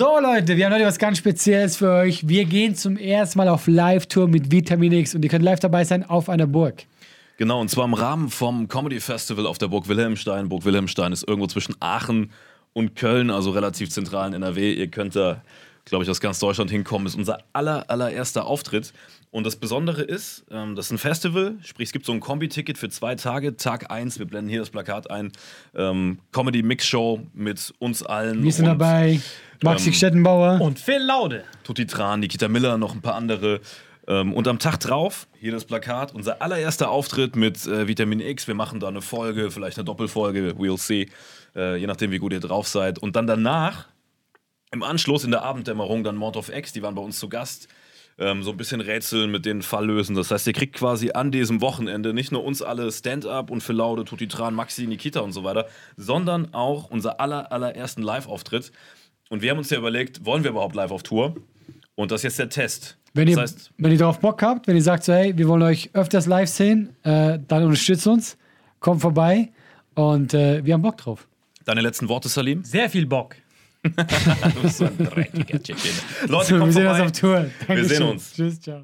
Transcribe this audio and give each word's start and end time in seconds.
So 0.00 0.20
Leute, 0.20 0.56
wir 0.56 0.64
haben 0.64 0.74
heute 0.74 0.84
was 0.84 0.96
ganz 0.96 1.18
Spezielles 1.18 1.76
für 1.76 1.90
euch. 1.90 2.28
Wir 2.28 2.44
gehen 2.44 2.76
zum 2.76 2.96
ersten 2.96 3.36
Mal 3.36 3.48
auf 3.48 3.66
Live-Tour 3.66 4.28
mit 4.28 4.52
Vitamin 4.52 4.92
X 4.92 5.16
und 5.16 5.24
ihr 5.24 5.28
könnt 5.28 5.42
live 5.44 5.58
dabei 5.58 5.82
sein 5.82 6.04
auf 6.04 6.28
einer 6.28 6.46
Burg. 6.46 6.84
Genau, 7.36 7.60
und 7.60 7.68
zwar 7.68 7.84
im 7.84 7.94
Rahmen 7.94 8.28
vom 8.28 8.68
Comedy 8.68 9.00
Festival 9.00 9.44
auf 9.44 9.58
der 9.58 9.66
Burg 9.66 9.88
Wilhelmstein. 9.88 10.48
Burg 10.48 10.64
Wilhelmstein 10.64 11.12
ist 11.12 11.26
irgendwo 11.26 11.48
zwischen 11.48 11.74
Aachen 11.80 12.30
und 12.74 12.94
Köln, 12.94 13.28
also 13.28 13.50
relativ 13.50 13.90
zentral 13.90 14.28
in 14.28 14.34
NRW. 14.34 14.72
Ihr 14.72 14.86
könnt 14.86 15.16
da, 15.16 15.42
glaube 15.88 16.04
ich, 16.04 16.10
aus 16.10 16.20
ganz 16.20 16.38
Deutschland 16.38 16.70
hinkommen. 16.70 17.06
Ist 17.06 17.14
unser 17.14 17.38
aller, 17.52 17.90
allererster 17.90 18.46
Auftritt. 18.46 18.92
Und 19.30 19.44
das 19.44 19.56
Besondere 19.56 20.02
ist, 20.02 20.44
ähm, 20.50 20.74
das 20.74 20.86
ist 20.86 20.92
ein 20.92 20.98
Festival, 20.98 21.56
sprich, 21.62 21.88
es 21.88 21.92
gibt 21.92 22.06
so 22.06 22.12
ein 22.12 22.20
Kombi-Ticket 22.20 22.78
für 22.78 22.88
zwei 22.88 23.14
Tage. 23.14 23.56
Tag 23.56 23.90
1, 23.90 24.18
wir 24.18 24.26
blenden 24.26 24.48
hier 24.48 24.60
das 24.60 24.70
Plakat 24.70 25.10
ein. 25.10 25.32
Ähm, 25.74 26.18
Comedy-Mix-Show 26.32 27.26
mit 27.34 27.74
uns 27.78 28.02
allen. 28.02 28.42
Wir 28.42 28.52
sind 28.52 28.66
und 28.66 28.78
dabei. 28.78 29.20
Maxi 29.62 29.88
ähm, 29.88 29.94
Stettenbauer. 29.94 30.60
Und 30.60 30.78
Phil 30.78 31.02
Laude. 31.02 31.44
Tutti 31.64 31.86
Tran, 31.86 32.20
Nikita 32.20 32.48
Miller, 32.48 32.78
noch 32.78 32.94
ein 32.94 33.02
paar 33.02 33.16
andere. 33.16 33.60
Ähm, 34.06 34.32
und 34.32 34.48
am 34.48 34.58
Tag 34.58 34.80
drauf, 34.80 35.28
hier 35.38 35.52
das 35.52 35.66
Plakat, 35.66 36.14
unser 36.14 36.40
allererster 36.40 36.90
Auftritt 36.90 37.36
mit 37.36 37.66
äh, 37.66 37.86
Vitamin 37.86 38.20
X. 38.20 38.48
Wir 38.48 38.54
machen 38.54 38.80
da 38.80 38.88
eine 38.88 39.02
Folge, 39.02 39.50
vielleicht 39.50 39.76
eine 39.76 39.84
Doppelfolge, 39.84 40.54
we'll 40.58 40.78
see. 40.78 41.08
Äh, 41.54 41.76
je 41.76 41.86
nachdem, 41.86 42.10
wie 42.10 42.18
gut 42.18 42.32
ihr 42.32 42.40
drauf 42.40 42.66
seid. 42.66 42.98
Und 42.98 43.16
dann 43.16 43.26
danach, 43.26 43.86
im 44.72 44.82
Anschluss 44.82 45.24
in 45.24 45.30
der 45.30 45.42
Abenddämmerung, 45.42 46.04
dann 46.04 46.16
Mord 46.16 46.36
of 46.36 46.54
X, 46.54 46.72
die 46.72 46.82
waren 46.82 46.94
bei 46.94 47.02
uns 47.02 47.18
zu 47.18 47.28
Gast. 47.28 47.68
Ähm, 48.20 48.42
so 48.42 48.50
ein 48.50 48.56
bisschen 48.56 48.80
rätseln 48.80 49.30
mit 49.30 49.46
den 49.46 49.62
Fall 49.62 49.86
lösen. 49.86 50.16
Das 50.16 50.32
heißt, 50.32 50.46
ihr 50.48 50.52
kriegt 50.52 50.74
quasi 50.74 51.12
an 51.12 51.30
diesem 51.30 51.60
Wochenende 51.60 52.12
nicht 52.12 52.32
nur 52.32 52.42
uns 52.44 52.62
alle 52.62 52.90
Stand-up 52.90 53.50
und 53.50 53.62
Phil 53.62 53.76
Laude, 53.76 54.04
Tutti 54.04 54.26
Tran, 54.26 54.54
Maxi, 54.54 54.88
Nikita 54.88 55.20
und 55.20 55.30
so 55.32 55.44
weiter, 55.44 55.68
sondern 55.96 56.52
auch 56.52 56.90
unser 56.90 57.20
aller, 57.20 57.52
allerersten 57.52 58.02
Live-Auftritt. 58.02 58.72
Und 59.30 59.40
wir 59.42 59.50
haben 59.50 59.58
uns 59.58 59.70
ja 59.70 59.78
überlegt, 59.78 60.24
wollen 60.24 60.42
wir 60.42 60.50
überhaupt 60.50 60.74
live 60.74 60.90
auf 60.90 61.04
Tour? 61.04 61.36
Und 61.94 62.10
das 62.10 62.20
ist 62.20 62.24
jetzt 62.24 62.38
der 62.38 62.48
Test. 62.48 62.98
Wenn 63.14 63.28
ihr, 63.28 63.36
das 63.36 63.52
heißt, 63.52 63.70
wenn 63.78 63.92
ihr 63.92 63.98
darauf 63.98 64.18
Bock 64.20 64.42
habt, 64.42 64.66
wenn 64.66 64.74
ihr 64.76 64.82
sagt 64.82 65.04
so, 65.04 65.12
hey, 65.12 65.36
wir 65.36 65.46
wollen 65.46 65.62
euch 65.62 65.90
öfters 65.92 66.26
live 66.26 66.48
sehen, 66.48 66.96
äh, 67.04 67.38
dann 67.46 67.64
unterstützt 67.64 68.06
uns, 68.06 68.36
kommt 68.80 69.00
vorbei 69.00 69.50
und 69.94 70.34
äh, 70.34 70.64
wir 70.64 70.74
haben 70.74 70.82
Bock 70.82 70.96
drauf. 70.96 71.28
deine 71.64 71.82
letzten 71.82 72.08
Worte, 72.08 72.28
Salim? 72.28 72.64
Sehr 72.64 72.90
viel 72.90 73.06
Bock. 73.06 73.36
Du 74.54 74.62
bist 74.62 74.78
so 74.78 74.84
ein 74.86 74.98
dreckiger 74.98 75.62
Chicken. 75.62 75.90
Leute, 76.28 76.46
So, 76.46 76.54
wir 76.54 76.60
kommt 76.60 76.72
sehen 76.72 76.86
uns 76.86 77.00
auf 77.00 77.12
Tour. 77.12 77.46
Dankeschön. 77.66 77.88
sehen 77.88 78.02
uns. 78.02 78.32
Tschüss, 78.34 78.60
ciao. 78.60 78.82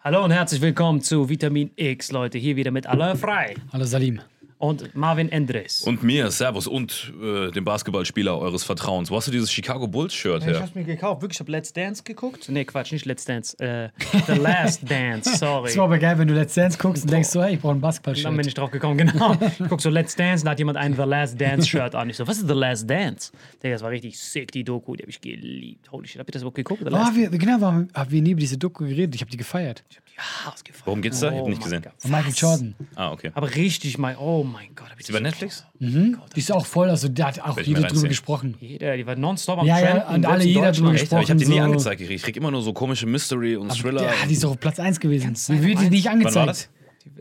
Hallo 0.00 0.24
und 0.24 0.30
herzlich 0.30 0.60
willkommen 0.60 1.00
zu 1.02 1.28
Vitamin 1.28 1.70
X, 1.76 2.12
Leute. 2.12 2.38
Hier 2.38 2.56
wieder 2.56 2.70
mit 2.70 2.86
Alain 2.86 3.16
Frei 3.16 3.56
Hallo 3.72 3.84
Salim. 3.84 4.20
Und 4.58 4.94
Marvin 4.94 5.28
Endres. 5.30 5.82
Und 5.82 6.02
mir, 6.02 6.30
Servus, 6.30 6.66
und 6.66 7.12
äh, 7.22 7.50
dem 7.52 7.64
Basketballspieler 7.64 8.36
eures 8.38 8.64
Vertrauens. 8.64 9.10
Wo 9.10 9.16
hast 9.16 9.28
du 9.28 9.30
dieses 9.32 9.52
Chicago 9.52 9.86
Bulls-Shirt 9.86 10.42
Ich 10.42 10.48
her? 10.48 10.60
hab's 10.60 10.74
mir 10.74 10.84
gekauft. 10.84 11.22
Wirklich, 11.22 11.36
ich 11.36 11.40
hab 11.40 11.48
Let's 11.48 11.72
Dance 11.72 12.02
geguckt. 12.02 12.48
Nee, 12.48 12.64
Quatsch, 12.64 12.92
nicht 12.92 13.06
Let's 13.06 13.24
Dance. 13.24 13.56
Äh, 13.60 13.90
The 14.26 14.32
Last 14.40 14.88
Dance, 14.90 15.36
sorry. 15.36 15.68
Es 15.70 15.76
war 15.76 15.84
aber 15.84 15.98
geil, 15.98 16.18
wenn 16.18 16.28
du 16.28 16.34
Let's 16.34 16.54
Dance 16.54 16.76
guckst 16.78 17.04
und 17.04 17.10
denkst 17.12 17.28
so, 17.28 17.42
hey, 17.42 17.54
ich 17.54 17.60
brauche 17.60 17.72
ein 17.72 17.80
Dann 17.80 17.80
bin 17.80 17.82
Basketballshirt. 17.82 18.46
ich 18.46 18.54
drauf 18.54 18.70
gekommen, 18.70 18.98
genau. 19.12 19.36
Ich 19.40 19.68
guck 19.68 19.80
so 19.80 19.90
Let's 19.90 20.16
Dance, 20.16 20.44
da 20.44 20.50
hat 20.52 20.58
jemand 20.58 20.76
ein 20.78 20.94
The 20.94 21.02
Last 21.02 21.40
Dance 21.40 21.68
Shirt 21.68 21.94
an. 21.94 22.10
Ich 22.10 22.16
so, 22.16 22.26
was 22.26 22.38
ist 22.38 22.48
The 22.48 22.54
Last 22.54 22.88
Dance? 22.90 23.32
Digga, 23.62 23.74
das 23.74 23.82
war 23.82 23.90
richtig 23.90 24.18
sick, 24.18 24.50
die 24.52 24.64
Doku, 24.64 24.96
die 24.96 25.02
hab 25.02 25.08
ich 25.08 25.20
geliebt. 25.20 25.90
Holy 25.92 26.06
shit, 26.08 26.18
habt 26.18 26.28
ihr 26.30 26.32
das 26.32 26.42
überhaupt 26.42 26.56
geguckt? 26.56 26.82
The 26.84 26.88
Oh, 26.92 27.14
wir, 27.14 27.30
genau, 27.30 27.60
haben, 27.60 27.88
haben 27.94 28.10
wir 28.10 28.22
nie 28.22 28.32
über 28.32 28.40
diese 28.40 28.58
Doku 28.58 28.84
geredet. 28.84 29.14
Ich 29.14 29.20
habe 29.20 29.30
die 29.30 29.36
gefeiert. 29.36 29.84
Ja, 30.18 30.52
ausgefallen. 30.52 30.82
Worum 30.86 31.02
geht's 31.02 31.20
da? 31.20 31.30
Ich 31.30 31.38
hab 31.38 31.46
nicht 31.46 31.60
mein 31.60 31.64
gesehen. 31.64 31.82
Gott. 31.82 31.92
Von 31.98 32.10
Michael 32.10 32.32
Was? 32.32 32.40
Jordan. 32.40 32.74
Ah, 32.96 33.12
okay. 33.12 33.30
Aber 33.34 33.54
richtig, 33.54 33.98
mein, 33.98 34.16
oh 34.16 34.42
mein 34.44 34.74
Gott. 34.74 34.86
Hab 34.90 34.94
ich 34.94 35.00
Ist 35.00 35.08
die 35.08 35.12
bei 35.12 35.20
Netflix? 35.20 35.64
Die 35.80 36.16
ist 36.40 36.50
auch 36.52 36.66
voll, 36.66 36.90
also 36.90 37.08
da 37.08 37.28
hat 37.28 37.40
auch 37.40 37.56
Werd 37.56 37.60
ich 37.60 37.66
jeder 37.68 37.80
drüber 37.82 37.90
reinziehen. 37.92 38.08
gesprochen. 38.08 38.54
Jeder, 38.60 38.96
die 38.96 39.06
war 39.06 39.14
nonstop 39.16 39.60
am 39.60 39.66
Ja, 39.66 39.78
ja, 39.78 39.86
Trenden, 40.00 40.14
und 40.16 40.26
alle, 40.26 40.42
selbst 40.42 40.44
in 40.44 40.48
jeder 40.50 40.66
hat 40.66 40.76
drüber 40.76 40.90
Deutschland. 40.90 41.02
Echt? 41.02 41.12
Aber 41.12 41.22
ich 41.22 41.30
habe 41.30 41.38
die 41.40 41.46
nie 41.46 41.56
so- 41.58 41.62
angezeigt 41.62 41.98
gekriegt. 42.00 42.16
Ich 42.18 42.24
krieg 42.24 42.36
immer 42.36 42.50
nur 42.50 42.62
so 42.62 42.72
komische 42.72 43.06
Mystery 43.06 43.56
und 43.56 43.68
Thriller. 43.72 44.02
Ja, 44.02 44.12
die 44.28 44.32
ist 44.32 44.42
doch 44.44 44.50
auf 44.50 44.60
Platz 44.60 44.80
1 44.80 44.98
gewesen. 45.00 45.34
sein, 45.36 45.56
Die 45.60 45.62
wird 45.68 45.78
die 45.78 45.84
eins. 45.84 45.90
nicht 45.90 46.04
Wann 46.06 46.24
war 46.24 46.42
angezeigt. 46.42 46.48
das? 46.48 46.68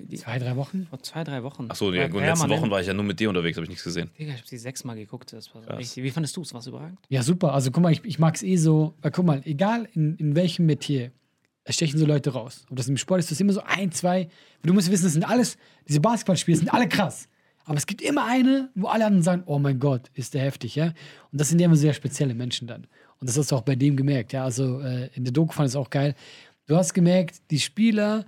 die, 0.09 0.17
Zwei, 0.17 0.37
drei 0.39 0.55
Wochen? 0.55 0.85
vor 0.89 1.01
zwei, 1.01 1.23
drei 1.23 1.43
Wochen. 1.43 1.67
Achso, 1.69 1.93
ja, 1.93 2.01
War 2.01 2.07
gut, 2.09 2.15
in 2.17 2.21
den 2.23 2.29
letzten 2.29 2.39
permanent. 2.41 2.61
Wochen 2.63 2.71
war 2.71 2.81
ich 2.81 2.87
ja 2.87 2.93
nur 2.93 3.03
mit 3.05 3.19
dir 3.19 3.29
unterwegs, 3.29 3.57
habe 3.57 3.63
ich 3.65 3.69
nichts 3.69 3.83
gesehen. 3.83 4.09
Digga, 4.17 4.33
ich 4.33 4.39
hab 4.39 4.47
sie 4.47 4.57
sechsmal 4.57 4.95
geguckt. 4.95 5.31
Das 5.33 5.53
war 5.53 5.61
so 5.63 5.69
richtig. 5.73 6.03
Wie 6.03 6.09
fandest 6.09 6.35
du 6.35 6.41
es? 6.41 6.53
War 6.53 6.59
es 6.61 6.67
überragend? 6.67 6.97
Ja, 7.09 7.21
super. 7.23 7.53
Also 7.53 7.71
guck 7.71 7.83
mal, 7.83 7.91
ich, 7.91 8.03
ich 8.05 8.17
mag 8.19 8.35
es 8.35 8.43
eh 8.43 8.55
so. 8.57 8.95
Guck 9.01 9.25
mal, 9.25 9.41
egal 9.45 9.87
in, 9.93 10.15
in 10.17 10.35
welchem 10.35 10.65
Metier, 10.65 11.11
es 11.67 11.75
stechen 11.75 11.99
so 11.99 12.05
Leute 12.05 12.31
raus. 12.31 12.65
Ob 12.69 12.77
das 12.77 12.87
im 12.87 12.97
Sport 12.97 13.19
ist, 13.19 13.25
das 13.27 13.33
ist 13.33 13.41
immer 13.41 13.53
so 13.53 13.61
ein, 13.63 13.91
zwei. 13.91 14.29
Du 14.63 14.73
musst 14.73 14.89
wissen, 14.89 15.03
das 15.03 15.13
sind 15.13 15.23
alles, 15.23 15.57
diese 15.87 15.99
Basketballspiele 15.99 16.57
sind 16.57 16.73
alle 16.73 16.87
krass. 16.87 17.27
Aber 17.65 17.75
es 17.75 17.85
gibt 17.85 18.01
immer 18.01 18.25
eine, 18.25 18.69
wo 18.75 18.87
alle 18.87 19.05
anderen 19.05 19.23
sagen, 19.23 19.43
oh 19.45 19.59
mein 19.59 19.77
Gott, 19.77 20.09
ist 20.13 20.33
der 20.33 20.43
heftig, 20.43 20.75
ja. 20.75 20.93
Und 21.31 21.41
das 21.41 21.49
sind 21.49 21.59
ja 21.59 21.65
immer 21.65 21.75
sehr 21.75 21.93
spezielle 21.93 22.33
Menschen 22.33 22.67
dann. 22.67 22.87
Und 23.19 23.27
das 23.27 23.37
hast 23.37 23.51
du 23.51 23.57
auch 23.57 23.63
bei 23.63 23.75
dem 23.75 23.97
gemerkt, 23.97 24.31
ja. 24.31 24.45
Also 24.45 24.79
äh, 24.79 25.09
in 25.13 25.25
der 25.25 25.33
Doku 25.33 25.51
fand 25.51 25.67
ich 25.67 25.73
es 25.73 25.75
auch 25.75 25.89
geil. 25.89 26.15
Du 26.67 26.77
hast 26.77 26.93
gemerkt, 26.93 27.41
die 27.51 27.59
Spieler, 27.59 28.25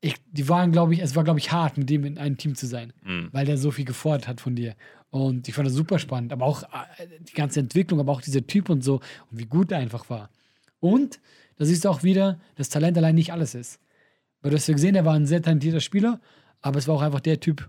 ich, 0.00 0.14
die 0.32 0.48
waren, 0.48 0.72
glaube 0.72 0.94
ich, 0.94 1.00
es 1.00 1.14
war, 1.14 1.24
glaube 1.24 1.40
ich, 1.40 1.52
hart, 1.52 1.76
mit 1.76 1.90
dem 1.90 2.04
in 2.04 2.16
einem 2.16 2.38
Team 2.38 2.54
zu 2.54 2.66
sein, 2.66 2.94
weil 3.32 3.44
der 3.44 3.58
so 3.58 3.70
viel 3.70 3.84
gefordert 3.84 4.26
hat 4.26 4.40
von 4.40 4.56
dir. 4.56 4.74
Und 5.10 5.46
ich 5.46 5.54
fand 5.54 5.68
das 5.68 5.74
super 5.74 5.98
spannend, 5.98 6.32
aber 6.32 6.46
auch 6.46 6.62
äh, 6.62 7.06
die 7.20 7.34
ganze 7.34 7.60
Entwicklung, 7.60 8.00
aber 8.00 8.12
auch 8.12 8.22
dieser 8.22 8.46
Typ 8.46 8.70
und 8.70 8.82
so 8.82 8.94
und 9.30 9.38
wie 9.38 9.46
gut 9.46 9.70
er 9.70 9.78
einfach 9.78 10.08
war. 10.08 10.30
Und 10.80 11.20
da 11.56 11.64
siehst 11.64 11.84
du 11.84 11.88
auch 11.88 12.02
wieder, 12.02 12.38
dass 12.56 12.68
Talent 12.68 12.96
allein 12.98 13.14
nicht 13.14 13.32
alles 13.32 13.54
ist. 13.54 13.80
Weil 14.42 14.50
du 14.50 14.56
hast 14.56 14.66
ja 14.66 14.74
gesehen, 14.74 14.94
er 14.94 15.04
war 15.04 15.14
ein 15.14 15.26
sehr 15.26 15.40
talentierter 15.42 15.80
Spieler, 15.80 16.20
aber 16.60 16.78
es 16.78 16.86
war 16.88 16.94
auch 16.96 17.02
einfach 17.02 17.20
der 17.20 17.40
Typ, 17.40 17.68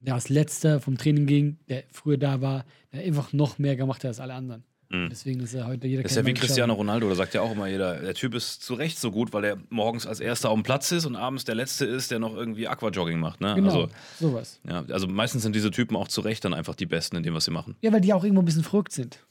der 0.00 0.14
als 0.14 0.28
letzter 0.28 0.80
vom 0.80 0.96
Training 0.96 1.26
ging, 1.26 1.58
der 1.68 1.84
früher 1.92 2.16
da 2.18 2.40
war, 2.40 2.64
der 2.92 3.02
einfach 3.02 3.32
noch 3.32 3.58
mehr 3.58 3.76
gemacht 3.76 4.02
hat 4.04 4.08
als 4.08 4.20
alle 4.20 4.34
anderen. 4.34 4.64
Deswegen 4.92 5.38
ist 5.38 5.54
er 5.54 5.68
heute 5.68 5.86
jeder 5.86 6.02
Das 6.02 6.10
ist 6.10 6.16
ja 6.16 6.26
wie 6.26 6.34
Cristiano. 6.34 6.74
Ronaldo, 6.74 7.08
da 7.08 7.14
sagt 7.14 7.32
ja 7.34 7.42
auch 7.42 7.52
immer 7.52 7.68
jeder, 7.68 8.00
der 8.00 8.12
Typ 8.14 8.34
ist 8.34 8.64
zu 8.64 8.74
Recht 8.74 8.98
so 8.98 9.12
gut, 9.12 9.32
weil 9.32 9.44
er 9.44 9.56
morgens 9.68 10.04
als 10.04 10.18
erster 10.18 10.50
auf 10.50 10.56
dem 10.58 10.64
Platz 10.64 10.90
ist 10.90 11.06
und 11.06 11.14
abends 11.14 11.44
der 11.44 11.54
Letzte 11.54 11.84
ist, 11.84 12.10
der 12.10 12.18
noch 12.18 12.34
irgendwie 12.34 12.66
Aquajogging 12.66 13.20
macht. 13.20 13.40
Ne? 13.40 13.54
Genau, 13.54 13.68
Also, 13.68 13.88
sowas. 14.18 14.58
ja, 14.68 14.84
also 14.88 15.06
meistens 15.06 15.44
sind 15.44 15.54
diese 15.54 15.70
Typen 15.70 15.94
auch 15.94 16.08
zu 16.08 16.22
Recht 16.22 16.44
dann 16.44 16.54
einfach 16.54 16.74
die 16.74 16.86
Besten 16.86 17.14
in 17.14 17.22
dem, 17.22 17.34
was 17.34 17.44
sie 17.44 17.52
machen. 17.52 17.76
Ja, 17.82 17.92
weil 17.92 18.00
die 18.00 18.12
auch 18.12 18.24
irgendwo 18.24 18.42
ein 18.42 18.44
bisschen 18.46 18.64
verrückt 18.64 18.90
sind. 18.90 19.24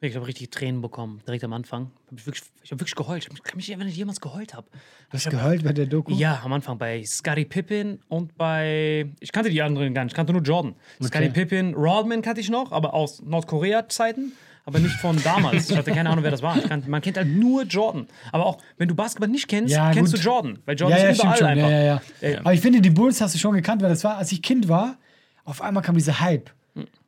Ich 0.00 0.14
habe 0.14 0.28
richtig 0.28 0.50
Tränen 0.50 0.80
bekommen, 0.80 1.20
direkt 1.26 1.42
am 1.42 1.52
Anfang. 1.52 1.90
Hab 2.08 2.18
ich 2.18 2.24
wirklich, 2.24 2.44
ich 2.62 2.70
habe 2.70 2.80
wirklich 2.80 2.94
geheult. 2.94 3.28
Ich 3.32 3.42
kann 3.42 3.56
mich 3.56 3.68
erinnern, 3.68 3.86
wenn 3.86 3.92
ich 3.92 3.96
jemals 3.96 4.20
geheult 4.20 4.54
habe. 4.54 4.68
Du 5.10 5.14
hast 5.14 5.28
geheult 5.28 5.64
bei 5.64 5.72
der 5.72 5.86
Doku? 5.86 6.12
Ja, 6.14 6.40
am 6.44 6.52
Anfang 6.52 6.78
bei 6.78 7.04
Scottie 7.04 7.44
Pippen 7.44 8.00
und 8.08 8.36
bei. 8.36 9.10
Ich 9.18 9.32
kannte 9.32 9.50
die 9.50 9.60
anderen 9.60 9.92
gar 9.94 10.04
nicht, 10.04 10.12
ich 10.12 10.16
kannte 10.16 10.32
nur 10.32 10.42
Jordan. 10.42 10.76
Scottie 11.02 11.30
Pippen, 11.30 11.74
Rodman 11.74 12.22
kannte 12.22 12.40
ich 12.40 12.48
noch, 12.48 12.70
aber 12.70 12.94
aus 12.94 13.20
Nordkorea-Zeiten, 13.22 14.30
aber 14.64 14.78
nicht 14.78 14.94
von 15.00 15.20
damals. 15.24 15.68
Ich 15.68 15.76
hatte 15.76 15.90
keine 15.90 16.10
Ahnung, 16.10 16.22
wer 16.22 16.30
das 16.30 16.42
war. 16.42 16.56
Kannte, 16.60 16.88
man 16.88 17.02
kennt 17.02 17.16
halt 17.16 17.26
nur 17.28 17.64
Jordan. 17.64 18.06
Aber 18.30 18.46
auch, 18.46 18.58
wenn 18.76 18.86
du 18.86 18.94
Basketball 18.94 19.28
nicht 19.28 19.48
kennst, 19.48 19.74
Ja, 19.74 19.90
kennst 19.90 20.12
gut. 20.14 20.22
du 20.22 20.24
Jordan. 20.28 20.58
Weil 20.64 20.78
Jordan 20.78 20.96
ja, 20.98 21.04
ja, 21.06 21.10
ist 21.10 21.18
überall 21.18 21.44
einfach. 21.44 21.70
Ja, 21.70 21.80
ja, 21.80 21.82
ja. 21.82 22.00
Äh, 22.20 22.36
Aber 22.36 22.54
ich 22.54 22.60
finde, 22.60 22.80
die 22.80 22.90
Bulls 22.90 23.20
hast 23.20 23.34
du 23.34 23.38
schon 23.40 23.54
gekannt, 23.54 23.82
weil 23.82 23.88
das 23.90 24.04
war, 24.04 24.16
als 24.18 24.30
ich 24.30 24.42
Kind 24.42 24.68
war, 24.68 24.96
auf 25.44 25.60
einmal 25.60 25.82
kam 25.82 25.96
dieser 25.96 26.20
Hype. 26.20 26.50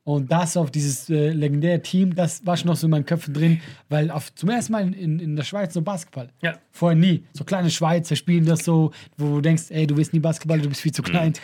Und 0.03 0.33
das 0.33 0.57
auf 0.57 0.71
dieses 0.71 1.11
äh, 1.11 1.31
legendäre 1.31 1.83
Team, 1.83 2.15
das 2.15 2.45
war 2.47 2.57
schon 2.57 2.69
noch 2.69 2.77
so 2.77 2.87
in 2.87 2.91
meinen 2.91 3.05
Köpfen 3.05 3.35
drin, 3.35 3.61
weil 3.89 4.11
auf, 4.11 4.35
zum 4.35 4.49
ersten 4.49 4.73
Mal 4.73 4.95
in, 4.95 5.21
in, 5.21 5.37
der 5.37 5.45
Schweiz 5.45 5.75
so 5.75 5.83
Basketball. 5.83 6.31
Ja. 6.41 6.59
Vorher 6.73 6.97
nie. 6.97 7.25
So 7.35 7.45
kleine 7.45 7.71
Schweizer 7.71 8.17
spielen 8.17 8.47
das 8.47 8.65
so, 8.65 8.93
wo 9.19 9.37
du 9.37 9.41
denkst, 9.43 9.65
ey, 9.69 9.87
du 9.87 9.97
willst 9.97 10.13
nie 10.13 10.21
Basketball, 10.21 10.59
du 10.61 10.69
bist 10.69 10.81
viel 10.81 10.93
zu 10.93 11.03
klein. 11.03 11.35
Das 11.35 11.43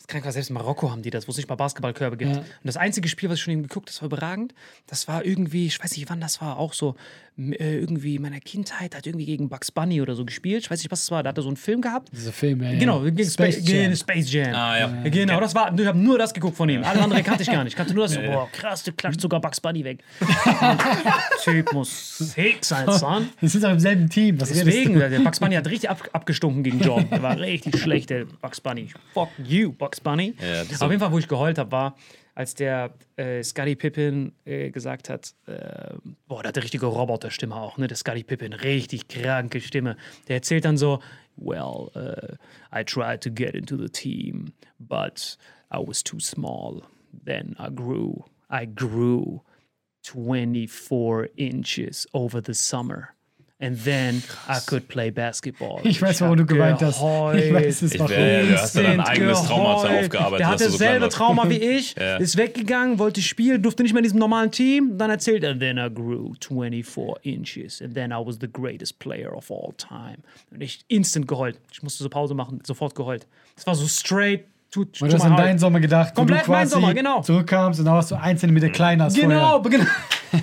ist 0.00 0.08
krank, 0.08 0.24
selbst 0.30 0.50
in 0.50 0.54
Marokko 0.54 0.90
haben 0.90 1.02
die 1.02 1.10
das, 1.10 1.28
wo 1.28 1.30
es 1.30 1.36
nicht 1.36 1.48
mal 1.48 1.54
Basketballkörbe 1.54 2.16
gibt. 2.16 2.32
Ja. 2.32 2.38
Und 2.40 2.46
das 2.64 2.76
einzige 2.76 3.08
Spiel, 3.08 3.28
was 3.30 3.38
ich 3.38 3.44
schon 3.44 3.52
eben 3.52 3.62
geguckt 3.62 3.88
das 3.88 4.02
war 4.02 4.06
überragend. 4.06 4.52
Das 4.88 5.06
war 5.06 5.24
irgendwie, 5.24 5.66
ich 5.66 5.82
weiß 5.82 5.96
nicht, 5.96 6.10
wann 6.10 6.20
das 6.20 6.40
war, 6.40 6.58
auch 6.58 6.72
so 6.72 6.96
äh, 7.38 7.78
irgendwie 7.78 8.16
in 8.16 8.22
meiner 8.22 8.40
Kindheit, 8.40 8.94
hat 8.94 9.06
irgendwie 9.06 9.26
gegen 9.26 9.48
Bugs 9.48 9.70
Bunny 9.70 10.00
oder 10.00 10.14
so 10.14 10.24
gespielt. 10.24 10.64
Ich 10.64 10.70
weiß 10.70 10.78
nicht, 10.78 10.90
was 10.90 11.02
das 11.02 11.10
war. 11.10 11.22
Da 11.22 11.28
hat 11.30 11.38
er 11.38 11.42
so 11.42 11.48
einen 11.48 11.56
Film 11.56 11.82
gehabt. 11.82 12.08
Dieser 12.12 12.32
Film, 12.32 12.62
ja. 12.62 12.78
Genau, 12.78 13.04
ja. 13.04 13.10
gegen 13.10 13.28
Space 13.28 13.56
Space, 13.56 13.68
Jam. 13.68 13.94
Space 13.94 14.32
Jam. 14.32 14.54
Ah, 14.54 14.78
ja. 14.78 15.02
Genau, 15.04 15.40
das 15.40 15.54
war, 15.54 15.78
ich 15.78 15.86
habe 15.86 15.98
nur 15.98 16.18
das 16.18 16.32
geguckt 16.32 16.56
von 16.56 16.68
ihm. 16.68 16.82
Alle 16.82 17.02
anderen 17.02 17.22
kannte 17.22 17.42
ich 17.42 17.50
gar 17.50 17.62
nicht. 17.64 17.74
Ich 17.74 17.76
kannte 17.76 17.92
nur 17.92 18.04
das, 18.04 18.14
so, 18.14 18.20
boah, 18.20 18.48
krass, 18.52 18.84
du 18.84 18.92
klatscht 18.92 19.20
sogar 19.20 19.40
Bugs 19.40 19.60
Bunny 19.60 19.84
weg. 19.84 20.02
typ 21.44 21.72
muss 21.74 22.18
sick 22.18 22.64
sein, 22.64 22.90
son. 22.90 23.28
Wir 23.38 23.48
sind 23.48 23.64
doch 23.64 23.70
im 23.70 23.80
selben 23.80 24.08
Team. 24.08 24.40
Was 24.40 24.50
Deswegen, 24.50 24.98
der 24.98 25.20
Bugs 25.20 25.38
Bunny 25.38 25.56
hat 25.56 25.66
richtig 25.66 25.90
ab, 25.90 26.08
abgestunken 26.12 26.62
gegen 26.62 26.80
Jordan. 26.80 27.10
Der 27.10 27.22
war 27.22 27.38
richtig 27.38 27.78
schlecht, 27.78 28.10
der 28.10 28.24
Bugs 28.24 28.60
Bunny. 28.60 28.88
Fuck 29.12 29.28
you, 29.46 29.72
Bugs 29.72 30.00
Bunny. 30.00 30.34
Ja, 30.40 30.62
Auf 30.62 30.90
jeden 30.90 31.00
Fall, 31.00 31.12
wo 31.12 31.18
ich 31.18 31.28
geheult 31.28 31.58
habe, 31.58 31.70
war, 31.70 31.96
als 32.36 32.54
der 32.54 32.92
äh, 33.16 33.42
Scottie 33.42 33.76
Pippen 33.76 34.32
äh, 34.44 34.70
gesagt 34.70 35.08
hat, 35.08 35.34
äh, 35.46 35.94
boah, 36.28 36.42
der 36.42 36.50
hat 36.50 36.56
eine 36.56 36.64
richtige 36.64 36.84
Roboterstimme 36.84 37.56
auch, 37.56 37.78
ne? 37.78 37.88
Der 37.88 37.96
Scottie 37.96 38.24
Pippen, 38.24 38.52
richtig 38.52 39.08
kranke 39.08 39.60
Stimme. 39.62 39.96
Der 40.28 40.36
erzählt 40.36 40.66
dann 40.66 40.76
so, 40.76 41.00
well, 41.36 41.90
uh, 41.96 42.36
I 42.70 42.84
tried 42.84 43.22
to 43.22 43.30
get 43.30 43.54
into 43.54 43.78
the 43.78 43.88
team, 43.88 44.52
but 44.78 45.38
I 45.72 45.78
was 45.78 46.04
too 46.04 46.20
small. 46.20 46.82
Then 47.24 47.56
I 47.58 47.70
grew. 47.74 48.24
I 48.50 48.66
grew 48.66 49.40
24 50.02 51.30
inches 51.36 52.06
over 52.12 52.42
the 52.42 52.54
summer. 52.54 53.15
And 53.58 53.82
then 53.84 54.22
I 54.46 54.58
could 54.66 54.86
play 54.86 55.10
basketball. 55.10 55.80
Ich 55.82 56.02
weiß, 56.02 56.20
warum 56.20 56.36
du 56.36 56.44
geweint 56.44 56.82
hast. 56.82 56.98
Ich 56.98 57.54
weiß 57.54 57.80
es 57.82 57.94
noch. 57.96 58.10
wär- 58.10 58.42
du 58.44 58.58
hast 58.58 58.76
da 58.76 58.82
dein 58.82 58.96
Instant 58.98 59.08
eigenes 59.08 59.42
Trauma 59.44 59.72
aufgearbeitet, 59.74 60.40
Der 60.40 60.48
hatte 60.48 60.70
so 60.70 60.76
klein 60.76 60.78
dasselbe 61.00 61.04
warst. 61.06 61.16
Trauma 61.16 61.48
wie 61.48 61.54
ich, 61.76 61.94
Ja. 61.98 62.16
ist 62.18 62.36
weggegangen, 62.36 62.98
wollte 62.98 63.22
spielen, 63.22 63.62
durfte 63.62 63.82
nicht 63.82 63.92
mehr 63.94 64.00
in 64.00 64.04
diesem 64.04 64.18
normalen 64.18 64.50
Team. 64.50 64.98
Dann 64.98 65.08
erzählt 65.08 65.42
er, 65.42 65.58
then 65.58 65.78
I 65.78 65.88
grew 65.88 66.34
24 66.38 67.14
inches 67.22 67.80
and 67.80 67.94
then 67.94 68.10
I 68.10 68.16
was 68.16 68.36
the 68.40 68.48
greatest 68.52 68.98
player 68.98 69.34
of 69.34 69.50
all 69.50 69.72
time. 69.78 70.18
Und 70.50 70.60
ich 70.62 70.80
instant 70.88 71.26
geheult. 71.26 71.58
Ich 71.72 71.82
musste 71.82 72.02
so 72.02 72.10
Pause 72.10 72.34
machen, 72.34 72.60
sofort 72.62 72.94
geheult. 72.94 73.26
Das 73.54 73.66
war 73.66 73.74
so 73.74 73.86
straight. 73.86 74.44
Tut, 74.76 74.88
Und 74.88 74.94
tut 74.98 75.08
du 75.10 75.14
hast 75.14 75.22
an 75.24 75.30
Heart. 75.32 75.40
deinen 75.46 75.58
Sommer 75.58 75.80
gedacht, 75.80 76.10
wo 76.14 76.20
Komplett 76.20 76.46
du 76.46 76.50
mein 76.50 76.68
Sommer, 76.68 76.92
genau. 76.92 77.22
zurückkamst 77.22 77.78
und 77.80 77.86
dann 77.86 77.94
warst 77.94 78.10
du 78.10 78.16
ein 78.20 78.36
Zentimeter 78.36 78.68
kleiner 78.68 79.04
als 79.04 79.14
Genau, 79.14 79.62
vorher. 79.62 79.70
genau. 79.78 79.90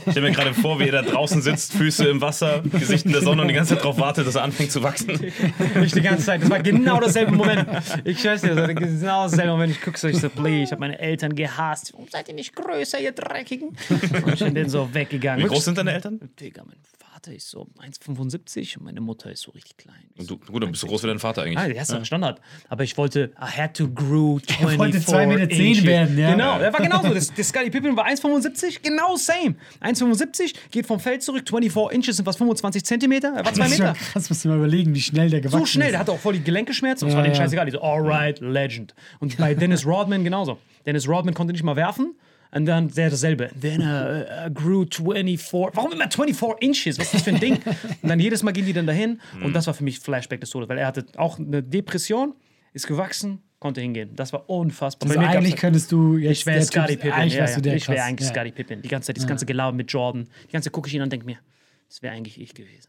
Ich 0.07 0.11
stelle 0.11 0.29
mir 0.29 0.31
gerade 0.35 0.53
vor, 0.55 0.79
wie 0.79 0.85
er 0.87 0.91
da 0.93 1.01
draußen 1.03 1.39
sitzt, 1.43 1.73
Füße 1.73 2.07
im 2.07 2.19
Wasser, 2.19 2.63
Gesicht 2.63 3.05
in 3.05 3.11
der 3.11 3.21
Sonne 3.21 3.43
und 3.43 3.47
die 3.49 3.53
ganze 3.53 3.75
Zeit 3.75 3.83
darauf 3.83 3.99
wartet, 3.99 4.25
dass 4.25 4.33
er 4.33 4.41
anfängt 4.43 4.71
zu 4.71 4.81
wachsen. 4.81 5.19
Nicht 5.75 5.93
die 5.95 6.01
ganze 6.01 6.25
Zeit. 6.25 6.41
Das 6.41 6.49
war 6.49 6.61
genau 6.61 6.99
dasselbe 6.99 7.31
Moment. 7.33 7.67
Ich 8.05 8.19
schwör's 8.21 8.41
dir, 8.41 8.55
das 8.55 8.67
war 8.67 8.73
genau 8.73 9.23
dasselbe 9.25 9.51
Moment. 9.51 9.71
Ich 9.73 9.81
guck 9.81 9.95
so, 9.99 10.07
ich 10.07 10.17
so, 10.17 10.29
please, 10.29 10.63
ich 10.63 10.71
habe 10.71 10.79
meine 10.79 10.97
Eltern 10.97 11.35
gehasst. 11.35 11.93
Warum 11.93 12.07
seid 12.09 12.27
ihr 12.27 12.33
nicht 12.33 12.55
größer, 12.55 12.99
ihr 12.99 13.11
Dreckigen? 13.11 13.69
Und 14.25 14.33
ich 14.33 14.39
bin 14.39 14.55
dann 14.55 14.69
so 14.69 14.89
weggegangen. 14.93 15.45
Wie 15.45 15.47
groß 15.49 15.65
sind 15.65 15.77
deine 15.77 15.93
Eltern? 15.93 16.19
Digga, 16.39 16.63
mein 16.65 16.77
Vater 17.23 17.35
ist 17.37 17.49
so 17.49 17.67
1,75 17.81 18.77
und 18.77 18.83
meine 18.83 18.99
Mutter 18.99 19.31
ist 19.31 19.43
so 19.43 19.51
richtig 19.51 19.77
klein. 19.77 20.09
Und 20.17 20.29
du, 20.29 20.37
gut, 20.37 20.61
dann 20.61 20.71
bist 20.71 20.83
du 20.83 20.87
groß 20.87 21.03
wie 21.03 21.07
dein 21.07 21.19
Vater 21.19 21.43
eigentlich. 21.43 21.57
Ah, 21.57 21.67
der 21.69 21.81
ist 21.81 21.89
ja 21.91 22.03
Standard. 22.03 22.41
Aber 22.67 22.83
ich 22.83 22.97
wollte, 22.97 23.31
I 23.41 23.45
had 23.61 23.73
to 23.77 23.87
grow 23.87 24.41
24 24.45 24.77
wollte 24.79 24.97
2,10 24.97 25.27
Meter 25.27 25.51
inches. 25.51 25.83
werden, 25.85 26.17
ja. 26.17 26.31
Genau, 26.31 26.59
der 26.59 26.73
war 26.73 26.81
genauso. 26.81 27.13
Das, 27.13 27.33
der 27.33 27.43
Scottie 27.45 27.69
Pippen 27.69 27.95
war 27.95 28.07
1,75, 28.07 28.81
genau 28.83 29.15
same. 29.15 29.55
1,75, 29.81 30.53
geht 30.71 30.85
vom 30.85 30.99
Feld 30.99 31.23
zurück, 31.23 31.47
24 31.47 31.95
Inches 31.95 32.17
sind 32.17 32.25
was, 32.25 32.35
25 32.35 32.83
Zentimeter? 32.83 33.29
Er 33.29 33.45
war 33.45 33.53
2 33.53 33.61
Das 33.63 33.71
ist 33.71 33.77
schon 33.77 33.85
Meter. 33.87 33.97
krass, 33.99 34.29
musst 34.29 34.43
du 34.43 34.49
mal 34.49 34.57
überlegen, 34.57 34.93
wie 34.93 35.01
schnell 35.01 35.29
der 35.29 35.39
gewachsen 35.39 35.59
So 35.59 35.65
schnell, 35.65 35.87
ist. 35.87 35.91
der 35.93 35.99
hatte 36.01 36.11
auch 36.11 36.19
voll 36.19 36.33
die 36.33 36.43
Gelenkeschmerzen. 36.43 37.05
Das 37.07 37.13
Ja, 37.13 37.17
war 37.17 37.23
denen 37.23 37.35
ja. 37.35 37.41
scheißegal. 37.41 37.65
Die 37.67 37.71
so, 37.71 37.81
alright, 37.81 38.39
legend. 38.41 38.93
Und 39.21 39.37
bei 39.37 39.53
Dennis 39.55 39.85
Rodman 39.85 40.25
genauso. 40.25 40.57
Dennis 40.85 41.07
Rodman 41.07 41.33
konnte 41.33 41.53
nicht 41.53 41.63
mal 41.63 41.77
werfen. 41.77 42.15
Und 42.55 42.65
dann 42.65 42.87
der 42.89 43.09
dasselbe. 43.09 43.49
Then 43.59 43.81
uh, 43.81 44.47
I 44.47 44.53
grew 44.53 44.85
24. 44.85 45.75
Warum 45.75 45.91
immer 45.91 46.09
24 46.09 46.61
Inches? 46.61 46.99
Was 46.99 47.05
ist 47.05 47.13
das 47.15 47.21
für 47.23 47.31
ein 47.31 47.39
Ding? 47.39 47.55
Und 48.01 48.09
dann 48.09 48.19
jedes 48.19 48.43
Mal 48.43 48.51
gehen 48.51 48.65
die 48.65 48.73
dann 48.73 48.85
dahin. 48.85 49.19
Und 49.43 49.53
das 49.53 49.65
war 49.67 49.73
für 49.73 49.83
mich 49.83 49.99
Flashback 49.99 50.39
des 50.39 50.51
Todes, 50.51 50.69
weil 50.69 50.77
er 50.77 50.87
hatte 50.87 51.05
auch 51.17 51.39
eine 51.39 51.63
Depression, 51.63 52.35
ist 52.73 52.87
gewachsen, 52.87 53.39
konnte 53.59 53.81
hingehen. 53.81 54.11
Das 54.15 54.33
war 54.33 54.49
unfassbar. 54.49 55.09
Also 55.09 55.19
eigentlich 55.21 55.55
könntest 55.55 55.91
du 55.91 56.17
jetzt 56.17 56.39
ich 56.39 56.45
wäre 56.45 56.61
Scottie 56.61 56.97
Pippen. 56.97 57.11
Eigentlich 57.13 57.33
Ja, 57.33 57.45
ja. 57.45 57.73
Ich 57.73 57.87
wäre 57.87 58.03
eigentlich 58.03 58.27
ja. 58.27 58.35
Scottie 58.35 58.51
Pippen. 58.51 58.81
Die 58.81 58.89
ganze 58.89 59.07
Zeit, 59.07 59.17
das 59.17 59.25
ganze 59.25 59.45
Gelaber 59.45 59.75
mit 59.75 59.91
Jordan. 59.91 60.27
Die 60.47 60.51
ganze 60.51 60.67
Zeit 60.67 60.73
gucke 60.73 60.87
ich 60.87 60.93
ihn 60.93 61.01
an 61.01 61.05
und 61.05 61.13
denke 61.13 61.25
mir, 61.25 61.37
das 61.87 62.01
wäre 62.01 62.13
eigentlich 62.13 62.39
ich 62.39 62.53
gewesen. 62.53 62.87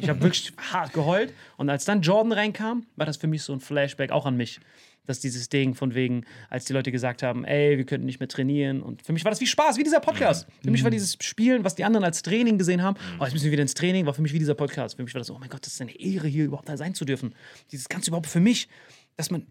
ich 0.00 0.08
habe 0.08 0.20
wirklich 0.22 0.52
hart 0.72 0.92
geheult. 0.92 1.32
Und 1.56 1.70
als 1.70 1.84
dann 1.84 2.02
Jordan 2.02 2.32
reinkam, 2.32 2.86
war 2.96 3.06
das 3.06 3.16
für 3.16 3.26
mich 3.26 3.42
so 3.42 3.52
ein 3.52 3.60
Flashback 3.60 4.10
auch 4.10 4.26
an 4.26 4.36
mich. 4.36 4.60
Dass 5.08 5.20
dieses 5.20 5.48
Ding 5.48 5.74
von 5.74 5.94
wegen, 5.94 6.26
als 6.50 6.66
die 6.66 6.74
Leute 6.74 6.92
gesagt 6.92 7.22
haben, 7.22 7.46
ey, 7.46 7.78
wir 7.78 7.86
könnten 7.86 8.04
nicht 8.04 8.20
mehr 8.20 8.28
trainieren. 8.28 8.82
Und 8.82 9.00
für 9.02 9.14
mich 9.14 9.24
war 9.24 9.30
das 9.30 9.40
wie 9.40 9.46
Spaß, 9.46 9.78
wie 9.78 9.82
dieser 9.82 10.00
Podcast. 10.00 10.46
Für 10.62 10.70
mich 10.70 10.84
war 10.84 10.90
dieses 10.90 11.16
Spielen, 11.20 11.64
was 11.64 11.74
die 11.74 11.84
anderen 11.84 12.04
als 12.04 12.20
Training 12.20 12.58
gesehen 12.58 12.82
haben, 12.82 12.98
oh, 13.18 13.24
jetzt 13.24 13.32
müssen 13.32 13.46
wir 13.46 13.52
wieder 13.52 13.62
ins 13.62 13.72
Training, 13.72 14.04
war 14.04 14.12
für 14.12 14.20
mich 14.20 14.34
wie 14.34 14.38
dieser 14.38 14.54
Podcast. 14.54 14.96
Für 14.96 15.02
mich 15.02 15.14
war 15.14 15.18
das, 15.20 15.30
oh 15.30 15.38
mein 15.38 15.48
Gott, 15.48 15.64
das 15.64 15.72
ist 15.72 15.80
eine 15.80 15.98
Ehre, 15.98 16.28
hier 16.28 16.44
überhaupt 16.44 16.68
da 16.68 16.76
sein 16.76 16.94
zu 16.94 17.06
dürfen. 17.06 17.34
Dieses 17.72 17.88
Ganze 17.88 18.10
überhaupt 18.10 18.26
für 18.26 18.40
mich, 18.40 18.68
dass 19.16 19.30
man, 19.30 19.46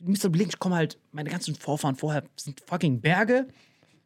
Mr. 0.00 0.28
Blink, 0.28 0.50
ich 0.54 0.58
komme 0.58 0.74
halt, 0.74 0.98
meine 1.12 1.30
ganzen 1.30 1.54
Vorfahren 1.54 1.94
vorher 1.94 2.24
sind 2.34 2.60
fucking 2.66 3.00
Berge, 3.00 3.46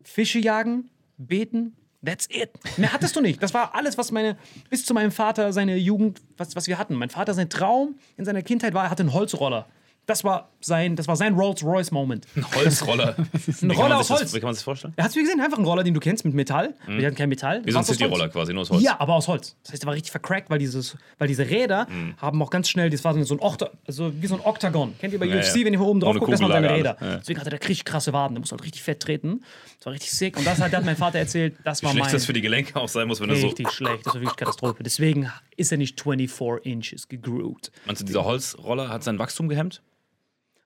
Fische 0.03 0.39
jagen, 0.39 0.91
beten. 1.17 1.75
That's 2.05 2.29
it. 2.31 2.51
Mehr 2.77 2.93
hattest 2.93 3.17
du 3.17 3.21
nicht. 3.21 3.43
Das 3.43 3.53
war 3.53 3.75
alles, 3.75 3.99
was 3.99 4.13
meine, 4.13 4.37
bis 4.71 4.85
zu 4.85 4.95
meinem 4.95 5.11
Vater, 5.11 5.53
seine 5.53 5.77
Jugend, 5.77 6.21
was, 6.37 6.55
was 6.55 6.69
wir 6.69 6.79
hatten. 6.79 6.95
Mein 6.95 7.11
Vater, 7.11 7.35
sein 7.35 7.49
Traum 7.49 7.99
in 8.17 8.25
seiner 8.25 8.43
Kindheit 8.43 8.75
war, 8.75 8.85
er 8.85 8.91
hatte 8.91 9.03
einen 9.03 9.13
Holzroller. 9.13 9.67
Das 10.07 10.23
war 10.23 10.51
sein, 10.61 10.95
das 10.95 11.09
war 11.09 11.17
sein 11.17 11.35
Rolls-Royce-Moment. 11.35 12.29
Ein 12.37 12.55
Holzroller. 12.55 13.17
Ein 13.19 13.27
Wie 13.33 13.53
kann 13.53 13.67
man 13.69 13.77
Roller 13.77 13.89
sich 13.89 13.99
aus 13.99 14.09
das- 14.09 14.21
Holz. 14.21 14.35
Wie 14.35 14.39
kann 14.41 14.47
man 14.47 14.55
sich 14.55 14.61
das 14.61 14.65
vorstellen? 14.65 14.95
Hast 14.99 15.17
du 15.17 15.21
gesehen? 15.21 15.41
Einfach 15.41 15.59
ein 15.59 15.65
Roller, 15.65 15.83
den 15.83 15.95
du 15.95 16.01
kennst 16.01 16.25
mit 16.25 16.33
Metall. 16.33 16.75
Wir 16.87 17.07
hatten 17.07 17.17
kein 17.17 17.29
Metall. 17.29 17.61
Wie 17.65 17.73
so 17.73 17.79
ein. 17.79 17.85
City-Roller 17.85 18.29
quasi, 18.29 18.53
nur 18.53 18.63
aus 18.63 18.71
Holz. 18.71 18.83
Ja, 18.85 19.01
aber 19.01 19.15
aus 19.15 19.27
Holz. 19.27 19.57
Das 19.65 19.73
heißt, 19.73 19.83
der 19.83 19.87
war 19.89 19.95
richtig 19.95 20.13
vercrackt, 20.13 20.49
weil, 20.49 20.59
dieses, 20.61 20.97
weil 21.19 21.27
diese 21.29 21.49
Räder 21.51 21.89
haben 22.19 22.41
auch 22.41 22.51
ganz 22.51 22.69
schnell, 22.69 22.89
das 22.89 23.03
war 23.05 23.15
so 23.25 23.35
ein, 23.35 23.41
Okta, 23.41 23.71
also 23.87 24.13
wie 24.21 24.27
so 24.29 24.37
ein 24.37 24.41
Oktagon. 24.45 24.95
Kennt 24.99 25.13
ihr 25.13 25.19
bei 25.19 25.27
Ja, 25.27 25.39
UFC, 25.39 25.57
ja. 25.57 25.65
wenn 25.67 25.73
ihr 25.73 25.79
von 25.81 25.89
oben 25.89 26.01
drauf 26.01 26.11
Ohne 26.11 26.21
guckt, 26.21 26.33
das 26.33 26.41
waren 26.41 26.53
seine 26.53 26.69
Kugellager 26.69 26.97
Räder. 27.01 27.13
ja. 27.13 27.17
Deswegen 27.19 27.41
hatte 27.41 27.51
der 27.51 27.59
richtig 27.61 27.85
krasse 27.85 28.13
Waden, 28.13 28.35
der 28.35 28.41
muss 28.41 28.51
halt 28.53 28.63
richtig 28.63 28.83
fett 28.85 29.01
treten. 29.01 29.43
Das 29.79 29.87
war 29.87 29.93
richtig 29.93 30.13
sick. 30.13 30.37
Und 30.37 30.47
das 30.47 30.61
hat, 30.61 30.73
hat 30.73 30.85
mein 30.85 30.97
Vater 30.97 31.19
erzählt, 31.19 31.57
das 31.65 31.83
Wie 31.83 31.87
war 31.87 31.93
schlecht 31.93 32.07
mein... 32.07 32.13
das 32.15 32.27
für 32.27 32.33
die 32.33 32.43
Gelenke 32.43 32.77
auch 32.79 32.89
sein 32.89 33.09
muss, 33.09 33.21
wenn 33.21 33.29
er 33.31 33.37
so. 33.37 33.47
Richtig 33.49 33.71
schlecht, 33.73 34.07
das 34.07 34.15
war 34.15 34.21
wirklich 34.21 34.37
Katastrophe. 34.37 34.83
Deswegen 34.85 35.31
ist 35.57 35.73
er 35.73 35.79
nicht 35.79 36.01
24 36.01 36.65
Inches 36.65 37.09
gegroovt. 37.09 37.73
Meinst 37.87 38.03
du, 38.03 38.07
dieser 38.07 38.25
Holzroller 38.25 38.89
hat 38.89 39.03
sein 39.03 39.19
Wachstum 39.19 39.49
gehemmt? 39.49 39.83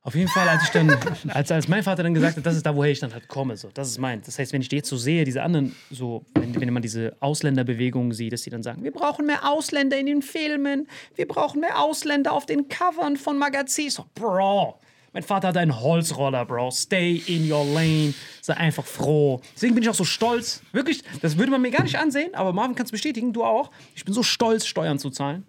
Auf 0.03 0.15
jeden 0.15 0.29
Fall, 0.29 0.49
als 0.49 0.63
ich 0.65 0.71
dann, 0.71 0.97
als, 1.29 1.53
als 1.53 1.69
mein 1.69 1.83
Vater 1.83 2.03
dann 2.03 2.15
gesagt 2.15 2.39
hat, 2.39 2.47
das 2.47 2.57
ist 2.57 2.65
da, 2.65 2.75
woher 2.75 2.91
ich 2.91 3.01
dann 3.01 3.13
halt 3.13 3.29
komme, 3.29 3.57
so, 3.57 3.69
das 3.75 3.89
ist 3.89 3.99
mein. 3.99 4.23
Das 4.23 4.39
heißt, 4.39 4.53
wenn 4.53 4.63
ich 4.63 4.69
die 4.69 4.77
jetzt 4.77 4.89
so 4.89 4.97
sehe, 4.97 5.25
diese 5.25 5.43
anderen, 5.43 5.77
so, 5.91 6.25
wenn, 6.35 6.59
wenn 6.59 6.73
man 6.73 6.83
diese 6.83 7.17
Ausländerbewegungen 7.21 8.13
sieht, 8.13 8.33
dass 8.33 8.43
die 8.43 8.51
dann 8.51 8.63
sagen, 8.63 8.83
wir 8.83 8.93
brauchen 8.93 9.27
mehr 9.27 9.47
Ausländer 9.47 9.99
in 9.99 10.07
den 10.07 10.23
Filmen, 10.23 10.89
wir 11.17 11.29
brauchen 11.29 11.61
mehr 11.61 11.79
Ausländer 11.79 12.33
auf 12.33 12.47
den 12.47 12.69
Covern 12.69 13.19
von 13.19 13.37
Magazinen. 13.37 13.91
So, 13.91 14.07
Bro, 14.15 14.81
mein 15.13 15.23
Vater 15.23 15.49
hat 15.49 15.57
einen 15.57 15.81
Holzroller, 15.81 16.47
Bro. 16.47 16.71
Stay 16.71 17.21
in 17.27 17.51
your 17.51 17.65
lane. 17.65 18.15
Sei 18.41 18.57
einfach 18.57 18.87
froh. 18.87 19.41
Deswegen 19.55 19.75
bin 19.75 19.83
ich 19.83 19.91
auch 19.91 19.95
so 19.95 20.05
stolz. 20.05 20.63
Wirklich, 20.73 21.03
das 21.21 21.37
würde 21.37 21.51
man 21.51 21.61
mir 21.61 21.73
gar 21.73 21.83
nicht 21.83 21.99
ansehen, 21.99 22.35
aber 22.35 22.53
Marvin 22.53 22.75
kann 22.75 22.87
es 22.87 22.93
bestätigen, 22.93 23.33
du 23.33 23.45
auch. 23.45 23.71
Ich 23.95 24.05
bin 24.05 24.15
so 24.15 24.23
stolz, 24.23 24.67
Steuern 24.67 24.99
zu 24.99 25.11
zahlen. 25.11 25.45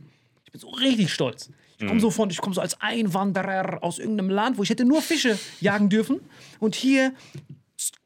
Ich 0.46 0.52
bin 0.52 0.60
so 0.60 0.70
richtig 0.70 1.14
stolz. 1.14 1.52
Ich 1.82 1.88
komme 1.88 2.00
so 2.00 2.12
von, 2.12 2.30
ich 2.30 2.38
komme 2.38 2.54
so 2.54 2.62
als 2.62 2.80
Einwanderer 2.80 3.84
aus 3.84 3.98
irgendeinem 3.98 4.30
Land, 4.30 4.58
wo 4.58 4.64
ich 4.64 4.70
hätte 4.70 4.86
nur 4.86 5.02
Fische 5.02 5.40
jagen 5.60 5.90
dürfen. 5.90 6.22
Und 6.60 6.76
hier 6.76 7.14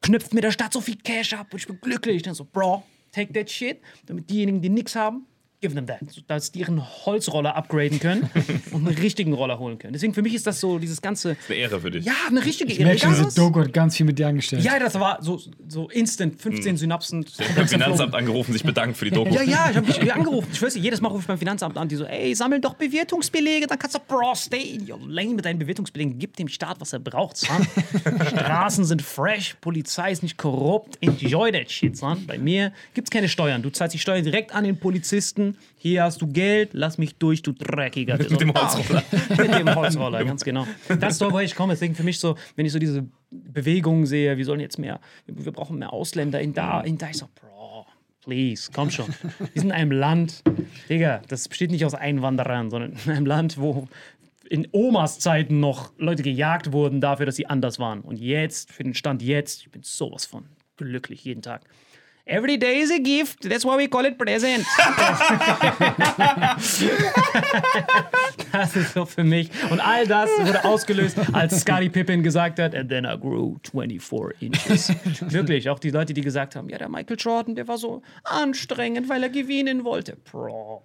knüpft 0.00 0.32
mir 0.32 0.40
der 0.40 0.50
Staat 0.50 0.72
so 0.72 0.80
viel 0.80 0.96
Cash 0.96 1.34
ab 1.34 1.48
und 1.52 1.58
ich 1.60 1.66
bin 1.66 1.78
glücklich. 1.80 2.22
Dann 2.22 2.34
so, 2.34 2.44
Bro, 2.44 2.84
take 3.12 3.32
that 3.34 3.50
shit. 3.50 3.80
Damit 4.06 4.30
diejenigen, 4.30 4.62
die 4.62 4.70
nichts 4.70 4.96
haben, 4.96 5.26
give 5.60 5.74
them 5.74 5.86
that. 5.86 5.98
So, 6.10 6.20
dass 6.26 6.52
die 6.52 6.60
ihren 6.60 6.82
Holzroller 7.06 7.56
upgraden 7.56 7.98
können 8.00 8.28
und 8.72 8.86
einen 8.86 8.96
richtigen 8.98 9.32
Roller 9.32 9.58
holen 9.58 9.78
können. 9.78 9.92
Deswegen 9.92 10.14
für 10.14 10.22
mich 10.22 10.34
ist 10.34 10.46
das 10.46 10.60
so 10.60 10.78
dieses 10.78 11.00
ganze, 11.02 11.36
Eine 11.48 11.56
Ehre 11.58 11.80
für 11.80 11.90
dich. 11.90 12.04
ja, 12.04 12.12
eine 12.28 12.44
richtige 12.44 12.72
Ich 12.72 12.78
merke 12.78 12.98
schon, 13.00 13.12
Egal 13.12 13.24
diese. 13.24 13.36
Doku 13.40 13.60
hat 13.60 13.72
ganz 13.72 13.96
viel 13.96 14.06
mit 14.06 14.18
dir 14.18 14.28
angestellt. 14.28 14.62
Ja, 14.62 14.78
das 14.78 14.94
war 14.98 15.22
so, 15.22 15.40
so 15.68 15.88
instant, 15.88 16.40
15 16.40 16.76
Synapsen. 16.76 17.26
Beim 17.54 17.68
Finanzamt 17.68 18.14
angerufen, 18.14 18.52
sich 18.52 18.64
bedankt 18.64 18.96
für 18.96 19.06
die 19.06 19.10
Doku. 19.10 19.34
Ja, 19.34 19.42
ja, 19.42 19.70
ich 19.70 19.76
habe 19.76 19.86
mich 19.86 20.12
angerufen. 20.12 20.48
Ich 20.52 20.60
weiß 20.62 20.74
nicht, 20.74 20.84
jedes 20.84 21.00
Mal 21.00 21.08
rufe 21.08 21.20
ich 21.22 21.26
beim 21.26 21.38
Finanzamt 21.38 21.76
an, 21.76 21.88
die 21.88 21.96
so, 21.96 22.04
ey, 22.04 22.34
sammel 22.34 22.60
doch 22.60 22.74
Bewertungsbelege, 22.74 23.66
dann 23.66 23.78
kannst 23.78 23.96
du, 23.96 24.00
Bro, 24.00 24.34
stay 24.34 24.62
in 24.74 24.90
your 24.90 24.98
lane 25.06 25.34
mit 25.34 25.44
deinen 25.44 25.58
Bewertungsbelegen. 25.58 26.18
Gib 26.18 26.36
dem 26.36 26.48
Staat, 26.48 26.80
was 26.80 26.92
er 26.92 26.98
braucht, 26.98 27.36
son. 27.36 27.66
Straßen 28.28 28.84
sind 28.84 29.02
fresh, 29.02 29.56
Polizei 29.60 30.12
ist 30.12 30.22
nicht 30.22 30.36
korrupt. 30.36 30.98
Enjoy 31.00 31.50
that 31.52 31.70
shit, 31.70 31.96
son. 31.96 32.26
Bei 32.26 32.38
mir 32.38 32.72
gibt's 32.94 33.10
keine 33.10 33.28
Steuern. 33.28 33.62
Du 33.62 33.70
zahlst 33.70 33.94
die 33.94 33.98
Steuern 33.98 34.24
direkt 34.24 34.54
an 34.54 34.64
den 34.64 34.78
Polizisten. 34.78 35.45
Hier 35.76 36.02
hast 36.02 36.20
du 36.20 36.26
Geld, 36.26 36.70
lass 36.72 36.98
mich 36.98 37.16
durch, 37.16 37.42
du 37.42 37.52
Dreckiger. 37.52 38.16
Mit 38.16 38.40
dem 38.40 38.52
Holzroller. 38.52 39.02
Mit 39.36 39.54
dem 39.54 39.74
Holzroller, 39.74 40.24
ganz 40.24 40.44
genau. 40.44 40.66
Das 41.00 41.14
ist 41.14 41.22
doch, 41.22 41.32
woher 41.32 41.44
ich 41.44 41.54
komme. 41.54 41.74
Deswegen 41.74 41.94
für 41.94 42.02
mich 42.02 42.18
so, 42.18 42.36
wenn 42.56 42.66
ich 42.66 42.72
so 42.72 42.78
diese 42.78 43.06
Bewegungen 43.30 44.06
sehe, 44.06 44.36
wir 44.36 44.44
sollen 44.44 44.60
jetzt 44.60 44.78
mehr, 44.78 45.00
wir 45.26 45.52
brauchen 45.52 45.78
mehr 45.78 45.92
Ausländer 45.92 46.40
in 46.40 46.54
da, 46.54 46.80
in 46.80 46.98
da. 46.98 47.10
Ich 47.10 47.18
so, 47.18 47.28
Bro, 47.34 47.86
please, 48.22 48.70
komm 48.72 48.90
schon. 48.90 49.06
Wir 49.38 49.62
sind 49.62 49.70
in 49.70 49.72
einem 49.72 49.92
Land, 49.92 50.42
Digga, 50.88 51.22
das 51.28 51.48
besteht 51.48 51.70
nicht 51.70 51.84
aus 51.84 51.94
Einwanderern, 51.94 52.70
sondern 52.70 52.92
in 53.04 53.12
einem 53.12 53.26
Land, 53.26 53.58
wo 53.58 53.88
in 54.48 54.68
Omas 54.72 55.18
Zeiten 55.18 55.60
noch 55.60 55.92
Leute 55.98 56.22
gejagt 56.22 56.72
wurden 56.72 57.00
dafür, 57.00 57.26
dass 57.26 57.36
sie 57.36 57.46
anders 57.46 57.78
waren. 57.78 58.00
Und 58.00 58.18
jetzt, 58.18 58.72
für 58.72 58.84
den 58.84 58.94
Stand 58.94 59.22
jetzt, 59.22 59.62
ich 59.62 59.70
bin 59.70 59.82
sowas 59.82 60.24
von 60.24 60.46
glücklich 60.76 61.24
jeden 61.24 61.42
Tag. 61.42 61.62
Every 62.28 62.58
day 62.58 62.80
is 62.80 62.90
a 62.90 62.98
gift. 62.98 63.48
That's 63.48 63.64
why 63.64 63.76
we 63.76 63.86
call 63.86 64.04
it 64.04 64.18
present. 64.18 64.66
das 68.52 68.74
ist 68.74 68.94
so 68.94 69.06
für 69.06 69.22
mich. 69.22 69.48
Und 69.70 69.78
all 69.78 70.08
das 70.08 70.28
wurde 70.40 70.64
ausgelöst, 70.64 71.16
als 71.32 71.60
Scottie 71.60 71.88
Pippen 71.88 72.24
gesagt 72.24 72.58
hat, 72.58 72.74
and 72.74 72.88
then 72.88 73.04
I 73.04 73.16
grew 73.16 73.54
24 73.70 74.42
inches. 74.42 74.88
Wirklich, 75.32 75.68
auch 75.68 75.78
die 75.78 75.90
Leute, 75.90 76.14
die 76.14 76.20
gesagt 76.20 76.56
haben, 76.56 76.68
ja, 76.68 76.78
der 76.78 76.88
Michael 76.88 77.16
Jordan, 77.16 77.54
der 77.54 77.68
war 77.68 77.78
so 77.78 78.02
anstrengend, 78.24 79.08
weil 79.08 79.22
er 79.22 79.28
gewinnen 79.28 79.84
wollte. 79.84 80.16
Bro, 80.28 80.82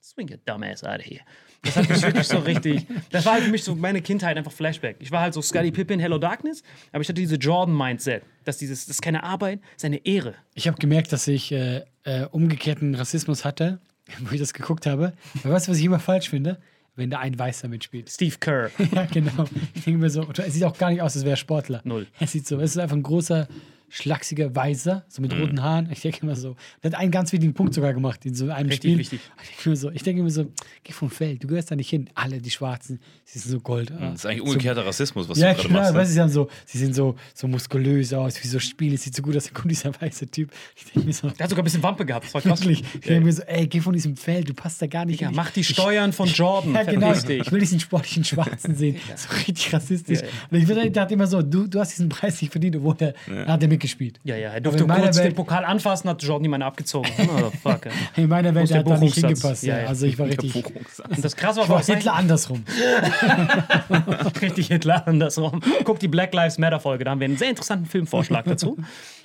swing 0.00 0.30
your 0.30 0.38
dumbass 0.46 0.82
out 0.82 1.00
of 1.00 1.04
here. 1.04 1.20
Das 1.66 1.76
hat 1.76 1.88
mich 1.88 2.02
wirklich 2.02 2.26
so 2.26 2.38
richtig. 2.38 2.86
Das 3.10 3.26
war 3.26 3.34
halt 3.34 3.44
für 3.44 3.50
mich 3.50 3.64
so 3.64 3.74
meine 3.74 4.00
Kindheit 4.00 4.36
einfach 4.36 4.52
Flashback. 4.52 4.96
Ich 5.00 5.10
war 5.10 5.20
halt 5.20 5.34
so 5.34 5.42
Scottie 5.42 5.72
Pippen, 5.72 5.98
Hello 5.98 6.18
Darkness, 6.18 6.62
aber 6.92 7.02
ich 7.02 7.08
hatte 7.08 7.20
diese 7.20 7.36
Jordan-Mindset, 7.36 8.22
dass 8.44 8.56
dieses, 8.56 8.86
das 8.86 8.96
ist 8.96 9.02
keine 9.02 9.24
Arbeit, 9.24 9.60
das 9.60 9.78
ist 9.78 9.84
eine 9.84 10.04
Ehre. 10.06 10.34
Ich 10.54 10.68
habe 10.68 10.78
gemerkt, 10.78 11.12
dass 11.12 11.26
ich 11.28 11.52
äh, 11.52 11.82
äh, 12.04 12.26
umgekehrten 12.30 12.94
Rassismus 12.94 13.44
hatte, 13.44 13.80
wo 14.20 14.32
ich 14.32 14.40
das 14.40 14.54
geguckt 14.54 14.86
habe. 14.86 15.12
Aber 15.42 15.54
weißt 15.54 15.68
du, 15.68 15.72
was 15.72 15.78
ich 15.78 15.84
immer 15.84 16.00
falsch 16.00 16.30
finde? 16.30 16.58
Wenn 16.94 17.10
da 17.10 17.18
ein 17.18 17.38
Weißer 17.38 17.68
mitspielt. 17.68 18.08
Steve 18.08 18.36
Kerr. 18.40 18.70
ja, 18.94 19.04
genau. 19.04 19.44
Ich 19.74 19.84
denke 19.84 20.00
mir 20.00 20.08
so, 20.08 20.22
er 20.22 20.50
sieht 20.50 20.64
auch 20.64 20.78
gar 20.78 20.90
nicht 20.90 21.02
aus, 21.02 21.14
als 21.14 21.24
wäre 21.24 21.34
er 21.34 21.36
Sportler. 21.36 21.82
Null. 21.84 22.06
Er 22.18 22.26
sieht 22.26 22.46
so, 22.46 22.58
es 22.58 22.70
ist 22.70 22.78
einfach 22.78 22.96
ein 22.96 23.02
großer, 23.02 23.48
schlachsiger 23.88 24.54
Weißer, 24.54 25.04
so 25.08 25.22
mit 25.22 25.32
roten 25.32 25.62
Haaren. 25.62 25.88
Ich 25.92 26.00
denke 26.00 26.18
immer 26.22 26.34
so, 26.36 26.56
der 26.82 26.90
hat 26.92 26.98
einen 26.98 27.10
ganz 27.10 27.32
wichtigen 27.32 27.54
Punkt 27.54 27.72
sogar 27.74 27.94
gemacht 27.94 28.24
in 28.26 28.34
so 28.34 28.50
einem 28.50 28.68
Richtig 28.68 28.76
Spiel. 28.90 28.98
wichtig. 28.98 29.20
Ich 29.42 29.48
denke 29.56 29.70
mir 29.70 29.76
so, 29.76 29.90
ich 29.90 30.02
denke 30.02 30.22
mir 30.22 30.30
so, 30.30 30.46
geh 30.84 30.92
vom 30.92 31.08
Feld, 31.10 31.42
du 31.44 31.46
gehörst 31.48 31.70
da 31.70 31.76
nicht 31.76 31.88
hin. 31.88 32.10
Alle, 32.14 32.40
die 32.40 32.50
Schwarzen, 32.50 33.00
sie 33.24 33.38
sind 33.38 33.52
so 33.52 33.60
gold. 33.60 33.92
ah. 33.92 34.10
Das 34.10 34.14
ist 34.20 34.26
eigentlich 34.26 34.42
umgekehrter 34.42 34.84
Rassismus, 34.84 35.28
was 35.28 35.38
Ja, 35.38 35.50
du 35.52 35.56
gerade 35.58 35.68
klar, 35.68 35.82
machst. 35.92 35.94
du, 36.16 36.20
Ne? 36.20 36.28
sie, 36.28 36.32
so, 36.34 36.48
sie 36.66 36.78
sehen 36.78 36.92
so, 36.94 37.16
so 37.34 37.46
muskulös 37.48 38.12
aus, 38.12 38.42
wie 38.42 38.48
so 38.48 38.58
Spiele, 38.58 38.94
es 38.96 39.02
sieht 39.04 39.14
so 39.14 39.22
gut 39.22 39.36
aus, 39.36 39.44
da 39.44 39.50
kommt 39.52 39.70
dieser 39.70 39.92
weiße 40.00 40.26
Typ. 40.30 40.50
Ich 40.76 40.84
denke 40.92 41.06
mir 41.06 41.12
so, 41.14 41.28
Der 41.30 41.44
hat 41.44 41.50
sogar 41.50 41.62
ein 41.62 41.64
bisschen 41.64 41.82
Wampe 41.82 42.04
gehabt, 42.04 42.26
das 42.26 42.34
war 42.34 42.40
krass. 42.42 42.60
wirklich, 42.60 42.82
ich 42.94 43.00
denke 43.06 43.24
mir 43.24 43.32
so, 43.32 43.42
ey, 43.42 43.66
geh 43.66 43.80
von 43.80 43.92
diesem 43.92 44.16
Feld, 44.16 44.48
du 44.48 44.54
passt 44.54 44.82
da 44.82 44.86
gar 44.88 45.04
nicht 45.04 45.20
Ja, 45.20 45.28
hin. 45.28 45.36
mach 45.36 45.50
die 45.50 45.64
Steuern 45.64 46.12
von 46.12 46.28
Jordan. 46.28 46.74
ja, 46.74 46.82
genau. 46.82 47.12
Ich 47.12 47.52
will 47.52 47.60
diesen 47.60 47.80
sportlichen 47.80 48.24
Schwarzen 48.24 48.74
sehen. 48.74 48.96
So 49.16 49.28
richtig 49.34 49.72
rassistisch. 49.72 50.20
Ja, 50.20 50.58
ja. 50.58 50.74
Und 50.74 50.84
ich 50.86 50.92
dachte 50.92 51.14
immer 51.14 51.26
so, 51.26 51.40
du, 51.42 51.66
du 51.66 51.78
hast 51.80 51.92
diesen 51.92 52.08
Preis 52.08 52.40
nicht 52.42 52.50
verdient, 52.50 52.76
obwohl 52.76 52.96
er 52.98 53.14
hat 53.46 53.62
er 53.62 53.68
mitgespielt. 53.76 54.18
Ja, 54.24 54.36
ja, 54.36 54.50
er 54.50 54.60
durfte 54.60 54.84
kurz 54.86 55.16
Welt- 55.16 55.24
den 55.28 55.34
Pokal 55.34 55.64
anfassen, 55.64 56.08
hat 56.10 56.22
Jordan 56.22 56.44
ihm 56.44 56.54
eine 56.54 56.64
abgezogen. 56.64 57.10
Motherfucker. 57.26 57.90
In 58.16 58.28
meiner 58.28 58.54
Welt 58.54 58.72
hat 58.74 58.86
er 58.88 58.98
nicht 58.98 59.14
hingepasst. 59.14 59.62
Ja, 59.64 59.80
Ja. 59.82 59.86
Also 59.88 60.06
ich 60.06 60.18
war 60.18 60.26
richtig, 60.26 60.54
ich. 60.56 60.64
Und 61.08 61.24
das 61.24 61.36
Krasse 61.36 61.60
war, 61.60 61.68
war 61.68 61.78
was 61.78 61.86
Hitler 61.86 62.14
andersrum. 62.14 62.64
richtig 64.42 64.68
Hitler 64.68 65.06
andersrum. 65.06 65.60
Guck 65.84 65.98
die 65.98 66.08
Black 66.08 66.34
Lives 66.34 66.58
Matter 66.58 66.80
Folge, 66.80 67.04
da 67.04 67.10
haben 67.12 67.20
wir 67.20 67.26
einen 67.26 67.36
sehr 67.36 67.50
interessanten 67.50 67.86
Filmvorschlag 67.86 68.44
dazu. 68.44 68.76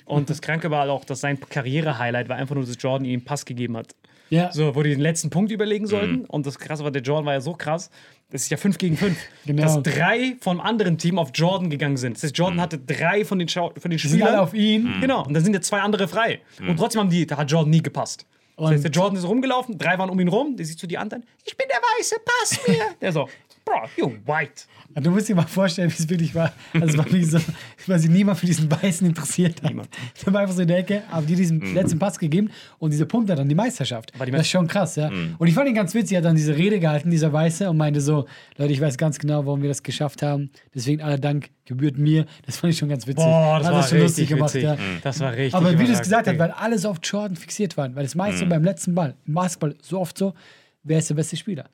Und 0.04 0.30
das 0.30 0.40
Kranke 0.42 0.70
war 0.70 0.80
halt 0.80 0.90
auch, 0.90 1.04
dass 1.04 1.20
sein 1.20 1.38
Karriere-Highlight 1.40 2.28
war 2.28 2.36
einfach 2.36 2.54
nur, 2.54 2.64
dass 2.64 2.76
Jordan 2.78 3.04
ihm 3.04 3.12
einen 3.20 3.24
Pass 3.24 3.44
gegeben 3.44 3.76
hat. 3.76 3.94
Ja, 4.30 4.50
So, 4.50 4.74
wo 4.74 4.82
die 4.82 4.90
den 4.90 5.00
letzten 5.00 5.28
Punkt 5.30 5.52
überlegen 5.52 5.86
sollten. 5.86 6.24
Und 6.24 6.46
das 6.46 6.58
Krasse 6.58 6.84
war, 6.84 6.90
der 6.90 7.02
Jordan 7.02 7.26
war 7.26 7.34
ja 7.34 7.40
so 7.40 7.52
krass, 7.52 7.90
das 8.32 8.42
ist 8.42 8.50
ja 8.50 8.56
5 8.56 8.78
gegen 8.78 8.96
5, 8.96 9.16
Genau. 9.46 9.62
dass 9.62 9.82
drei 9.82 10.36
vom 10.40 10.60
anderen 10.60 10.98
Team 10.98 11.18
auf 11.18 11.30
Jordan 11.34 11.70
gegangen 11.70 11.96
sind. 11.96 12.16
Das 12.16 12.24
heißt, 12.24 12.36
Jordan 12.36 12.60
hatte 12.60 12.78
drei 12.78 13.24
von 13.24 13.38
den, 13.38 13.48
Schau 13.48 13.72
von 13.78 13.90
den 13.90 13.98
die 13.98 14.08
sind 14.08 14.10
Spielern. 14.18 14.28
alle 14.34 14.42
auf 14.42 14.54
ihn. 14.54 14.88
Genau, 15.00 15.24
und 15.24 15.34
dann 15.34 15.44
sind 15.44 15.54
ja 15.54 15.60
zwei 15.60 15.80
andere 15.80 16.08
frei. 16.08 16.40
Und 16.60 16.76
trotzdem 16.78 17.00
haben 17.02 17.10
die, 17.10 17.26
da 17.26 17.36
hat 17.36 17.50
Jordan 17.50 17.70
nie 17.70 17.82
gepasst. 17.82 18.26
Das 18.56 18.70
heißt, 18.70 18.84
der 18.84 18.90
Jordan 18.90 19.16
ist 19.18 19.24
rumgelaufen, 19.26 19.76
drei 19.78 19.98
waren 19.98 20.10
um 20.10 20.20
ihn 20.20 20.28
rum, 20.28 20.56
der 20.56 20.66
sieht 20.66 20.78
zu 20.78 20.86
die 20.86 20.98
anderen, 20.98 21.24
ich 21.44 21.56
bin 21.56 21.66
der 21.68 21.78
Weiße, 21.78 22.16
pass 22.24 22.60
mir. 22.68 22.84
Der 23.00 23.12
so, 23.12 23.28
Bro, 23.64 23.88
you 23.96 24.12
white. 24.26 24.64
Du 24.94 25.10
musst 25.10 25.28
dir 25.28 25.36
mal 25.36 25.46
vorstellen, 25.46 25.90
wie 25.90 26.02
es 26.02 26.08
wirklich 26.08 26.34
war. 26.34 26.52
Also 26.74 26.86
es 26.86 26.98
war 26.98 27.10
wie 27.12 27.22
so, 27.24 27.38
weil 27.86 27.98
sich 27.98 28.10
niemand 28.10 28.38
für 28.38 28.46
diesen 28.46 28.70
Weißen 28.70 29.06
interessiert 29.06 29.62
hat. 29.62 29.70
Niemand. 29.70 29.88
Der 30.24 30.32
war 30.32 30.40
einfach 30.42 30.54
so 30.54 30.62
in 30.62 30.68
der 30.68 30.78
Ecke, 30.78 31.02
haben 31.10 31.26
die 31.26 31.36
diesen 31.36 31.74
letzten 31.74 31.98
Pass 31.98 32.18
gegeben 32.18 32.50
und 32.78 32.90
diese 32.90 33.06
Punkt 33.06 33.30
hat 33.30 33.38
dann 33.38 33.48
die 33.48 33.54
Meisterschaft. 33.54 34.18
War 34.18 34.26
die 34.26 34.32
das 34.32 34.42
ist 34.42 34.50
schon 34.50 34.66
krass, 34.66 34.96
ja. 34.96 35.10
Und 35.38 35.46
ich 35.46 35.54
fand 35.54 35.68
ihn 35.68 35.74
ganz 35.74 35.94
witzig, 35.94 36.12
er 36.12 36.18
hat 36.18 36.24
dann 36.24 36.36
diese 36.36 36.56
Rede 36.56 36.80
gehalten, 36.80 37.10
dieser 37.10 37.32
Weiße, 37.32 37.70
und 37.70 37.76
meinte 37.76 38.00
so, 38.00 38.26
Leute, 38.56 38.72
ich 38.72 38.80
weiß 38.80 38.98
ganz 38.98 39.18
genau, 39.18 39.46
warum 39.46 39.62
wir 39.62 39.68
das 39.68 39.82
geschafft 39.82 40.22
haben. 40.22 40.50
Deswegen 40.74 41.00
aller 41.00 41.18
Dank 41.18 41.50
gebührt 41.64 41.96
mir. 41.96 42.26
Das 42.44 42.56
fand 42.56 42.72
ich 42.72 42.78
schon 42.78 42.88
ganz 42.88 43.06
witzig. 43.06 43.24
Boah, 43.24 43.58
das 43.58 43.68
Hat 43.68 43.74
war 43.74 43.82
schon 43.84 43.98
richtig 43.98 44.28
gemacht, 44.28 44.54
witzig. 44.54 44.64
ja. 44.64 44.76
Das 45.02 45.20
war 45.20 45.32
richtig 45.32 45.54
Aber 45.54 45.78
wie 45.78 45.84
du 45.84 45.92
es 45.92 46.00
gesagt 46.00 46.26
hast, 46.26 46.38
weil 46.38 46.50
alle 46.50 46.78
so 46.78 46.90
auf 46.90 46.98
Jordan 47.02 47.36
fixiert 47.36 47.76
waren, 47.76 47.94
weil 47.94 48.02
das 48.02 48.14
meiste 48.14 48.44
beim 48.46 48.64
letzten 48.64 48.94
Ball, 48.94 49.14
im 49.26 49.34
Basketball 49.34 49.74
so 49.80 50.00
oft 50.00 50.18
so, 50.18 50.34
wer 50.82 50.98
ist 50.98 51.08
der 51.08 51.14
beste 51.14 51.36
Spieler? 51.36 51.68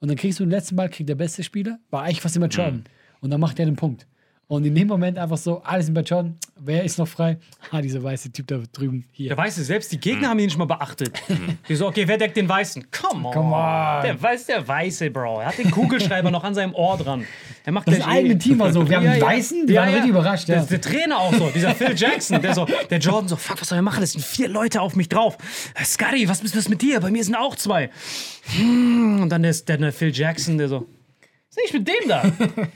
Und 0.00 0.08
dann 0.08 0.16
kriegst 0.16 0.40
du 0.40 0.44
den 0.44 0.50
letzten 0.50 0.76
Ball, 0.76 0.88
kriegt 0.88 1.08
der 1.08 1.14
beste 1.14 1.42
Spieler, 1.42 1.78
war 1.90 2.02
eigentlich 2.02 2.20
fast 2.20 2.36
immer 2.36 2.48
Jordan. 2.48 2.84
Und 3.20 3.30
dann 3.30 3.40
macht 3.40 3.58
er 3.58 3.66
den 3.66 3.76
Punkt. 3.76 4.06
Und 4.50 4.64
in 4.64 4.74
dem 4.74 4.88
Moment 4.88 5.16
einfach 5.16 5.36
so, 5.36 5.62
alles 5.62 5.86
sind 5.86 5.94
bei 5.94 6.00
Jordan, 6.00 6.36
wer 6.58 6.82
ist 6.82 6.98
noch 6.98 7.06
frei? 7.06 7.38
Ah, 7.70 7.80
dieser 7.80 8.02
weiße 8.02 8.32
Typ 8.32 8.48
da 8.48 8.58
drüben 8.72 9.04
hier. 9.12 9.28
Der 9.28 9.36
Weiße, 9.36 9.62
selbst 9.62 9.92
die 9.92 10.00
Gegner 10.00 10.30
haben 10.30 10.40
ihn 10.40 10.46
nicht 10.46 10.58
mal 10.58 10.64
beachtet. 10.64 11.12
Die 11.68 11.76
so, 11.76 11.86
okay, 11.86 12.02
wer 12.08 12.18
deckt 12.18 12.36
den 12.36 12.48
Weißen? 12.48 12.84
Come 12.90 13.28
on. 13.28 13.32
Come 13.32 13.54
on. 13.54 14.02
Der 14.02 14.20
Weiß, 14.20 14.46
der 14.46 14.66
Weiße, 14.66 15.08
Bro. 15.12 15.38
Er 15.38 15.46
hat 15.46 15.58
den 15.58 15.70
Kugelschreiber 15.70 16.30
noch 16.32 16.42
an 16.42 16.56
seinem 16.56 16.74
Ohr 16.74 16.98
dran. 16.98 17.24
Er 17.64 17.70
macht 17.70 17.86
Das 17.86 17.94
gleich 17.94 18.08
eigene 18.08 18.36
Team 18.38 18.58
war 18.58 18.72
so, 18.72 18.90
wir 18.90 18.96
haben 18.96 19.12
die 19.14 19.20
Weißen, 19.20 19.68
die 19.68 19.74
waren 19.74 19.88
richtig 19.90 20.10
überrascht. 20.10 20.48
Ja. 20.48 20.56
Der, 20.56 20.64
der 20.64 20.80
Trainer 20.80 21.18
auch 21.18 21.32
so, 21.32 21.48
dieser 21.54 21.72
Phil 21.72 21.94
Jackson, 21.96 22.42
der 22.42 22.52
so, 22.52 22.66
der 22.90 22.98
Jordan 22.98 23.28
so, 23.28 23.36
fuck, 23.36 23.60
was 23.60 23.68
soll 23.68 23.78
er 23.78 23.82
machen? 23.82 24.02
Es 24.02 24.14
sind 24.14 24.24
vier 24.24 24.48
Leute 24.48 24.80
auf 24.80 24.96
mich 24.96 25.08
drauf. 25.08 25.38
Äh, 25.76 25.84
Scotty, 25.84 26.28
was 26.28 26.40
ist 26.40 26.56
das 26.56 26.68
mit 26.68 26.82
dir? 26.82 26.98
Bei 26.98 27.12
mir 27.12 27.22
sind 27.22 27.36
auch 27.36 27.54
zwei. 27.54 27.90
Hm, 28.56 29.20
Und 29.22 29.28
dann 29.28 29.44
der, 29.44 29.52
der 29.52 29.92
Phil 29.92 30.10
Jackson, 30.12 30.58
der 30.58 30.66
so, 30.66 30.88
Was 31.52 31.64
ist 31.64 31.72
denn 31.74 31.82
mit 31.82 31.88
dem 31.88 32.08
da? 32.08 32.22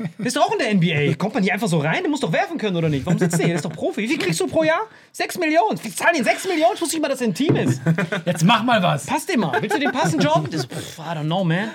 Bist 0.18 0.34
du 0.34 0.40
auch 0.40 0.50
in 0.50 0.58
der 0.58 0.74
NBA? 0.74 1.14
Kommt 1.14 1.34
man 1.34 1.44
hier 1.44 1.52
einfach 1.52 1.68
so 1.68 1.78
rein? 1.78 2.02
Der 2.02 2.10
muss 2.10 2.18
doch 2.18 2.32
werfen 2.32 2.58
können, 2.58 2.76
oder 2.76 2.88
nicht? 2.88 3.06
Warum 3.06 3.20
sitzt 3.20 3.34
der 3.34 3.46
hier? 3.46 3.46
Der 3.48 3.56
ist 3.56 3.64
doch 3.64 3.72
Profi. 3.72 4.02
Wie 4.02 4.08
viel 4.08 4.18
kriegst 4.18 4.40
du 4.40 4.48
pro 4.48 4.64
Jahr? 4.64 4.80
6 5.12 5.38
Millionen. 5.38 5.82
Wir 5.82 5.94
zahlen 5.94 6.16
ihn 6.16 6.24
6 6.24 6.48
Millionen? 6.48 6.74
Ich 6.74 6.80
wusste 6.80 6.96
nicht 6.96 7.02
mal, 7.02 7.08
dass 7.08 7.20
er 7.20 7.28
ein 7.28 7.34
Team 7.34 7.54
ist. 7.54 7.80
Jetzt 8.26 8.42
mach 8.42 8.64
mal 8.64 8.82
was. 8.82 9.06
Passt 9.06 9.28
dir 9.28 9.38
mal. 9.38 9.62
Willst 9.62 9.76
du 9.76 9.80
den 9.80 9.92
passen, 9.92 10.18
Job? 10.18 10.48
Das, 10.50 10.66
pff, 10.66 10.98
I 10.98 11.02
don't 11.02 11.22
know, 11.26 11.44
man. 11.44 11.70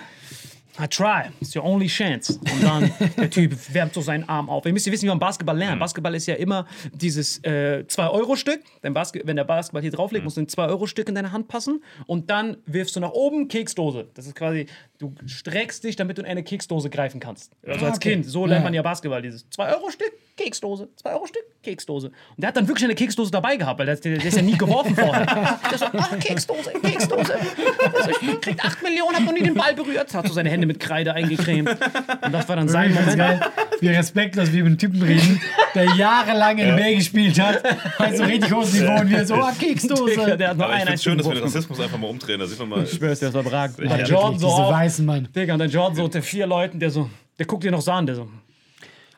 I 0.80 0.88
try. 0.88 1.30
It's 1.42 1.54
your 1.56 1.66
only 1.66 1.88
chance. 1.88 2.40
Und 2.40 2.64
dann 2.64 2.92
der 3.18 3.30
Typ 3.30 3.54
wärmt 3.74 3.94
so 3.94 4.02
seinen 4.02 4.28
Arm 4.30 4.50
auf. 4.50 4.66
Ihr 4.66 4.72
müsst 4.72 4.86
ja 4.86 4.94
wissen, 4.94 5.04
wie 5.04 5.10
man 5.10 5.20
Basketball 5.20 5.58
lernt. 5.58 5.80
Basketball 5.80 6.16
ist 6.16 6.26
ja 6.26 6.36
immer 6.36 6.66
dieses 6.94 7.40
äh, 7.44 7.84
2-Euro-Stück. 7.86 8.62
Dein 8.82 8.94
Basket, 8.94 9.28
wenn 9.28 9.36
der 9.36 9.44
Basketball 9.44 9.82
hier 9.82 9.92
drauflegt, 9.92 10.24
muss 10.24 10.38
ein 10.38 10.48
2-Euro-Stück 10.48 11.10
in 11.10 11.16
deine 11.16 11.34
Hand 11.34 11.50
passen. 11.50 11.84
Und 12.08 12.30
dann 12.30 12.58
wirfst 12.66 12.96
du 12.96 13.02
nach 13.02 13.12
oben 13.12 13.50
Keksdose. 13.50 14.08
Das 14.14 14.26
ist 14.26 14.36
quasi, 14.36 14.68
du 15.00 15.14
streckst 15.26 15.84
dich, 15.84 15.98
damit 15.98 16.18
du 16.18 16.22
in 16.22 16.28
eine 16.28 16.44
Keksdose 16.44 16.90
greifen 16.90 17.20
kannst. 17.20 17.52
Also 17.68 17.86
als 17.86 17.98
okay. 17.98 18.14
Kind. 18.14 18.26
So 18.26 18.46
lernt 18.46 18.64
man 18.64 18.74
ja 18.74 18.82
Basketball. 18.82 19.22
Dieses 19.22 19.46
2-Euro-Stück, 19.52 20.14
Keksdose. 20.38 20.88
2-Euro-Stück, 21.04 21.44
Keksdose. 21.62 22.08
Und 22.08 22.16
der 22.38 22.48
hat 22.50 22.56
dann 22.56 22.68
wirklich 22.68 22.86
eine 22.86 22.96
Keksdose 22.96 23.32
dabei 23.32 23.58
gehabt, 23.58 23.80
weil 23.80 23.86
der, 23.86 23.98
der, 23.98 24.18
der 24.18 24.26
ist 24.26 24.38
ja 24.38 24.42
nie 24.42 24.58
geworfen 24.58 24.96
vorher. 24.96 25.60
Der 25.70 25.78
so, 25.78 25.86
ach, 25.92 26.20
Keksdose, 26.20 26.72
Keksdose. 26.82 27.34
Also, 27.80 28.12
kriegt 28.40 28.64
8 28.64 28.84
Millionen, 28.84 29.16
hab 29.16 29.24
noch 29.24 29.34
nie 29.34 29.42
den 29.42 29.54
Ball 29.54 29.74
berührt. 29.74 30.14
Hat 30.14 30.28
so 30.28 30.34
seine 30.34 30.50
Hände 30.50 30.68
mit 30.70 30.80
Kreide 30.80 31.14
eingecremt. 31.14 31.70
Und 32.22 32.32
das 32.32 32.48
war 32.48 32.56
dann 32.56 32.70
sein 32.70 32.92
ist 32.92 33.00
Moment. 33.00 33.18
geil, 33.18 33.42
wie 33.82 33.88
respektlos 33.90 34.52
wir 34.54 34.64
mit 34.64 34.68
einem 34.68 34.78
Typen 34.78 35.02
reden, 35.02 35.42
der 35.76 35.84
jahrelang 35.96 36.58
in 36.58 36.74
NBA 36.76 36.94
gespielt 36.96 37.38
hat. 37.40 37.62
Halt 38.00 38.16
so 38.18 38.24
richtig 38.24 38.54
hohes 38.54 38.74
Niveau 38.74 39.00
und 39.02 39.10
wir 39.10 39.26
so, 39.26 39.36
ah, 39.36 39.52
Digga, 39.52 39.72
Keksdose. 39.74 40.38
der 40.38 40.50
hat 40.50 40.58
nur 40.58 40.70
einen 40.70 40.98
schön, 40.98 41.18
dass 41.18 41.28
wir 41.28 41.34
den. 41.36 41.44
Rassismus 41.44 41.80
einfach 41.80 41.98
mal 41.98 42.08
umdrehen. 42.08 42.40
Da 42.40 42.46
sieht 42.48 42.60
man 42.60 42.70
mal. 42.70 42.84
Ich 42.84 42.92
schwör's 42.92 43.20
dir, 43.20 43.26
das 43.26 43.34
war 43.36 43.42
überragend. 43.42 43.80
Und 43.80 43.90
dann 43.90 44.00
Ja, 44.00 44.06
Jordan 44.06 44.40
so 44.40 44.48
diese 44.48 44.62
auf. 44.62 44.74
weißen 44.74 45.06
Mann. 45.06 45.28
Digga, 45.36 45.54
und 45.54 45.60
dann 45.60 45.70
Jordan 45.70 45.96
so 45.96 46.04
unter 46.06 46.22
vier 46.22 46.48
Leuten, 46.48 46.80
der 46.80 46.90
so, 46.92 47.10
der 47.38 47.46
guckt 47.46 47.64
dir 47.64 47.72
noch 47.72 47.82
so 47.82 47.92
an, 47.92 48.06
der 48.06 48.16
so, 48.16 48.30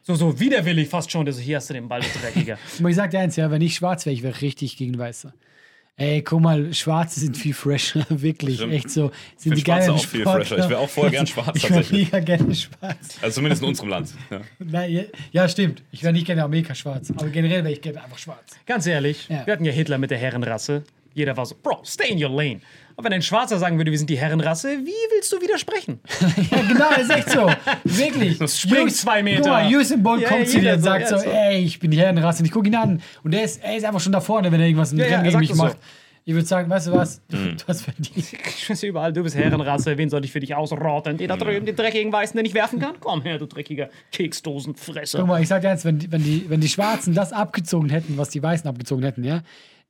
so, 0.04 0.16
so 0.16 0.40
widerwillig 0.40 0.90
fast 0.90 1.12
schon, 1.12 1.26
der 1.26 1.34
so, 1.34 1.42
hier 1.42 1.58
hast 1.58 1.70
du 1.70 1.74
den 1.74 1.88
Ball, 1.88 2.02
du 2.02 2.08
Dreckiger. 2.20 2.58
Ich 2.88 2.96
sag 2.96 3.12
dir 3.12 3.20
eins, 3.20 3.36
ja, 3.36 3.52
wenn 3.52 3.62
ich 3.62 3.76
schwarz 3.76 4.06
wäre, 4.06 4.14
ich 4.14 4.24
wäre 4.24 4.42
richtig 4.42 4.78
gegen 4.78 4.98
Weiße. 4.98 5.34
Ey, 6.02 6.24
guck 6.24 6.42
mal, 6.42 6.74
Schwarze 6.74 7.20
sind 7.20 7.38
viel 7.38 7.54
fresher, 7.54 8.04
wirklich, 8.10 8.56
Stimmt. 8.56 8.74
echt 8.74 8.90
so. 8.90 9.12
Sind 9.38 9.56
die 9.56 9.62
Schwarze 9.62 9.94
auch 9.94 10.04
viel 10.04 10.24
fresher. 10.24 10.58
Ich 10.58 10.68
wär 10.70 10.80
auch 10.80 10.90
voll 10.90 11.12
gern 11.12 11.28
schwarz, 11.28 11.52
Ich 11.56 11.64
wäre 11.64 11.76
tatsächlich. 11.76 12.12
mega 12.12 12.20
gerne 12.26 12.56
schwarz. 12.56 13.18
Also 13.22 13.36
zumindest 13.36 13.62
in 13.62 13.68
unserem 13.68 13.90
Land. 13.90 14.10
Ja. 14.32 14.42
Na, 14.60 14.86
ja, 14.88 15.04
ja, 15.32 15.48
stimmt. 15.48 15.84
Ich 15.92 16.02
wäre 16.02 16.12
nicht 16.14 16.26
gerne 16.26 16.44
Amerika 16.44 16.74
schwarz, 16.74 17.12
aber 17.12 17.28
generell 17.30 17.64
wäre 17.64 17.74
ich 17.74 17.82
gerne 17.82 18.04
einfach 18.04 18.18
schwarz. 18.18 18.54
Ganz 18.66 18.88
ehrlich, 18.88 19.28
Ja. 19.30 19.46
wir 19.46 19.54
hatten 19.54 19.64
ja 19.66 19.72
Hitler 19.72 20.00
mit 20.00 20.10
der 20.10 20.18
Herrenrasse. 20.18 20.84
Jeder 21.14 21.36
war 21.36 21.46
so, 21.46 21.56
Bro, 21.62 21.82
stay 21.84 22.10
in 22.12 22.24
your 22.24 22.30
lane. 22.30 22.62
Aber 22.96 23.06
wenn 23.06 23.14
ein 23.14 23.22
Schwarzer 23.22 23.58
sagen 23.58 23.78
würde, 23.78 23.90
wir 23.92 23.98
sind 23.98 24.10
die 24.10 24.18
Herrenrasse, 24.18 24.78
wie 24.84 25.14
willst 25.14 25.32
du 25.34 25.42
widersprechen? 25.42 26.00
Ja, 26.52 26.62
genau, 26.62 26.90
ist 27.00 27.10
echt 27.10 27.30
so. 27.32 27.50
Wirklich. 27.84 28.38
springt 28.52 28.94
zwei 28.94 29.24
Meter. 29.24 29.42
Guck 29.42 29.50
mal, 29.52 29.76
Usain 29.76 30.04
Bolt 30.04 30.22
Ja, 30.22 30.30
kommt 30.30 30.48
zu 30.48 30.60
dir 30.60 30.74
und 30.74 30.82
sagt 30.82 31.08
so, 31.08 31.18
so. 31.18 31.30
ey, 31.30 31.60
ich 31.64 31.80
bin 31.80 31.92
die 31.92 31.98
Herrenrasse. 32.00 32.40
Und 32.40 32.46
ich 32.46 32.52
gucke 32.52 32.68
ihn 32.68 32.76
an. 32.76 33.02
Und 33.24 33.32
der 33.34 33.44
ist, 33.44 33.64
er 33.64 33.76
ist 33.78 33.86
einfach 33.86 34.00
schon 34.02 34.12
da 34.12 34.20
vorne, 34.22 34.52
wenn 34.52 34.60
er 34.60 34.68
irgendwas 34.68 34.92
im 34.92 35.00
Ja, 35.00 35.06
Rennen 35.06 35.26
er 35.26 35.32
gegen 35.32 35.40
mich 35.40 35.50
das 35.50 35.58
so. 35.58 35.64
macht. 35.64 35.78
Ich 36.24 36.34
würde 36.36 36.46
sagen, 36.46 36.70
weißt 36.70 36.88
du 36.88 36.92
was? 36.92 37.22
Mhm. 37.30 37.58
Du 37.58 37.64
hast 37.68 37.82
verdient. 37.82 38.16
Ich 38.18 38.70
weiß 38.70 38.84
überall, 38.84 39.12
du 39.12 39.24
bist 39.24 39.36
Herrenrasse, 39.36 39.98
wen 39.98 40.10
soll 40.10 40.24
ich 40.24 40.32
für 40.32 40.40
dich 40.40 40.54
ausrotten? 40.54 41.18
Den 41.18 41.28
da 41.30 41.36
drüben, 41.36 41.66
den 41.66 41.76
dreckigen 41.76 42.14
Weißen, 42.14 42.36
der 42.36 42.44
nicht 42.44 42.54
werfen 42.54 42.80
kann? 42.80 42.94
Komm 43.00 43.24
her, 43.24 43.40
du 43.40 43.48
dreckiger 43.48 43.90
Keksdosenfresser. 44.12 45.20
Guck 45.20 45.28
mal, 45.28 45.42
ich 45.42 45.48
sag 45.48 45.62
dir 45.62 45.70
eins, 45.72 45.84
wenn 45.86 46.00
die, 46.00 46.12
wenn, 46.12 46.24
die, 46.24 46.46
wenn 46.50 46.62
die 46.62 46.70
Schwarzen 46.70 47.14
das 47.14 47.34
abgezogen 47.34 47.90
hätten, 47.90 48.18
was 48.18 48.30
die 48.30 48.42
Weißen 48.44 48.70
abgezogen 48.70 49.04
hätten, 49.04 49.24
ja, 49.24 49.42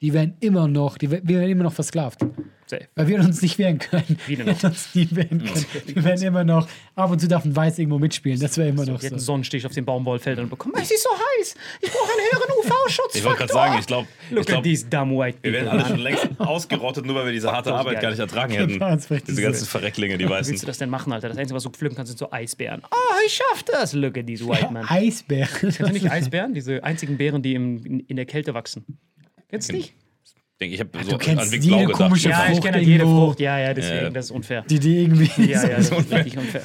die 0.02 0.14
wären 0.14 0.36
immer 0.40 0.68
noch, 0.68 0.98
die, 0.98 1.12
wir 1.12 1.26
wären 1.28 1.50
immer 1.50 1.64
noch 1.64 1.74
versklavt. 1.74 2.20
Safe. 2.66 2.88
Weil 2.96 3.08
wir 3.08 3.20
uns 3.20 3.42
nicht 3.42 3.58
wehren 3.60 3.80
können. 3.80 4.18
Wie 4.28 4.36
denn 4.38 4.46
Wir 4.46 4.54
noch? 4.54 4.64
uns 4.64 4.96
nie 4.96 5.08
wehren 5.12 5.44
können. 5.44 5.66
Wir 5.88 6.04
werden 6.06 6.24
immer 6.24 6.44
noch, 6.46 6.68
ab 6.96 7.12
und 7.12 7.20
zu 7.20 7.28
darf 7.28 7.44
ein 7.44 7.54
Weiß 7.54 7.78
irgendwo 7.78 8.00
mitspielen. 8.00 8.40
Das 8.40 8.58
wäre 8.58 8.70
immer 8.70 8.86
noch 8.86 9.02
Wir 9.02 9.10
hätten 9.10 9.20
so. 9.20 9.26
Sonnenstich 9.26 9.66
auf 9.66 9.74
den 9.74 9.84
Baumwollfeldern 9.84 10.50
bekommen. 10.50 10.76
Es 10.82 10.90
ist 10.90 11.04
so 11.04 11.10
heiß. 11.10 11.56
Ich 11.82 11.92
brauche 11.92 12.10
einen 12.14 12.22
höheren 12.32 12.66
UV-Schutz. 12.72 13.16
Ich 13.16 13.24
wollte 13.26 13.40
gerade 13.40 13.54
sagen, 13.54 13.76
ich 13.80 13.86
glaube, 13.88 14.08
Look 14.30 14.40
ich 14.42 14.46
glaub, 14.48 14.60
at 14.60 14.64
these 14.64 14.86
dumb 14.86 15.12
white 15.20 15.38
wir 15.42 15.52
wären 15.52 15.68
alle 15.68 15.86
schon 15.86 16.00
längst 16.00 16.30
ausgerottet, 16.40 17.06
nur 17.06 17.16
weil 17.16 17.26
wir 17.26 17.34
diese 17.34 17.52
harte 17.52 17.74
Arbeit 17.74 18.00
gar 18.02 18.10
nicht 18.10 18.20
ertragen 18.20 18.54
hätten. 18.54 18.80
Ganz 18.80 19.10
richtig. 19.12 19.36
Diese 19.36 19.42
ganzen 19.42 19.68
Verrecklinge, 19.68 20.18
die 20.18 20.26
Wie 20.26 20.30
Weißen. 20.30 20.52
willst 20.52 20.64
du 20.64 20.68
das 20.68 20.78
denn 20.78 20.90
machen, 20.90 21.12
Alter? 21.12 21.28
Das 21.28 21.38
Einzige, 21.38 21.56
was 21.58 21.64
du 21.64 21.70
pflücken 21.72 21.98
kannst, 21.98 22.12
sind 22.12 22.20
so 22.20 22.32
Eisbären. 22.32 22.82
Oh, 22.90 22.96
ich 23.26 23.34
schaff 23.34 23.64
das. 23.64 23.94
Look 23.94 24.18
at 24.18 24.26
these 24.28 24.48
white 24.48 24.72
men. 24.72 24.86
Eisbär. 24.88 25.48
Kennst 25.60 25.82
du 25.82 25.88
nicht 25.88 26.10
Eisbären? 26.10 26.54
Diese 26.54 26.82
einzigen 26.86 27.18
Bären, 27.18 27.42
die 27.42 27.54
im, 27.54 27.86
in, 27.86 28.00
in 28.00 28.16
der 28.16 28.26
Kälte 28.26 28.54
wachsen. 28.54 28.86
Kennst 29.52 29.70
du 29.70 29.74
nicht? 29.76 29.94
Ich 30.64 30.64
denke, 30.70 30.76
ich 30.76 30.80
habe 30.82 31.10
so 31.10 31.18
kennst 31.18 31.44
an 31.46 31.50
Big 31.50 31.64
jede 31.64 31.76
Blau 31.76 31.86
gedacht. 31.88 31.98
komische 32.04 32.30
Ja, 32.30 32.44
ich 32.46 32.52
Frucht 32.52 32.64
kenne 32.66 32.78
halt 32.78 32.86
jede. 32.86 33.04
Frucht. 33.04 33.40
Ja, 33.40 33.58
ja, 33.58 33.74
deswegen, 33.74 34.04
Ja. 34.04 34.10
das 34.12 34.26
ist 34.26 34.32
unfair. 34.32 34.64
Die, 34.70 34.78
die 34.80 35.02
irgendwie. 35.02 35.32
Ja, 35.52 35.64
ja, 35.68 35.78
das 35.78 35.90
ist 35.90 36.12
richtig 36.12 36.38
unfair. 36.38 36.62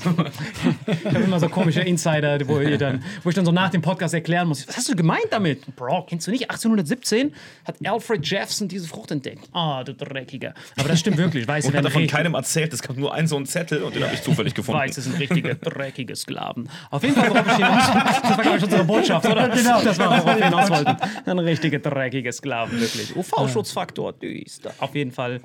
Ich 0.86 1.04
habe 1.06 1.24
immer 1.24 1.40
so 1.40 1.48
komische 1.48 1.80
Insider, 1.80 2.38
wo, 2.46 2.60
ihr 2.60 2.76
dann, 2.76 3.02
wo 3.22 3.30
ich 3.30 3.34
dann 3.34 3.46
so 3.46 3.52
nach 3.52 3.70
dem 3.70 3.80
Podcast 3.80 4.12
erklären 4.12 4.48
muss, 4.48 4.68
was 4.68 4.76
hast 4.76 4.90
du 4.90 4.96
gemeint 4.96 5.24
damit? 5.30 5.74
Bro, 5.76 6.02
kennst 6.10 6.26
du 6.26 6.30
nicht? 6.30 6.42
1817 6.50 7.32
hat 7.64 7.76
Alfred 7.86 8.26
Jefferson 8.28 8.68
diese 8.68 8.86
Frucht 8.86 9.12
entdeckt. 9.12 9.48
Ah, 9.54 9.82
du 9.82 9.94
Dreckiger. 9.94 10.52
Aber 10.78 10.90
das 10.90 11.00
stimmt 11.00 11.16
wirklich. 11.16 11.48
Weiße 11.48 11.68
Und 11.72 11.76
hat 11.78 11.84
davon 11.86 12.06
keinem 12.06 12.34
erzählt. 12.34 12.74
Es 12.74 12.82
gab 12.82 12.98
nur 12.98 13.14
einen 13.14 13.28
so 13.28 13.36
einen 13.36 13.46
Zettel 13.46 13.82
und 13.82 13.94
den 13.96 14.04
habe 14.04 14.12
ich 14.12 14.20
zufällig 14.20 14.52
gefunden. 14.52 14.78
Weiße 14.78 15.00
sind 15.00 15.18
richtige, 15.18 15.54
dreckige 15.54 16.14
Sklaven. 16.14 16.68
Auf 16.90 17.02
jeden 17.02 17.14
Fall, 17.14 17.30
worauf 17.30 17.46
ich 17.46 17.54
hinaus 17.54 17.86
Das 18.22 18.36
war, 18.36 18.44
glaube 18.58 18.74
ich, 18.74 18.80
unsere 18.80 18.84
Botschaft, 18.84 19.26
oder? 19.26 19.48
Genau. 19.56 19.82
Das 19.82 19.98
war, 19.98 20.10
worauf 20.10 20.38
wir 20.38 20.44
hinaus 20.44 20.70
wollten. 20.70 20.96
Dann 21.24 21.38
richtige, 21.38 21.80
dreckige 21.80 22.32
Sklaven, 22.32 22.80
wirklich. 22.80 23.14
UV-Schutzfaktor, 23.16 24.12
düster. 24.12 24.72
Auf 24.78 24.94
jeden 24.94 25.12
Fall. 25.12 25.40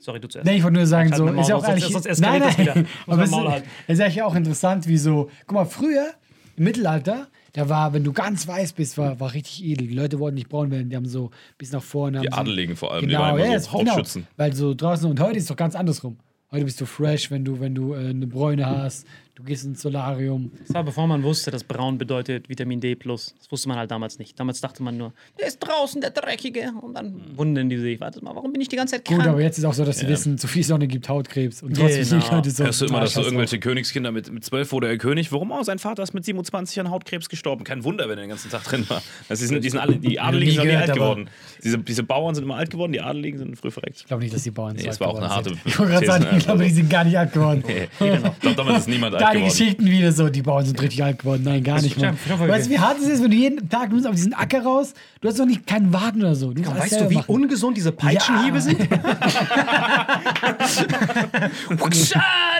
Sorry, 0.00 0.20
du 0.20 0.28
zuerst. 0.28 0.46
Nee, 0.46 0.56
ich 0.56 0.62
wollte 0.62 0.76
nur 0.76 0.86
sagen, 0.86 1.14
so, 1.14 1.26
ist 1.28 1.48
ja 1.48 1.56
auch 1.56 1.64
sonst- 1.64 1.82
eigentlich. 1.84 1.92
sonst 1.92 2.06
das 2.06 2.58
wieder. 2.58 2.74
Muss 3.06 3.32
aber 3.32 3.62
es 3.86 3.98
ist, 3.98 4.00
eigentlich 4.00 4.22
auch 4.22 4.34
interessant, 4.34 4.86
wie 4.88 4.98
so. 4.98 5.30
Guck 5.46 5.54
mal, 5.54 5.64
früher, 5.64 6.08
im 6.56 6.64
Mittelalter, 6.64 7.28
da 7.52 7.68
war, 7.68 7.92
wenn 7.92 8.04
du 8.04 8.12
ganz 8.12 8.46
weiß 8.46 8.72
bist, 8.72 8.98
war, 8.98 9.18
war 9.20 9.32
richtig 9.32 9.64
edel. 9.64 9.86
Die 9.88 9.94
Leute 9.94 10.18
wollten 10.18 10.34
nicht 10.34 10.48
braun 10.48 10.70
werden, 10.70 10.90
die 10.90 10.96
haben 10.96 11.06
so 11.06 11.30
bis 11.56 11.72
nach 11.72 11.82
vorne. 11.82 12.20
Die 12.20 12.26
haben 12.28 12.34
so, 12.34 12.40
Adeligen 12.40 12.76
vor 12.76 12.92
allem, 12.92 13.02
die 13.02 13.08
Genau, 13.08 13.20
waren 13.20 13.38
ja, 13.38 13.58
so 13.58 13.78
genau. 13.78 13.92
Hauptschützen. 13.92 14.26
Weil 14.36 14.52
so 14.54 14.74
draußen 14.74 15.08
und 15.08 15.20
heute 15.20 15.36
ist 15.38 15.44
es 15.44 15.48
doch 15.48 15.56
ganz 15.56 15.74
andersrum. 15.74 16.18
Heute 16.50 16.64
bist 16.66 16.80
du 16.80 16.86
fresh, 16.86 17.30
wenn 17.30 17.44
du, 17.44 17.58
wenn 17.60 17.74
du 17.74 17.94
äh, 17.94 18.10
eine 18.10 18.26
Bräune 18.26 18.66
hast, 18.66 19.06
du 19.34 19.42
gehst 19.42 19.64
ins 19.64 19.82
Solarium. 19.82 20.52
Das 20.66 20.74
war 20.74 20.84
bevor 20.84 21.06
man 21.06 21.22
wusste, 21.22 21.50
dass 21.50 21.64
braun 21.64 21.98
bedeutet 21.98 22.48
Vitamin 22.48 22.80
D+. 22.80 22.94
Das 22.94 23.34
wusste 23.50 23.68
man 23.68 23.78
halt 23.78 23.90
damals 23.90 24.18
nicht. 24.18 24.38
Damals 24.38 24.60
dachte 24.60 24.82
man 24.82 24.96
nur, 24.96 25.12
der 25.38 25.48
ist 25.48 25.58
draußen, 25.58 26.00
der 26.00 26.10
Dreckige. 26.10 26.72
Und 26.80 26.94
dann 26.94 27.20
wundern 27.36 27.68
die 27.68 27.78
sich, 27.78 28.00
warte 28.00 28.22
mal, 28.24 28.34
warum 28.34 28.52
bin 28.52 28.60
ich 28.62 28.68
die 28.68 28.76
ganze 28.76 28.96
Zeit 28.96 29.04
krank? 29.04 29.20
Gut, 29.20 29.28
aber 29.28 29.40
jetzt 29.40 29.58
ist 29.58 29.64
auch 29.64 29.74
so, 29.74 29.84
dass 29.84 29.98
sie 29.98 30.08
wissen, 30.08 30.38
zu 30.38 30.46
viel 30.46 30.62
Sonne 30.62 30.86
gibt 30.86 31.08
Hautkrebs. 31.08 31.62
Und 31.62 31.76
trotzdem 31.76 32.04
Genau. 32.20 32.36
Leute 32.36 32.50
so. 32.50 32.64
Hörst 32.64 32.80
du 32.80 32.86
immer, 32.86 33.00
dass 33.00 33.14
so 33.14 33.22
irgendwelche 33.22 33.58
Königskinder 33.58 34.12
mit, 34.12 34.32
mit 34.32 34.44
12 34.44 34.72
wurde 34.72 34.88
er 34.88 34.98
König? 34.98 35.32
Warum? 35.32 35.50
Oh, 35.50 35.62
sein 35.62 35.78
Vater 35.78 36.02
ist 36.02 36.14
mit 36.14 36.24
27 36.24 36.80
an 36.80 36.90
Hautkrebs 36.90 37.28
gestorben. 37.28 37.64
Kein 37.64 37.84
Wunder, 37.84 38.04
wenn 38.08 38.18
er 38.18 38.24
den 38.24 38.30
ganzen 38.30 38.50
Tag 38.50 38.64
drin 38.64 38.88
war. 38.88 39.02
Das 39.28 39.40
die, 39.40 39.46
sind, 39.46 39.64
die, 39.64 39.70
sind 39.70 39.80
alle, 39.80 39.96
die 39.96 40.20
Adeligen 40.20 40.54
sind 40.54 40.60
alle 40.62 40.78
alt 40.78 40.92
geworden. 40.94 41.30
Diese, 41.62 41.78
diese 41.78 42.02
Bauern 42.02 42.34
sind 42.34 42.44
immer 42.44 42.56
alt 42.56 42.70
geworden, 42.70 42.92
die 42.92 43.00
Adeligen 43.00 43.38
sind 43.38 43.56
früh 43.56 43.70
verreckt. 43.70 43.96
Ich 44.00 44.06
glaube 44.06 44.22
nicht, 44.22 44.34
dass 44.34 44.42
die 44.42 44.50
Bauern 44.50 44.76
Nee, 44.76 44.82
so 44.82 44.88
es 44.88 44.94
alt 44.94 45.00
war 45.00 45.08
auch 45.08 45.16
eine 45.16 45.26
geworden 45.26 45.36
harte 45.36 45.48
sind. 45.50 45.60
Ich 45.64 45.78
wollte 45.78 45.92
gerade 45.92 46.06
sagen, 46.06 46.24
These, 46.24 46.32
ne? 46.32 46.38
ich 46.38 46.44
glaube, 46.44 46.64
die 46.64 46.70
sind 46.70 46.90
gar 46.90 47.04
nicht 47.04 47.18
alt 47.18 47.32
geworden. 47.32 47.64
Ich 47.68 47.98
glaube, 48.40 48.56
damals 48.56 48.78
ist 48.80 48.88
niemand 48.88 49.14
alt 49.14 49.23
Geworden. 49.32 49.48
Geschichten 49.48 49.86
wieder 49.86 50.12
so, 50.12 50.28
die 50.28 50.42
Bauern 50.42 50.64
sind 50.64 50.80
richtig 50.80 51.02
alt 51.02 51.18
geworden. 51.18 51.42
Nein, 51.44 51.62
gar 51.62 51.80
nicht, 51.80 51.96
hoffe, 51.96 52.48
Weißt 52.48 52.66
du, 52.66 52.70
wie 52.70 52.78
hart 52.78 52.98
es 52.98 53.08
ist, 53.08 53.22
wenn 53.22 53.30
du 53.30 53.36
jeden 53.36 53.68
Tag, 53.68 53.90
auf 54.06 54.14
diesen 54.14 54.34
Acker 54.34 54.62
raus, 54.62 54.94
du 55.24 55.30
hast 55.30 55.40
doch 55.40 55.46
nicht 55.46 55.66
keinen 55.66 55.90
Wagen 55.92 56.20
oder 56.20 56.34
so. 56.34 56.52
Du 56.52 56.62
alles 56.70 56.82
Weißt 56.84 57.00
du, 57.00 57.08
wie 57.10 57.14
machen. 57.14 57.34
ungesund 57.34 57.76
diese 57.78 57.92
Peitschenhiebe 57.92 58.58
Ja. 58.58 58.60
sind? 58.60 58.78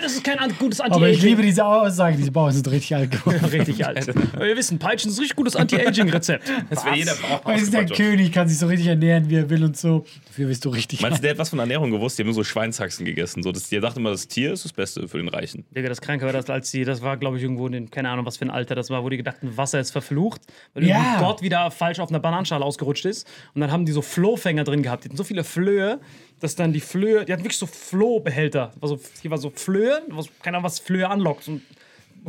Das 0.01 0.13
ist 0.13 0.23
kein 0.23 0.37
gutes 0.59 0.79
Aber 0.81 0.97
ich 0.97 1.03
Anti-Aging. 1.15 1.29
liebe 1.29 1.41
diese 1.41 1.65
Aussage, 1.65 2.17
diese 2.17 2.31
Bauern 2.31 2.51
sind 2.51 2.69
richtig 2.69 2.95
alt 2.95 3.11
geworden. 3.11 3.43
Richtig 3.51 3.85
alt. 3.85 4.09
Aber 4.09 4.45
wir 4.45 4.55
wissen, 4.57 4.77
Peitschen 4.77 5.09
ist 5.09 5.17
ein 5.17 5.21
richtig 5.21 5.35
gutes 5.35 5.55
Anti-Aging-Rezept. 5.55 6.51
Das 6.69 6.83
wäre 6.85 6.95
jeder 6.95 7.13
Weißt 7.43 7.67
du, 7.67 7.71
der. 7.71 7.85
König 7.85 8.31
kann 8.31 8.47
sich 8.47 8.57
so 8.57 8.67
richtig 8.67 8.87
ernähren, 8.87 9.29
wie 9.29 9.35
er 9.35 9.49
will 9.49 9.63
und 9.63 9.77
so. 9.77 10.05
Dafür 10.27 10.47
bist 10.47 10.65
du 10.65 10.69
richtig 10.69 11.01
Meinst 11.01 11.19
du, 11.19 11.21
der 11.21 11.31
hat 11.31 11.37
was 11.37 11.49
von 11.49 11.59
Ernährung 11.59 11.91
gewusst? 11.91 12.17
Die 12.17 12.23
haben 12.23 12.27
nur 12.27 12.33
so 12.35 12.43
Schweinshaxen 12.43 13.05
gegessen. 13.05 13.43
So, 13.43 13.51
das, 13.51 13.69
der 13.69 13.81
dachte 13.81 13.99
immer, 13.99 14.11
das 14.11 14.27
Tier 14.27 14.53
ist 14.53 14.65
das 14.65 14.73
Beste 14.73 15.07
für 15.07 15.17
den 15.17 15.27
Reichen. 15.29 15.65
Digga, 15.75 15.89
das 15.89 16.01
Kranke 16.01 16.25
war 16.25 16.33
das, 16.33 16.49
als 16.49 16.71
die, 16.71 16.83
das 16.83 17.01
war, 17.01 17.17
glaube 17.17 17.37
ich, 17.37 17.43
irgendwo 17.43 17.67
in, 17.67 17.89
keine 17.89 18.09
Ahnung, 18.09 18.25
was 18.25 18.37
für 18.37 18.45
ein 18.45 18.49
Alter 18.51 18.75
das 18.75 18.89
war, 18.89 19.03
wo 19.03 19.09
die 19.09 19.17
gedachten, 19.17 19.55
Wasser 19.57 19.79
ist 19.79 19.91
verflucht, 19.91 20.41
weil 20.73 20.85
Ja. 20.85 21.17
Gott 21.19 21.41
wieder 21.41 21.71
falsch 21.71 21.99
auf 21.99 22.09
einer 22.09 22.19
Bananenschale 22.55 22.65
ausgerutscht 22.65 23.05
ist. 23.05 23.27
Und 23.53 23.61
dann 23.61 23.71
haben 23.71 23.85
die 23.85 23.91
so 23.91 24.01
Flohfänger 24.01 24.63
drin 24.63 24.83
gehabt. 24.83 25.03
Die 25.03 25.09
hatten 25.09 25.17
so 25.17 25.23
viele 25.23 25.43
Flöhe, 25.43 25.99
dass 26.39 26.55
dann 26.55 26.73
die 26.73 26.79
Flöhe, 26.79 27.25
die 27.25 27.33
hatten 27.33 27.43
wirklich 27.43 27.57
so 27.57 27.67
Flohbehälter. 27.67 28.71
War 28.79 28.89
so, 28.89 28.99
hier 29.21 29.31
war 29.31 29.37
so 29.37 29.49
Flöhe, 29.49 30.01
keine 30.41 30.57
Ahnung, 30.57 30.63
was 30.63 30.79
Flöhe 30.79 31.09
anlockt. 31.09 31.47
Ein 31.47 31.61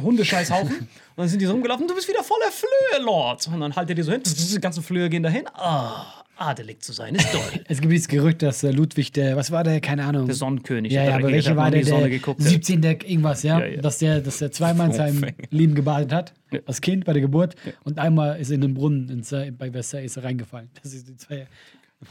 Hundescheißhaufen. 0.03 0.77
Und 0.79 0.89
dann 1.17 1.29
sind 1.29 1.41
die 1.41 1.47
so 1.47 1.53
rumgelaufen, 1.53 1.87
du 1.89 1.95
bist 1.95 2.09
wieder 2.09 2.23
voller 2.23 2.51
Flöhe, 2.51 3.05
Lord. 3.05 3.47
Und 3.49 3.61
dann 3.61 3.75
haltet 3.75 3.91
ihr 3.91 3.95
die 3.97 4.03
so 4.03 4.13
hin, 4.13 4.23
die 4.25 4.61
ganzen 4.61 4.83
Flöhe 4.83 5.09
gehen 5.09 5.23
dahin. 5.23 5.45
Ah, 5.55 6.05
adelig 6.37 6.83
zu 6.83 6.93
sein 6.93 7.15
ist 7.15 7.31
toll. 7.33 7.41
Es 7.69 7.81
gibt 7.81 7.93
dieses 7.93 8.09
Gerücht, 8.09 8.43
dass 8.43 8.63
äh, 8.63 8.71
Ludwig, 8.71 9.13
der, 9.13 9.37
was 9.37 9.51
war 9.51 9.65
der, 9.65 9.81
keine 9.81 10.05
Ahnung. 10.05 10.27
Der 10.27 10.35
Sonnenkönig. 10.35 10.93
ja, 10.93 11.05
ja, 11.05 11.15
aber 11.17 11.29
welcher 11.33 11.57
war 11.57 11.71
der, 11.71 11.83
der 11.83 12.11
geguckt, 12.11 12.41
der- 12.41 12.49
17. 12.51 12.83
irgendwas, 12.83 13.43
ja? 13.43 13.59
Ja, 13.61 13.67
ja. 13.67 13.81
Dass 13.81 13.99
der, 13.99 14.21
dass 14.21 14.39
der 14.39 14.53
zweimal 14.53 14.89
in 14.89 14.93
seinem. 14.93 15.25
Leben 15.51 15.75
gebadet 15.75 16.13
hat, 16.13 16.35
Ja. 16.53 16.61
als 16.67 16.81
Kind 16.81 17.05
bei 17.07 17.13
der 17.15 17.23
Geburt, 17.23 17.55
und 17.85 17.99
einmal 17.99 18.39
ist 18.39 18.51
er 18.51 18.57
in 18.57 18.61
den 18.61 18.75
Brunnen 18.75 19.09
in, 19.09 19.23
Sa- 19.23 19.47
bei 19.57 19.71
Versailles 19.71 20.07
ist 20.13 20.17
er 20.19 20.25
reingefallen. 20.25 20.69
Das 20.83 20.93
ist 20.93 21.09
die 21.09 21.17
zwei 21.17 21.47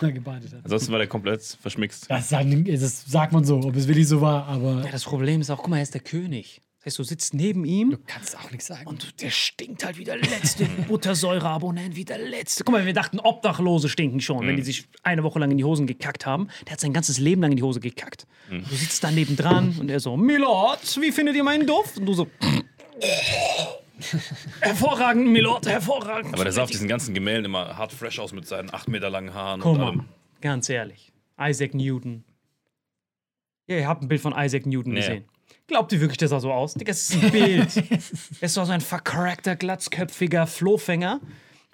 Mal 0.02 0.12
gebadet 0.12 0.52
hat. 0.52 0.62
Ansonsten 0.64 0.92
war 0.92 0.98
der 0.98 1.08
komplett 1.08 1.44
verschmixt. 1.62 2.10
Das, 2.10 2.28
sagen, 2.30 2.66
das 2.66 3.06
sagt 3.06 3.32
man 3.32 3.44
so, 3.44 3.58
ob 3.60 3.76
es 3.76 3.88
wirklich 3.88 4.08
so 4.08 4.20
war, 4.20 4.48
aber 4.48 4.82
Ja, 4.84 4.92
das 4.92 5.04
Problem 5.04 5.42
ist 5.42 5.52
auch, 5.52 5.58
guck 5.60 5.68
mal, 5.70 5.78
er 5.78 5.84
ist 5.84 5.94
der 5.94 6.02
König. 6.02 6.60
Das 6.86 6.92
heißt, 6.94 7.00
du 7.00 7.04
sitzt 7.04 7.34
neben 7.34 7.66
ihm 7.66 7.98
Kannst 8.06 8.38
auch 8.38 8.52
nichts 8.52 8.68
sagen. 8.68 8.86
und 8.86 9.20
der 9.20 9.32
stinkt 9.32 9.84
halt 9.84 9.98
wie 9.98 10.04
der 10.04 10.18
letzte 10.18 10.66
Buttersäureabonnent, 10.88 11.96
wie 11.96 12.06
der 12.06 12.20
letzte. 12.20 12.64
Guck 12.64 12.74
mal, 12.74 12.86
wir 12.86 12.94
dachten, 12.94 13.20
Obdachlose 13.20 13.90
stinken 13.90 14.22
schon, 14.22 14.46
wenn 14.46 14.56
die 14.56 14.62
sich 14.62 14.86
eine 15.02 15.24
Woche 15.24 15.40
lang 15.40 15.50
in 15.50 15.58
die 15.58 15.64
Hosen 15.64 15.88
gekackt 15.88 16.28
haben. 16.28 16.48
Der 16.68 16.74
hat 16.74 16.80
sein 16.80 16.94
ganzes 16.94 17.18
Leben 17.18 17.42
lang 17.42 17.50
in 17.52 17.58
die 17.58 17.64
Hose 17.64 17.80
gekackt. 17.80 18.28
Du 18.52 18.76
sitzt 18.76 19.04
da 19.04 19.10
nebendran 19.10 19.76
und 19.80 19.90
er 19.90 20.00
so, 20.00 20.16
Milord, 20.16 21.02
wie 21.02 21.12
findet 21.12 21.36
ihr 21.36 21.44
meinen 21.44 21.66
Duft? 21.66 21.98
Und 21.98 22.06
du 22.06 22.14
so, 22.14 22.28
hervorragend, 24.62 25.28
Milord, 25.28 25.66
hervorragend. 25.68 26.34
Aber 26.34 26.44
der 26.44 26.54
sah 26.54 26.64
auf 26.64 26.70
diesen 26.70 26.88
ganzen 26.88 27.14
Gemälden 27.16 27.46
immer 27.46 27.78
hart 27.78 27.94
fresh 27.94 28.20
aus 28.20 28.32
mit 28.34 28.48
seinen 28.48 28.72
8 28.74 28.88
Meter 28.90 29.10
langen 29.10 29.34
Haaren 29.34 29.60
Guck 29.62 29.78
mal, 29.78 29.88
allem. 29.88 30.06
ganz 30.42 30.70
ehrlich, 30.70 31.12
Isaac 31.40 31.74
Newton. 31.74 32.24
Ja, 33.68 33.78
ihr 33.78 33.88
habt 33.88 34.04
ein 34.04 34.08
Bild 34.08 34.22
von 34.22 34.34
Isaac 34.38 34.66
Newton 34.68 34.94
Ja. 34.96 35.00
gesehen. 35.02 35.26
Glaubt 35.68 35.92
ihr 35.94 36.00
wirklich, 36.00 36.18
der 36.18 36.28
sah 36.28 36.40
so 36.40 36.52
aus? 36.52 36.76
Digga, 36.76 36.92
das 36.92 37.10
ist 37.10 37.24
ein 37.24 37.32
Bild. 37.32 37.84
das 38.42 38.58
war 38.58 38.66
so 38.66 38.72
ein 38.72 38.82
vercrackter, 38.82 39.56
glatzköpfiger 39.56 40.46
Flohfänger, 40.46 41.22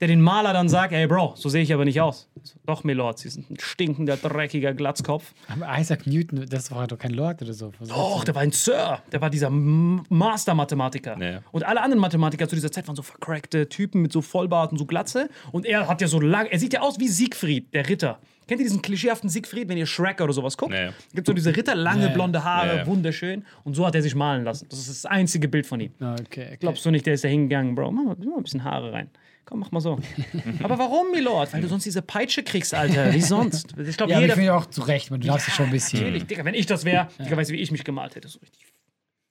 der 0.01 0.07
den 0.07 0.19
Maler 0.21 0.51
dann 0.51 0.67
sagt, 0.67 0.91
ey 0.93 1.07
Bro, 1.07 1.35
so 1.37 1.47
sehe 1.47 1.61
ich 1.61 1.73
aber 1.73 1.85
nicht 1.85 2.01
aus. 2.01 2.27
So, 2.43 2.55
Doch, 2.65 2.83
Milord, 2.83 3.19
Sie 3.19 3.29
sind 3.29 3.49
ein 3.51 3.57
stinkender, 3.59 4.17
dreckiger 4.17 4.73
Glatzkopf. 4.73 5.33
Aber 5.47 5.67
Isaac 5.79 6.07
Newton, 6.07 6.45
das 6.49 6.71
war 6.71 6.87
doch 6.87 6.97
kein 6.97 7.11
Lord 7.11 7.41
oder 7.43 7.53
so. 7.53 7.71
Was 7.79 7.91
Och, 7.91 8.23
der 8.25 8.33
war 8.35 8.41
ein 8.41 8.51
Sir. 8.51 8.99
Der 9.11 9.21
war 9.21 9.29
dieser 9.29 9.47
M- 9.47 10.03
Master-Mathematiker. 10.09 11.17
Ja. 11.21 11.41
Und 11.51 11.63
alle 11.65 11.81
anderen 11.81 12.01
Mathematiker 12.01 12.47
zu 12.49 12.55
dieser 12.55 12.71
Zeit 12.71 12.87
waren 12.87 12.95
so 12.95 13.03
vercrackte 13.03 13.69
Typen 13.69 14.01
mit 14.01 14.11
so 14.11 14.21
Vollbart 14.21 14.71
und 14.71 14.77
so 14.77 14.85
Glatze. 14.85 15.29
Und 15.51 15.65
er 15.65 15.87
hat 15.87 16.01
ja 16.01 16.07
so 16.07 16.19
lang, 16.19 16.47
er 16.47 16.59
sieht 16.59 16.73
ja 16.73 16.81
aus 16.81 16.99
wie 16.99 17.07
Siegfried, 17.07 17.73
der 17.73 17.87
Ritter. 17.87 18.19
Kennt 18.47 18.59
ihr 18.59 18.65
diesen 18.65 18.81
klischeehaften 18.81 19.29
Siegfried, 19.29 19.69
wenn 19.69 19.77
ihr 19.77 19.85
Shrek 19.85 20.19
oder 20.19 20.33
sowas 20.33 20.57
guckt? 20.57 20.73
Ja, 20.73 20.85
ja. 20.85 20.89
Gibt 21.13 21.27
so 21.27 21.33
diese 21.33 21.55
Ritter, 21.55 21.75
lange 21.75 22.07
Ja, 22.07 22.09
blonde 22.09 22.43
Haare, 22.43 22.67
Ja, 22.67 22.75
ja. 22.77 22.87
wunderschön. 22.87 23.45
Und 23.63 23.75
so 23.75 23.85
hat 23.85 23.95
er 23.95 24.01
sich 24.01 24.15
malen 24.15 24.43
lassen. 24.43 24.65
Das 24.69 24.79
ist 24.79 24.89
das 24.89 25.05
einzige 25.05 25.47
Bild 25.47 25.65
von 25.65 25.79
ihm. 25.79 25.91
Okay, 26.01 26.17
okay. 26.47 26.57
Glaubst 26.59 26.83
du 26.85 26.91
nicht, 26.91 27.05
der 27.05 27.13
ist 27.13 27.23
da 27.23 27.27
hingegangen, 27.29 27.75
Bro? 27.75 27.91
Mach 27.91 28.03
mal, 28.03 28.15
mach 28.19 28.25
mal 28.25 28.37
ein 28.37 28.43
bisschen 28.43 28.63
Haare 28.63 28.91
rein. 28.91 29.09
Komm, 29.45 29.59
mach 29.59 29.71
mal 29.71 29.81
so. 29.81 29.99
Aber 30.63 30.77
warum, 30.77 31.11
Milord? 31.11 31.53
Weil 31.53 31.61
du 31.61 31.67
sonst 31.67 31.85
diese 31.85 32.01
Peitsche 32.01 32.43
kriegst, 32.43 32.73
Alter. 32.73 33.13
Wie 33.13 33.21
sonst? 33.21 33.75
Ich 33.77 33.97
glaube, 33.97 34.11
Ja, 34.11 34.17
aber 34.17 34.25
ich 34.25 34.31
jeder. 34.31 34.35
finde 34.35 34.53
auch 34.55 34.65
zu 34.67 34.81
Recht, 34.81 35.11
man, 35.11 35.19
du 35.19 35.27
darfst 35.27 35.47
ja, 35.47 35.53
schon 35.53 35.65
ein 35.65 35.71
bisschen. 35.71 35.99
Natürlich, 35.99 36.25
Digga, 36.25 36.45
wenn 36.45 36.53
ich 36.53 36.65
das 36.67 36.85
wäre, 36.85 37.07
Digga, 37.19 37.35
weißt 37.35 37.49
du, 37.49 37.53
wie 37.55 37.59
ich 37.59 37.71
mich 37.71 37.83
gemalt 37.83 38.15
hätte? 38.15 38.27
So 38.27 38.39
richtig. 38.39 38.65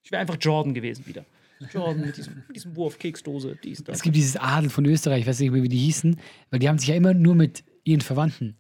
Ich 0.03 0.11
wäre 0.11 0.21
einfach 0.21 0.37
Jordan 0.41 0.75
gewesen 0.75 1.07
wieder. 1.07 1.25
Jordan 1.73 2.01
mit 2.07 2.17
diesem, 2.17 2.43
mit 2.49 2.57
diesem 2.57 2.75
Wurf, 2.75 2.99
Keksdose, 2.99 3.57
dies, 3.63 3.85
das. 3.85 3.99
Es 3.99 4.03
gibt 4.03 4.17
dieses 4.17 4.37
Adel 4.37 4.71
von 4.71 4.85
Österreich, 4.87 5.21
ich 5.21 5.27
weiß 5.27 5.39
nicht 5.41 5.51
mehr, 5.51 5.63
wie 5.63 5.69
die 5.69 5.79
hießen, 5.79 6.19
weil 6.51 6.59
die 6.59 6.69
haben 6.69 6.79
sich 6.79 6.89
ja 6.89 6.95
immer 6.95 7.13
nur 7.15 7.35
mit 7.35 7.65
ihren 7.85 8.01
Verwandten. 8.01 8.57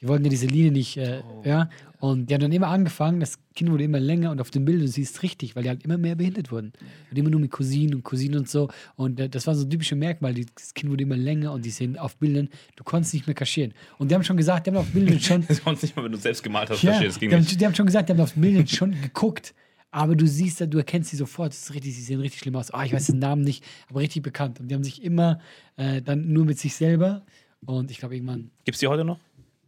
Die 0.00 0.08
wollten 0.08 0.24
ja 0.24 0.30
diese 0.30 0.46
Linie 0.46 0.72
nicht, 0.72 0.96
äh, 0.96 1.22
ja. 1.44 1.70
Und 2.06 2.30
die 2.30 2.34
haben 2.34 2.40
dann 2.40 2.52
immer 2.52 2.68
angefangen, 2.68 3.18
das 3.18 3.36
Kind 3.56 3.68
wurde 3.68 3.82
immer 3.82 3.98
länger 3.98 4.30
und 4.30 4.40
auf 4.40 4.50
dem 4.52 4.64
Bild, 4.64 4.80
du 4.80 4.86
siehst 4.86 5.24
richtig, 5.24 5.56
weil 5.56 5.64
die 5.64 5.70
halt 5.70 5.82
immer 5.82 5.98
mehr 5.98 6.14
behindert 6.14 6.52
wurden. 6.52 6.72
Und 7.10 7.18
immer 7.18 7.30
nur 7.30 7.40
mit 7.40 7.50
Cousinen 7.50 7.96
und 7.96 8.04
Cousinen 8.04 8.38
und 8.38 8.48
so. 8.48 8.68
Und 8.94 9.18
äh, 9.18 9.28
das 9.28 9.48
war 9.48 9.56
so 9.56 9.66
ein 9.66 9.70
typisches 9.70 9.98
Merkmal, 9.98 10.32
das 10.34 10.72
Kind 10.72 10.92
wurde 10.92 11.02
immer 11.02 11.16
länger 11.16 11.52
und 11.52 11.64
die 11.64 11.70
sehen 11.70 11.98
auf 11.98 12.16
Bildern, 12.16 12.48
du 12.76 12.84
konntest 12.84 13.12
nicht 13.12 13.26
mehr 13.26 13.34
kaschieren. 13.34 13.74
Und 13.98 14.08
die 14.08 14.14
haben 14.14 14.22
schon 14.22 14.36
gesagt, 14.36 14.66
die 14.66 14.70
haben 14.70 14.76
auf 14.76 14.92
Bildern 14.92 15.18
schon, 15.18 15.44
Das 15.48 15.64
konntest 15.64 15.82
nicht 15.82 15.96
mal, 15.96 16.04
wenn 16.04 16.12
du 16.12 16.18
selbst 16.18 16.44
gemalt 16.44 16.70
hast, 16.70 16.80
ja, 16.84 16.92
verstehst. 16.92 17.16
Das 17.16 17.20
ging 17.20 17.30
die, 17.30 17.34
haben, 17.34 17.42
nicht. 17.42 17.60
die 17.60 17.66
haben 17.66 17.74
schon 17.74 17.86
gesagt, 17.86 18.08
die 18.08 18.12
haben 18.12 18.20
auf 18.20 18.34
Bildern 18.34 18.68
schon 18.68 18.92
geguckt. 19.02 19.52
Aber 19.90 20.14
du 20.14 20.28
siehst 20.28 20.60
du 20.60 20.78
erkennst 20.78 21.10
sie 21.10 21.16
sofort, 21.16 21.52
das 21.52 21.62
ist 21.62 21.74
richtig, 21.74 21.96
sie 21.96 22.02
sehen 22.02 22.20
richtig 22.20 22.40
schlimm 22.40 22.54
aus. 22.54 22.70
Ah, 22.70 22.84
ich 22.84 22.92
weiß 22.92 23.06
den 23.06 23.18
Namen 23.18 23.42
nicht, 23.42 23.64
aber 23.88 23.98
richtig 23.98 24.22
bekannt. 24.22 24.60
Und 24.60 24.68
die 24.68 24.74
haben 24.76 24.84
sich 24.84 25.02
immer 25.02 25.40
äh, 25.76 26.02
dann 26.02 26.32
nur 26.32 26.44
mit 26.44 26.58
sich 26.60 26.76
selber. 26.76 27.24
Und 27.64 27.90
ich 27.90 27.98
glaube, 27.98 28.14
irgendwann, 28.14 28.50
Gibt's 28.64 28.78
die 28.78 28.86
heute 28.86 29.04
noch? 29.04 29.18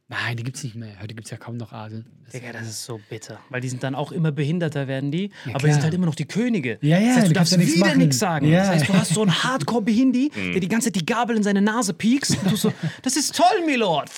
Nein, 0.09 0.37
die 0.37 0.43
gibt 0.43 0.57
es 0.57 0.65
nicht 0.65 0.75
mehr. 0.77 0.95
Heute 1.01 1.15
gibt 1.15 1.27
es 1.27 1.31
ja 1.31 1.37
kaum 1.37 1.57
noch 1.57 1.73
Adel. 1.73 2.05
Das- 2.25 2.33
Digga, 2.41 2.53
das 2.53 2.69
ist 2.69 2.85
so 2.85 3.01
bitter. 3.09 3.41
Weil 3.49 3.61
die 3.63 3.69
sind 3.71 3.83
dann 3.83 3.95
auch 3.95 4.13
immer 4.13 4.33
behinderter, 4.33 4.87
werden 4.87 5.11
die. 5.11 5.31
aber 5.55 5.67
die 5.67 5.73
sind 5.73 5.83
halt 5.83 5.95
immer 5.95 6.05
noch 6.07 6.15
die 6.15 6.27
Könige. 6.27 6.79
Ja, 6.83 6.99
ja, 6.99 7.07
das 7.09 7.17
heißt, 7.17 7.25
du 7.25 7.29
du 7.29 7.35
darfst 7.35 7.53
ja 7.53 7.59
nichts 7.59 7.75
wieder 7.77 7.87
machen. 7.87 7.99
nichts 7.99 8.19
sagen. 8.19 8.49
Ja. 8.51 8.59
Das 8.61 8.69
heißt, 8.69 8.89
du 8.89 8.93
hast 8.95 9.15
so 9.15 9.23
einen 9.23 9.43
Hardcore-Behindi, 9.45 10.31
der 10.53 10.61
die 10.61 10.69
ganze 10.69 10.87
Zeit 10.93 10.97
die 11.01 11.07
Gabel 11.07 11.37
in 11.37 11.43
seine 11.43 11.63
Nase 11.63 11.95
piekst. 11.95 12.37
Und 12.43 12.53
du 12.53 12.57
so, 12.57 12.73
das 13.03 13.17
ist 13.17 13.35
toll, 13.35 13.65
Milord. 13.65 14.11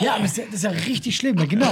Ja, 0.00 0.14
aber 0.14 0.22
das 0.22 0.32
ist 0.32 0.38
ja, 0.38 0.44
das 0.46 0.54
ist 0.54 0.64
ja 0.64 0.70
richtig 0.70 1.16
schlimm, 1.16 1.38
ja, 1.38 1.46
genau. 1.46 1.70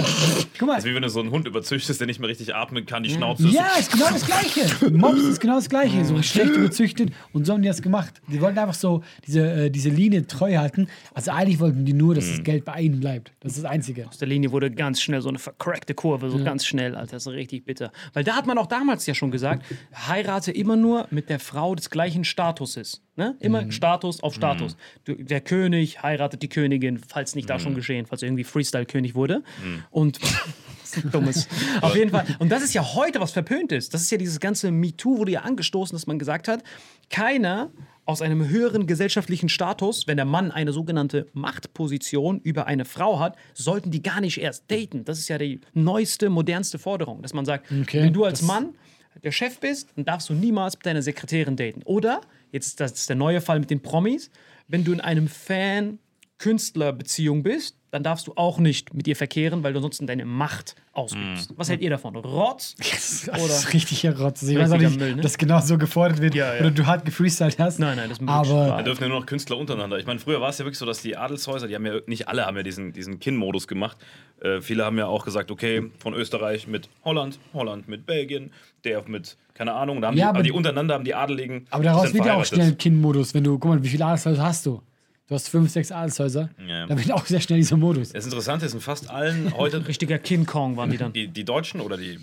Guck 0.58 0.68
mal. 0.68 0.74
Das 0.74 0.84
ist 0.84 0.90
wie 0.90 0.94
wenn 0.94 1.02
du 1.02 1.08
so 1.08 1.20
einen 1.20 1.30
Hund 1.30 1.46
überzüchtest, 1.46 2.00
der 2.00 2.06
nicht 2.06 2.20
mehr 2.20 2.28
richtig 2.28 2.54
atmen 2.54 2.86
kann, 2.86 3.02
die 3.02 3.10
Schnauze 3.10 3.46
ist 3.48 3.54
Ja, 3.54 3.68
ist 3.78 3.92
genau 3.92 4.08
das 4.10 4.24
Gleiche. 4.24 4.90
Mops 4.90 5.22
ist 5.22 5.40
genau 5.40 5.56
das 5.56 5.68
Gleiche. 5.68 6.04
So 6.04 6.20
schlecht 6.22 6.54
überzüchtet 6.54 7.12
und 7.32 7.46
so 7.46 7.52
haben 7.52 7.62
die 7.62 7.68
das 7.68 7.82
gemacht. 7.82 8.20
Die 8.28 8.40
wollten 8.40 8.58
einfach 8.58 8.74
so 8.74 9.02
diese, 9.26 9.40
äh, 9.66 9.70
diese 9.70 9.88
Linie 9.88 10.26
treu 10.26 10.56
halten. 10.56 10.88
Also 11.14 11.30
eigentlich 11.30 11.60
wollten 11.60 11.84
die 11.84 11.92
nur, 11.92 12.14
dass 12.14 12.28
das 12.28 12.42
Geld 12.42 12.64
bei 12.64 12.80
ihnen 12.80 13.00
bleibt. 13.00 13.32
Das 13.40 13.52
ist 13.52 13.64
das 13.64 13.70
Einzige. 13.70 14.08
Aus 14.08 14.18
der 14.18 14.28
Linie 14.28 14.52
wurde 14.52 14.70
ganz 14.70 15.00
schnell 15.00 15.22
so 15.22 15.28
eine 15.28 15.38
vercrackte 15.38 15.94
Kurve, 15.94 16.30
so 16.30 16.42
ganz 16.42 16.66
schnell, 16.66 16.94
Alter. 16.94 17.12
Das 17.12 17.26
ist 17.26 17.32
richtig 17.32 17.64
bitter. 17.64 17.92
Weil 18.12 18.24
da 18.24 18.36
hat 18.36 18.46
man 18.46 18.58
auch 18.58 18.66
damals 18.66 19.06
ja 19.06 19.14
schon 19.14 19.30
gesagt, 19.30 19.64
heirate 20.08 20.52
immer 20.52 20.76
nur 20.76 21.06
mit 21.10 21.28
der 21.28 21.40
Frau 21.40 21.74
des 21.74 21.90
gleichen 21.90 22.24
Statuses. 22.24 23.02
Ne? 23.16 23.36
Immer 23.40 23.70
Status 23.70 24.22
auf 24.22 24.34
Status. 24.34 24.76
Du, 25.04 25.14
der 25.14 25.40
König 25.42 26.02
heiratet 26.02 26.42
die 26.42 26.48
Königin, 26.48 26.98
falls 27.06 27.34
nicht 27.34 27.50
da 27.50 27.58
schon 27.58 27.74
geschehen, 27.74 28.06
falls 28.10 28.22
er 28.22 28.28
irgendwie 28.28 28.44
Freestyle-König 28.44 29.14
wurde. 29.14 29.42
Und 29.90 30.20
das 30.22 30.96
ist 30.96 31.04
ein 31.04 31.10
dummes. 31.10 31.48
Auf 31.80 31.96
jeden 31.96 32.10
Fall. 32.10 32.26
Und 32.38 32.50
das 32.50 32.62
ist 32.62 32.74
ja 32.74 32.94
heute, 32.94 33.18
was 33.20 33.32
verpönt 33.32 33.72
ist. 33.72 33.94
Das 33.94 34.02
ist 34.02 34.10
ja 34.10 34.18
dieses 34.18 34.40
ganze 34.40 34.70
MeToo, 34.70 35.16
wurde 35.18 35.32
ja 35.32 35.40
angestoßen, 35.40 35.96
dass 35.96 36.06
man 36.06 36.18
gesagt 36.18 36.46
hat, 36.48 36.62
keiner 37.08 37.70
aus 38.04 38.20
einem 38.22 38.48
höheren 38.48 38.88
gesellschaftlichen 38.88 39.48
Status, 39.48 40.08
wenn 40.08 40.16
der 40.16 40.26
Mann 40.26 40.50
eine 40.50 40.72
sogenannte 40.72 41.28
Machtposition 41.32 42.40
über 42.40 42.66
eine 42.66 42.84
Frau 42.84 43.20
hat, 43.20 43.36
sollten 43.54 43.92
die 43.92 44.02
gar 44.02 44.20
nicht 44.20 44.38
erst 44.38 44.68
daten. 44.70 45.04
Das 45.04 45.18
ist 45.18 45.28
ja 45.28 45.38
die 45.38 45.60
neueste, 45.74 46.28
modernste 46.28 46.80
Forderung, 46.80 47.22
dass 47.22 47.34
man 47.34 47.44
sagt, 47.44 47.70
Okay, 47.70 48.02
wenn 48.02 48.12
du 48.12 48.24
als 48.24 48.42
Mann 48.42 48.74
der 49.22 49.30
Chef 49.32 49.58
bist, 49.60 49.90
dann 49.94 50.04
darfst 50.04 50.28
du 50.28 50.34
niemals 50.34 50.76
mit 50.76 50.86
deiner 50.86 51.02
Sekretärin 51.02 51.54
daten. 51.56 51.82
Oder, 51.84 52.20
jetzt 52.50 52.80
das 52.80 52.90
ist 52.92 53.08
der 53.08 53.16
neue 53.16 53.40
Fall 53.40 53.60
mit 53.60 53.70
den 53.70 53.80
Promis, 53.80 54.30
wenn 54.66 54.82
du 54.84 54.92
in 54.92 55.00
einem 55.00 55.28
Fan-Künstler-Beziehung 55.28 57.42
bist, 57.42 57.76
dann 57.90 58.02
darfst 58.02 58.26
du 58.26 58.32
auch 58.36 58.58
nicht 58.58 58.94
mit 58.94 59.08
ihr 59.08 59.16
verkehren, 59.16 59.62
weil 59.62 59.72
du 59.72 59.78
ansonsten 59.78 60.06
deine 60.06 60.24
Macht 60.24 60.76
ausübst. 60.92 61.52
Was 61.56 61.68
hält 61.68 61.80
ihr 61.80 61.90
davon? 61.90 62.14
Rotz? 62.16 62.74
Das 62.80 63.28
Oder- 63.28 63.44
ist 63.46 63.72
richtig 63.74 64.04
Rotz. 64.18 64.42
Ich 64.42 64.56
weiß 64.58 64.70
auch 64.70 64.74
Richtiger 64.74 64.90
nicht, 64.90 64.98
Müll, 65.00 65.16
ne? 65.16 65.22
dass 65.22 65.36
genau 65.38 65.60
so 65.60 65.76
gefordert 65.78 66.20
wird 66.20 66.34
Ja, 66.34 66.54
ja. 66.54 66.60
oder 66.60 66.70
du 66.70 66.86
hart 66.86 67.04
gefreestylt 67.04 67.58
hast. 67.58 67.78
Nein, 67.78 67.96
nein, 67.96 68.08
das 68.08 68.18
ist 68.18 68.28
Aber 68.28 68.68
Da 68.68 68.82
dürfen 68.82 69.02
ja 69.02 69.08
nur 69.08 69.20
noch 69.20 69.26
Künstler 69.26 69.56
untereinander. 69.58 69.98
Ich 69.98 70.06
meine, 70.06 70.18
früher 70.20 70.40
war 70.40 70.50
es 70.50 70.58
ja 70.58 70.64
wirklich 70.64 70.78
so, 70.78 70.86
dass 70.86 71.02
die 71.02 71.16
Adelshäuser, 71.16 71.68
die 71.68 71.74
haben 71.74 71.86
ja, 71.86 71.94
nicht 72.06 72.28
alle 72.28 72.46
haben 72.46 72.56
ja 72.56 72.62
diesen, 72.62 72.92
diesen 72.92 73.18
Kin-Modus 73.20 73.66
gemacht. 73.68 73.96
Äh, 74.40 74.60
viele 74.60 74.84
haben 74.84 74.96
ja 74.98 75.06
auch 75.06 75.24
gesagt, 75.24 75.50
okay, 75.50 75.90
von 75.98 76.14
Österreich 76.14 76.66
mit 76.66 76.88
Holland, 77.04 77.38
Holland 77.52 77.88
mit 77.88 78.06
Belgien, 78.06 78.52
der 78.84 79.02
mit, 79.08 79.36
keine 79.54 79.72
Ahnung, 79.74 80.00
da 80.00 80.08
haben 80.08 80.16
Ja, 80.16 80.24
die, 80.24 80.28
aber- 80.28 80.38
aber 80.38 80.42
die 80.44 80.52
untereinander 80.52 80.94
haben 80.94 81.04
die 81.04 81.14
Adeligen. 81.14 81.66
Aber 81.70 81.84
daraus 81.84 82.14
wird 82.14 82.24
ja 82.24 82.34
auch 82.34 82.44
schnell 82.44 82.68
ein 82.68 82.78
Kind-Modus, 82.78 83.34
wenn 83.34 83.44
du, 83.44 83.58
guck 83.58 83.70
mal, 83.70 83.82
wie 83.84 83.88
viele 83.88 84.04
Adelshäuser 84.06 84.42
hast 84.42 84.64
du? 84.66 84.80
Du 85.30 85.36
hast 85.36 85.48
fünf, 85.48 85.70
sechs 85.70 85.92
Adelshäuser. 85.92 86.50
Ja. 86.66 86.88
Da 86.88 86.98
wird 86.98 87.12
auch 87.12 87.24
sehr 87.24 87.40
schnell 87.40 87.60
dieser 87.60 87.76
Modus. 87.76 88.10
Das 88.12 88.24
Interessante 88.24 88.66
ist, 88.66 88.74
in 88.74 88.80
fast 88.80 89.08
allen 89.08 89.54
heute, 89.56 89.86
Richtiger 89.86 90.18
King 90.18 90.44
Kong 90.44 90.76
waren 90.76 90.90
die 90.90 90.96
dann. 90.96 91.12
die, 91.12 91.28
die 91.28 91.44
Deutschen 91.44 91.80
oder 91.80 91.96
die, 91.96 92.18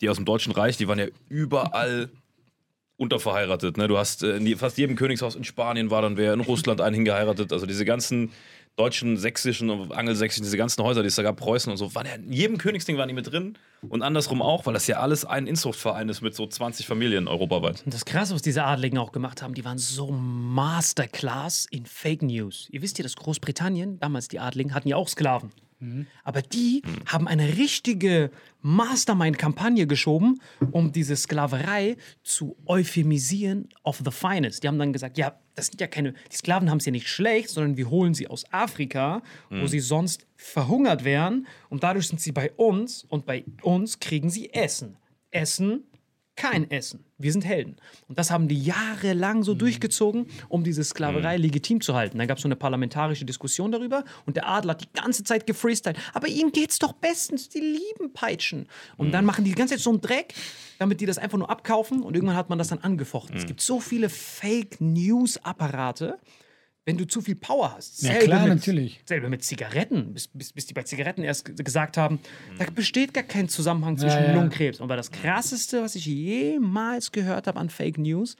die 0.00 0.08
aus 0.08 0.16
dem 0.16 0.24
Deutschen 0.24 0.50
Reich, 0.50 0.78
die 0.78 0.88
waren 0.88 0.98
ja 0.98 1.04
überall 1.28 2.08
unterverheiratet. 2.96 3.76
Ne? 3.76 3.88
Du 3.88 3.98
hast 3.98 4.22
äh, 4.22 4.38
in 4.38 4.56
fast 4.56 4.78
jedem 4.78 4.96
Königshaus 4.96 5.36
in 5.36 5.44
Spanien 5.44 5.90
war 5.90 6.00
dann 6.00 6.16
wer, 6.16 6.32
in 6.32 6.40
Russland 6.40 6.80
einen 6.80 6.94
hingeheiratet. 6.94 7.52
Also 7.52 7.66
diese 7.66 7.84
ganzen 7.84 8.30
deutschen, 8.76 9.16
sächsischen 9.16 9.68
und 9.70 9.92
angelsächsischen, 9.92 10.44
diese 10.44 10.56
ganzen 10.56 10.82
Häuser, 10.82 11.02
die 11.02 11.08
es 11.08 11.14
da 11.14 11.22
gab, 11.22 11.36
Preußen 11.36 11.70
und 11.70 11.76
so, 11.76 11.94
waren 11.94 12.06
ja 12.06 12.14
in 12.14 12.32
jedem 12.32 12.58
Königsding 12.58 12.96
waren 12.96 13.08
die 13.08 13.14
mit 13.14 13.30
drin 13.30 13.58
und 13.88 14.02
andersrum 14.02 14.40
auch, 14.42 14.66
weil 14.66 14.74
das 14.74 14.86
ja 14.86 15.00
alles 15.00 15.24
ein 15.24 15.46
Inzuchtverein 15.46 16.08
ist 16.08 16.22
mit 16.22 16.34
so 16.34 16.46
20 16.46 16.86
Familien 16.86 17.28
europaweit. 17.28 17.82
Und 17.84 17.92
das 17.92 18.04
Krasse, 18.04 18.34
was 18.34 18.42
diese 18.42 18.64
Adligen 18.64 18.98
auch 18.98 19.12
gemacht 19.12 19.42
haben, 19.42 19.54
die 19.54 19.64
waren 19.64 19.78
so 19.78 20.10
Masterclass 20.10 21.66
in 21.70 21.86
Fake 21.86 22.22
News. 22.22 22.68
Ihr 22.70 22.82
wisst 22.82 22.98
ja, 22.98 23.02
dass 23.02 23.16
Großbritannien, 23.16 23.98
damals 23.98 24.28
die 24.28 24.40
Adligen, 24.40 24.74
hatten 24.74 24.88
ja 24.88 24.96
auch 24.96 25.08
Sklaven. 25.08 25.50
Aber 26.24 26.42
die 26.42 26.82
haben 27.06 27.26
eine 27.26 27.56
richtige 27.56 28.30
Mastermind-Kampagne 28.62 29.86
geschoben, 29.86 30.40
um 30.70 30.92
diese 30.92 31.16
Sklaverei 31.16 31.96
zu 32.22 32.56
euphemisieren 32.66 33.68
of 33.82 34.02
the 34.04 34.10
finest. 34.10 34.62
Die 34.62 34.68
haben 34.68 34.78
dann 34.78 34.92
gesagt, 34.92 35.16
ja, 35.16 35.38
das 35.54 35.66
sind 35.66 35.80
ja 35.80 35.86
keine, 35.86 36.14
die 36.30 36.36
Sklaven 36.36 36.70
haben 36.70 36.78
es 36.78 36.86
ja 36.86 36.92
nicht 36.92 37.08
schlecht, 37.08 37.50
sondern 37.50 37.76
wir 37.76 37.90
holen 37.90 38.14
sie 38.14 38.28
aus 38.28 38.44
Afrika, 38.52 39.22
wo 39.48 39.66
sie 39.66 39.80
sonst 39.80 40.26
verhungert 40.36 41.04
wären 41.04 41.46
und 41.68 41.82
dadurch 41.82 42.08
sind 42.08 42.20
sie 42.20 42.32
bei 42.32 42.50
uns 42.52 43.04
und 43.04 43.26
bei 43.26 43.44
uns 43.62 44.00
kriegen 44.00 44.30
sie 44.30 44.52
Essen. 44.52 44.96
Essen 45.30 45.84
kein 46.40 46.70
Essen. 46.70 47.04
Wir 47.18 47.32
sind 47.32 47.44
Helden. 47.44 47.76
Und 48.08 48.18
das 48.18 48.30
haben 48.30 48.48
die 48.48 48.62
jahrelang 48.62 49.42
so 49.42 49.52
durchgezogen, 49.52 50.26
um 50.48 50.64
diese 50.64 50.82
Sklaverei 50.82 51.36
legitim 51.36 51.82
zu 51.82 51.94
halten. 51.94 52.16
Dann 52.16 52.28
gab 52.28 52.38
es 52.38 52.42
so 52.42 52.48
eine 52.48 52.56
parlamentarische 52.56 53.26
Diskussion 53.26 53.70
darüber 53.70 54.04
und 54.24 54.36
der 54.36 54.48
Adler 54.48 54.70
hat 54.70 54.80
die 54.80 54.88
ganze 54.98 55.22
Zeit 55.22 55.46
gefreestylt. 55.46 55.98
Aber 56.14 56.28
ihnen 56.28 56.50
geht's 56.50 56.78
doch 56.78 56.94
bestens, 56.94 57.50
die 57.50 57.60
lieben 57.60 58.14
Peitschen. 58.14 58.68
Und 58.96 59.12
dann 59.12 59.26
machen 59.26 59.44
die 59.44 59.50
die 59.50 59.54
ganze 59.54 59.74
Zeit 59.74 59.82
so 59.82 59.90
einen 59.90 60.00
Dreck, 60.00 60.32
damit 60.78 61.02
die 61.02 61.06
das 61.06 61.18
einfach 61.18 61.36
nur 61.36 61.50
abkaufen 61.50 62.02
und 62.02 62.14
irgendwann 62.14 62.36
hat 62.36 62.48
man 62.48 62.58
das 62.58 62.68
dann 62.68 62.78
angefochten. 62.78 63.36
Es 63.36 63.44
gibt 63.44 63.60
so 63.60 63.78
viele 63.78 64.08
Fake-News-Apparate, 64.08 66.18
wenn 66.86 66.96
du 66.96 67.06
zu 67.06 67.20
viel 67.20 67.36
Power 67.36 67.74
hast. 67.76 68.02
Ja, 68.02 68.12
Selbe 68.12 68.24
klar, 68.26 68.46
mit, 68.46 68.54
natürlich. 68.56 69.00
Selber 69.04 69.28
mit 69.28 69.44
Zigaretten, 69.44 70.14
bis, 70.14 70.28
bis, 70.28 70.52
bis 70.52 70.66
die 70.66 70.74
bei 70.74 70.82
Zigaretten 70.82 71.22
erst 71.22 71.44
gesagt 71.56 71.96
haben, 71.96 72.20
da 72.58 72.64
besteht 72.74 73.12
gar 73.14 73.22
kein 73.24 73.48
Zusammenhang 73.48 73.98
zwischen 73.98 74.16
Ja, 74.18 74.28
ja. 74.28 74.34
Lungenkrebs. 74.34 74.80
Und 74.80 74.88
weil 74.88 74.96
das 74.96 75.10
krasseste, 75.10 75.82
was 75.82 75.94
ich 75.94 76.06
jemals 76.06 77.12
gehört 77.12 77.46
habe 77.46 77.58
an 77.60 77.68
Fake 77.70 77.98
News, 77.98 78.36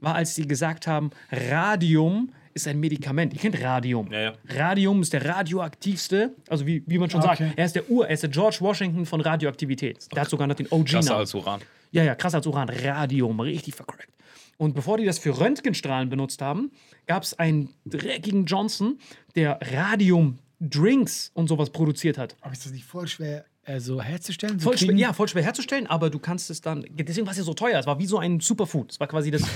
war, 0.00 0.14
als 0.14 0.34
die 0.34 0.46
gesagt 0.48 0.86
haben, 0.86 1.10
Radium 1.30 2.32
ist 2.54 2.66
ein 2.68 2.80
Medikament. 2.80 3.32
Ihr 3.34 3.40
kennt 3.40 3.60
Radium. 3.62 4.10
Ja, 4.12 4.20
ja. 4.20 4.32
Radium 4.48 5.00
ist 5.02 5.12
der 5.12 5.24
radioaktivste, 5.24 6.34
also 6.48 6.66
wie, 6.66 6.82
wie 6.86 6.98
man 6.98 7.08
schon 7.08 7.22
Okay. 7.22 7.44
sagt, 7.46 7.58
er 7.58 7.64
ist 7.64 7.74
der 7.76 7.90
Ur, 7.90 8.06
er 8.06 8.14
ist 8.14 8.22
der 8.22 8.30
George 8.30 8.58
Washington 8.60 9.06
von 9.06 9.20
Radioaktivität. 9.20 10.10
Der 10.12 10.22
hat 10.22 10.28
sogar 10.30 10.46
noch 10.46 10.54
den 10.56 10.66
OG 10.70 10.86
Krasser 10.86 11.16
als 11.16 11.34
Uran. 11.34 11.60
Ja, 11.92 12.02
ja, 12.04 12.14
krass 12.14 12.34
als 12.34 12.46
Uran. 12.46 12.68
Radium, 12.68 13.38
richtig 13.40 13.74
vercrackt. 13.74 14.08
Und 14.58 14.74
bevor 14.74 14.98
die 14.98 15.04
das 15.04 15.18
für 15.18 15.38
Röntgenstrahlen 15.38 16.08
benutzt 16.08 16.42
haben, 16.42 16.70
gab 17.06 17.22
es 17.22 17.38
einen 17.38 17.70
dreckigen 17.86 18.44
Johnson, 18.46 18.98
der 19.34 19.58
Radium-Drinks 19.60 21.32
und 21.34 21.48
sowas 21.48 21.70
produziert 21.70 22.18
hat. 22.18 22.36
Aber 22.40 22.52
ist 22.52 22.64
das 22.64 22.72
nicht 22.72 22.84
voll 22.84 23.08
schwer 23.08 23.44
äh, 23.64 23.80
so 23.80 24.00
herzustellen? 24.00 24.60
Voll 24.60 24.78
schwer, 24.78 24.94
ja, 24.94 25.12
voll 25.12 25.28
schwer 25.28 25.42
herzustellen, 25.42 25.86
aber 25.86 26.10
du 26.10 26.18
kannst 26.18 26.50
es 26.50 26.60
dann. 26.60 26.84
Deswegen 26.90 27.26
war 27.26 27.32
es 27.32 27.38
ja 27.38 27.44
so 27.44 27.54
teuer. 27.54 27.78
Es 27.78 27.86
war 27.86 27.98
wie 27.98 28.06
so 28.06 28.18
ein 28.18 28.40
Superfood. 28.40 28.92
Es 28.92 29.00
war 29.00 29.06
quasi 29.08 29.30
das. 29.30 29.42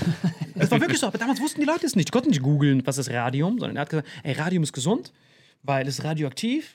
Es 0.59 0.71
war 0.71 0.81
wirklich 0.81 0.99
so. 0.99 1.05
Aber 1.05 1.19
damals 1.19 1.39
wussten 1.39 1.61
die 1.61 1.67
Leute 1.67 1.85
es 1.85 1.95
nicht. 1.95 2.07
Die 2.07 2.11
konnten 2.11 2.31
nicht 2.31 2.41
googeln, 2.41 2.81
was 2.87 2.97
ist 2.97 3.11
Radium, 3.11 3.59
sondern 3.59 3.75
er 3.77 3.81
hat 3.81 3.89
gesagt: 3.91 4.07
Ey, 4.23 4.33
Radium 4.33 4.63
ist 4.63 4.73
gesund, 4.73 5.13
weil 5.61 5.87
es 5.87 5.99
ist 5.99 6.03
radioaktiv. 6.03 6.73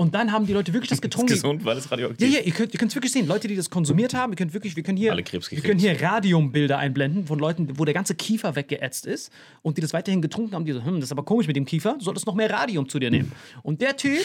Und 0.00 0.14
dann 0.14 0.32
haben 0.32 0.46
die 0.46 0.54
Leute 0.54 0.72
wirklich 0.72 0.88
das 0.88 1.02
getrunken. 1.02 1.34
Gesund, 1.34 1.62
weil 1.62 1.76
es 1.76 1.84
Ja, 1.84 1.90
radioaktiv 1.90 2.32
ja, 2.32 2.40
ihr 2.40 2.52
könnt 2.52 2.90
es 2.90 2.94
wirklich 2.94 3.12
sehen. 3.12 3.26
Leute, 3.26 3.48
die 3.48 3.54
das 3.54 3.68
konsumiert 3.68 4.14
haben, 4.14 4.32
ihr 4.32 4.36
könnt 4.36 4.54
wirklich, 4.54 4.74
wir 4.74 4.82
können 4.82 4.96
hier, 4.96 5.12
Alle 5.12 5.22
Krebs 5.22 5.50
wir 5.50 5.60
können 5.60 5.78
hier 5.78 6.00
Radiumbilder 6.00 6.78
einblenden 6.78 7.26
von 7.26 7.38
Leuten, 7.38 7.78
wo 7.78 7.84
der 7.84 7.92
ganze 7.92 8.14
Kiefer 8.14 8.56
weggeätzt 8.56 9.04
ist 9.04 9.30
und 9.60 9.76
die 9.76 9.82
das 9.82 9.92
weiterhin 9.92 10.22
getrunken 10.22 10.54
haben. 10.54 10.64
Die 10.64 10.72
so, 10.72 10.82
hm, 10.82 10.94
das 11.00 11.08
ist 11.08 11.12
aber 11.12 11.24
komisch 11.24 11.48
mit 11.48 11.56
dem 11.56 11.66
Kiefer, 11.66 11.96
du 11.98 12.04
solltest 12.06 12.26
noch 12.26 12.34
mehr 12.34 12.50
Radium 12.50 12.88
zu 12.88 12.98
dir 12.98 13.10
nehmen. 13.10 13.30
Und 13.62 13.82
der 13.82 13.94
Typ, 13.94 14.24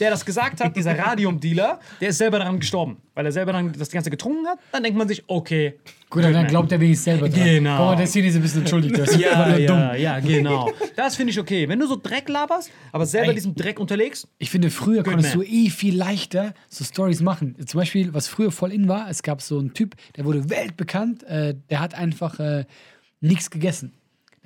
der 0.00 0.10
das 0.10 0.24
gesagt 0.24 0.60
hat, 0.62 0.76
dieser 0.76 0.98
Radiumdealer, 0.98 1.80
der 2.00 2.08
ist 2.10 2.18
selber 2.18 2.38
daran 2.38 2.60
gestorben, 2.60 2.98
weil 3.14 3.24
er 3.26 3.32
selber 3.32 3.52
dann 3.52 3.72
das 3.72 3.90
Ganze 3.90 4.10
getrunken 4.10 4.46
hat. 4.46 4.58
Dann 4.72 4.82
denkt 4.82 4.98
man 4.98 5.08
sich, 5.08 5.24
okay. 5.26 5.74
Gut, 6.08 6.22
aber 6.22 6.32
dann 6.32 6.46
glaubt 6.46 6.70
er 6.70 6.80
wenigstens 6.80 7.04
selber 7.04 7.28
dran. 7.28 7.42
Genau. 7.44 7.78
Boah, 7.78 7.96
das 7.96 8.12
hier 8.12 8.24
ist 8.24 8.36
ein 8.36 8.42
bisschen 8.42 8.60
entschuldigt. 8.60 8.96
Das 8.96 9.16
Ja, 9.16 9.56
ja, 9.56 9.66
dumm. 9.66 10.00
ja, 10.00 10.20
genau. 10.20 10.70
Das 10.94 11.16
finde 11.16 11.32
ich 11.32 11.40
okay. 11.40 11.68
Wenn 11.68 11.80
du 11.80 11.86
so 11.88 11.96
Dreck 11.96 12.28
laberst, 12.28 12.70
aber 12.92 13.06
selber 13.06 13.28
Ey. 13.30 13.34
diesem 13.34 13.54
Dreck 13.56 13.80
unterlegst, 13.80 14.28
Ich 14.38 14.50
finde, 14.50 14.70
früher 14.70 15.02
konntest 15.02 15.34
man. 15.34 15.44
du 15.44 15.50
eh 15.52 15.68
viel 15.70 15.96
leichter 15.96 16.54
so 16.68 16.84
Stories 16.84 17.22
machen. 17.22 17.56
Zum 17.66 17.78
Beispiel, 17.80 18.14
was 18.14 18.28
früher 18.28 18.52
voll 18.52 18.72
in 18.72 18.86
war, 18.88 19.10
es 19.10 19.22
gab 19.24 19.42
so 19.42 19.58
einen 19.58 19.74
Typ, 19.74 19.96
der 20.16 20.24
wurde 20.24 20.48
weltbekannt, 20.48 21.24
äh, 21.24 21.54
der 21.70 21.80
hat 21.80 21.94
einfach 21.94 22.38
äh, 22.38 22.64
nichts 23.20 23.50
gegessen. 23.50 23.92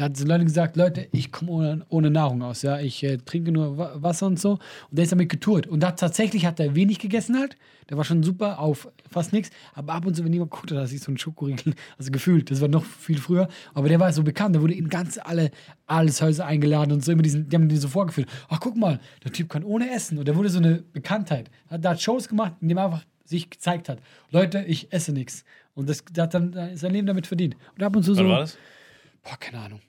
Da 0.01 0.07
hat 0.07 0.17
so 0.17 0.25
Leute 0.27 0.45
gesagt, 0.47 0.77
Leute, 0.77 1.09
ich 1.13 1.31
komme 1.31 1.51
ohne, 1.51 1.85
ohne 1.91 2.11
Nahrung 2.11 2.41
aus, 2.43 2.63
ja, 2.63 2.81
ich 2.81 3.05
äh, 3.05 3.19
trinke 3.19 3.53
nur 3.53 3.77
Wa- 3.77 3.93
Wasser 3.97 4.29
und 4.29 4.41
so. 4.41 4.53
Und 4.53 4.61
der 4.93 5.03
ist 5.03 5.13
damit 5.13 5.29
getourt. 5.29 5.67
Und 5.67 5.81
da 5.83 5.91
tatsächlich 5.91 6.47
hat 6.47 6.59
er 6.59 6.75
wenig 6.75 6.99
gegessen 7.01 7.39
halt. 7.39 7.59
Der 7.91 7.99
war 7.99 8.05
schon 8.05 8.23
super 8.23 8.61
auf 8.61 8.89
fast 9.11 9.35
nichts. 9.35 9.51
Aber 9.75 9.93
ab 9.93 10.07
und 10.07 10.15
zu, 10.17 10.25
wenn 10.25 10.33
jemand 10.33 10.53
guckt, 10.53 10.71
er 10.71 10.87
sich 10.87 11.01
so 11.03 11.09
einen 11.11 11.19
Schokoriegel, 11.19 11.75
also 11.99 12.11
gefühlt, 12.11 12.51
das 12.51 12.63
war 12.63 12.69
noch 12.69 12.83
viel 12.87 13.19
früher. 13.19 13.49
Aber 13.75 13.91
der 13.91 14.01
war 14.01 14.11
so 14.15 14.23
bekannt, 14.23 14.55
der 14.55 14.63
wurde 14.63 14.73
in 14.73 14.89
ganz 14.89 15.19
alle 15.23 15.51
Alleshäuser 15.87 16.47
eingeladen 16.47 16.93
und 16.93 17.05
so 17.05 17.13
immer 17.13 17.21
diesen, 17.21 17.51
die 17.51 17.57
haben 17.57 17.69
den 17.69 17.77
so 17.79 17.89
vorgeführt. 17.89 18.31
Ach, 18.49 18.59
guck 18.59 18.77
mal, 18.77 19.01
der 19.23 19.33
Typ 19.33 19.51
kann 19.51 19.65
ohne 19.65 19.91
essen. 19.93 20.17
Und 20.17 20.27
der 20.27 20.35
wurde 20.35 20.49
so 20.49 20.61
eine 20.61 20.77
Bekanntheit. 20.95 21.51
Hat, 21.69 21.85
der 21.85 21.91
hat 21.91 22.01
Shows 22.01 22.27
gemacht, 22.27 22.55
in 22.63 22.69
dem 22.69 22.79
er 22.79 22.87
einfach 22.87 23.05
sich 23.27 23.51
gezeigt 23.51 23.91
hat. 23.91 23.99
Leute, 24.31 24.65
ich 24.67 24.91
esse 24.95 25.13
nichts. 25.13 25.45
Und 25.75 25.91
das, 25.91 26.03
der 26.11 26.25
hat 26.25 26.33
dann 26.33 26.57
sein 26.75 26.93
Leben 26.95 27.07
damit 27.07 27.27
verdient. 27.27 27.55
Und 27.77 27.83
ab 27.85 27.95
und 27.95 28.03
zu 28.03 28.15
so. 28.15 28.23
Wann 28.23 28.31
war 28.31 28.41
das? 28.41 28.57
Boah, 29.23 29.37
keine 29.39 29.59
Ahnung. 29.59 29.81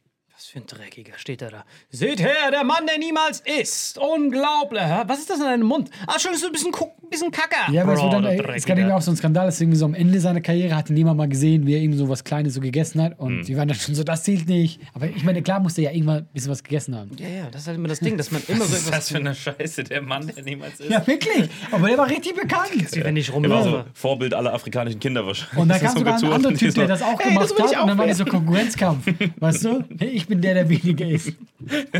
Was 0.42 0.48
für 0.48 0.58
ein 0.58 0.66
Dreckiger 0.66 1.14
steht 1.18 1.44
er 1.44 1.52
da. 1.52 1.66
Seht 1.92 2.20
her, 2.20 2.50
der 2.52 2.64
Mann, 2.64 2.88
der 2.88 2.98
niemals 2.98 3.44
isst. 3.62 4.00
Unglaublich. 4.00 4.82
Was 5.06 5.20
ist 5.20 5.30
das 5.30 5.38
in 5.38 5.44
deinem 5.44 5.68
Mund? 5.68 5.92
Ah, 6.08 6.18
schon 6.18 6.34
ist 6.34 6.42
so 6.42 6.48
ein 6.48 6.52
bisschen, 6.52 6.72
Kuck- 6.72 6.96
ein 7.04 7.10
bisschen 7.12 7.30
Kacker. 7.30 7.72
Ja, 7.72 7.84
aber 7.84 7.94
es, 7.94 8.00
Bro, 8.00 8.06
wird 8.12 8.14
dann, 8.14 8.26
ey, 8.26 8.56
es 8.56 8.66
gab 8.66 8.80
auch 8.92 9.02
so 9.04 9.12
ein 9.12 9.18
Skandal, 9.18 9.46
dass 9.46 9.62
irgendwie 9.62 9.78
so 9.78 9.86
am 9.86 9.94
Ende 9.94 10.20
seiner 10.20 10.42
Karriere 10.42 10.76
hat 10.76 10.90
ihn 10.90 10.96
niemand 10.96 11.18
mal 11.20 11.30
gesehen, 11.30 11.68
wie 11.68 11.76
er 11.76 11.82
irgendwie 11.82 12.00
so 12.00 12.10
was 12.10 12.24
Kleines 12.24 12.56
so 12.56 12.60
gegessen 12.60 13.04
hat. 13.04 13.12
Hm. 13.20 13.20
Und 13.20 13.44
die 13.48 13.56
waren 13.56 13.68
dann 13.68 13.78
schon 13.78 13.94
so, 13.94 14.04
das 14.04 14.24
zählt 14.24 14.48
nicht. 14.48 14.82
Aber 14.96 15.06
ich 15.06 15.24
meine, 15.24 15.44
klar 15.44 15.60
musste 15.60 15.82
er 15.82 15.92
ja 15.92 15.96
irgendwann 15.96 16.18
ein 16.24 16.28
bisschen 16.34 16.50
was 16.50 16.64
gegessen 16.64 16.96
haben. 16.96 17.12
Ja, 17.20 17.28
ja, 17.28 17.44
das 17.52 17.62
ist 17.62 17.68
halt 17.68 17.78
immer 17.78 17.90
das 17.90 18.00
Ding, 18.00 18.18
dass 18.18 18.32
man 18.32 18.42
immer 18.48 18.66
so 18.66 18.72
Was 18.74 18.80
ist 18.80 18.92
das 18.92 19.10
für 19.10 19.18
eine 19.18 19.36
Scheiße, 19.36 19.84
der 19.84 20.02
Mann, 20.02 20.26
der 20.36 20.44
niemals 20.44 20.80
ist? 20.80 20.90
Ja, 20.90 21.06
wirklich. 21.06 21.52
Aber 21.72 21.88
der 21.88 22.00
war 22.00 22.10
richtig 22.10 22.34
bekannt. 22.36 22.72
Wie 22.96 23.04
wenn 23.04 23.16
ich 23.16 23.28
Der 23.28 23.36
war 23.36 23.62
so 23.62 23.70
rumlaufe. 23.70 23.86
Vorbild 23.94 24.34
aller 24.34 24.56
afrikanischen 24.56 25.00
Kinder 25.00 25.24
wahrscheinlich. 25.24 25.60
Und 25.60 25.70
Das 25.70 25.78
kam 25.82 25.88
ist 25.90 25.98
sogar 26.00 26.16
ein 26.16 26.24
anderer 26.24 26.48
und 26.50 26.58
Typ, 26.58 26.70
die 26.74 26.80
der 26.80 26.88
so, 26.88 26.88
das 26.88 27.02
auch 27.04 27.20
hey, 27.20 27.30
gemacht 27.30 27.54
das 27.56 27.76
hat. 27.76 27.82
Und 27.84 27.88
dann 27.90 27.98
war 28.00 28.08
das 28.08 28.18
so 28.18 28.26
Konkurrenzkampf. 28.26 29.06
Weißt 29.40 29.66
du? 29.66 29.84
Hey, 30.00 30.10
ich 30.10 30.28
bin 30.32 30.42
der, 30.42 30.54
der 30.56 30.70
weniger 30.70 31.06
ist. 31.08 31.34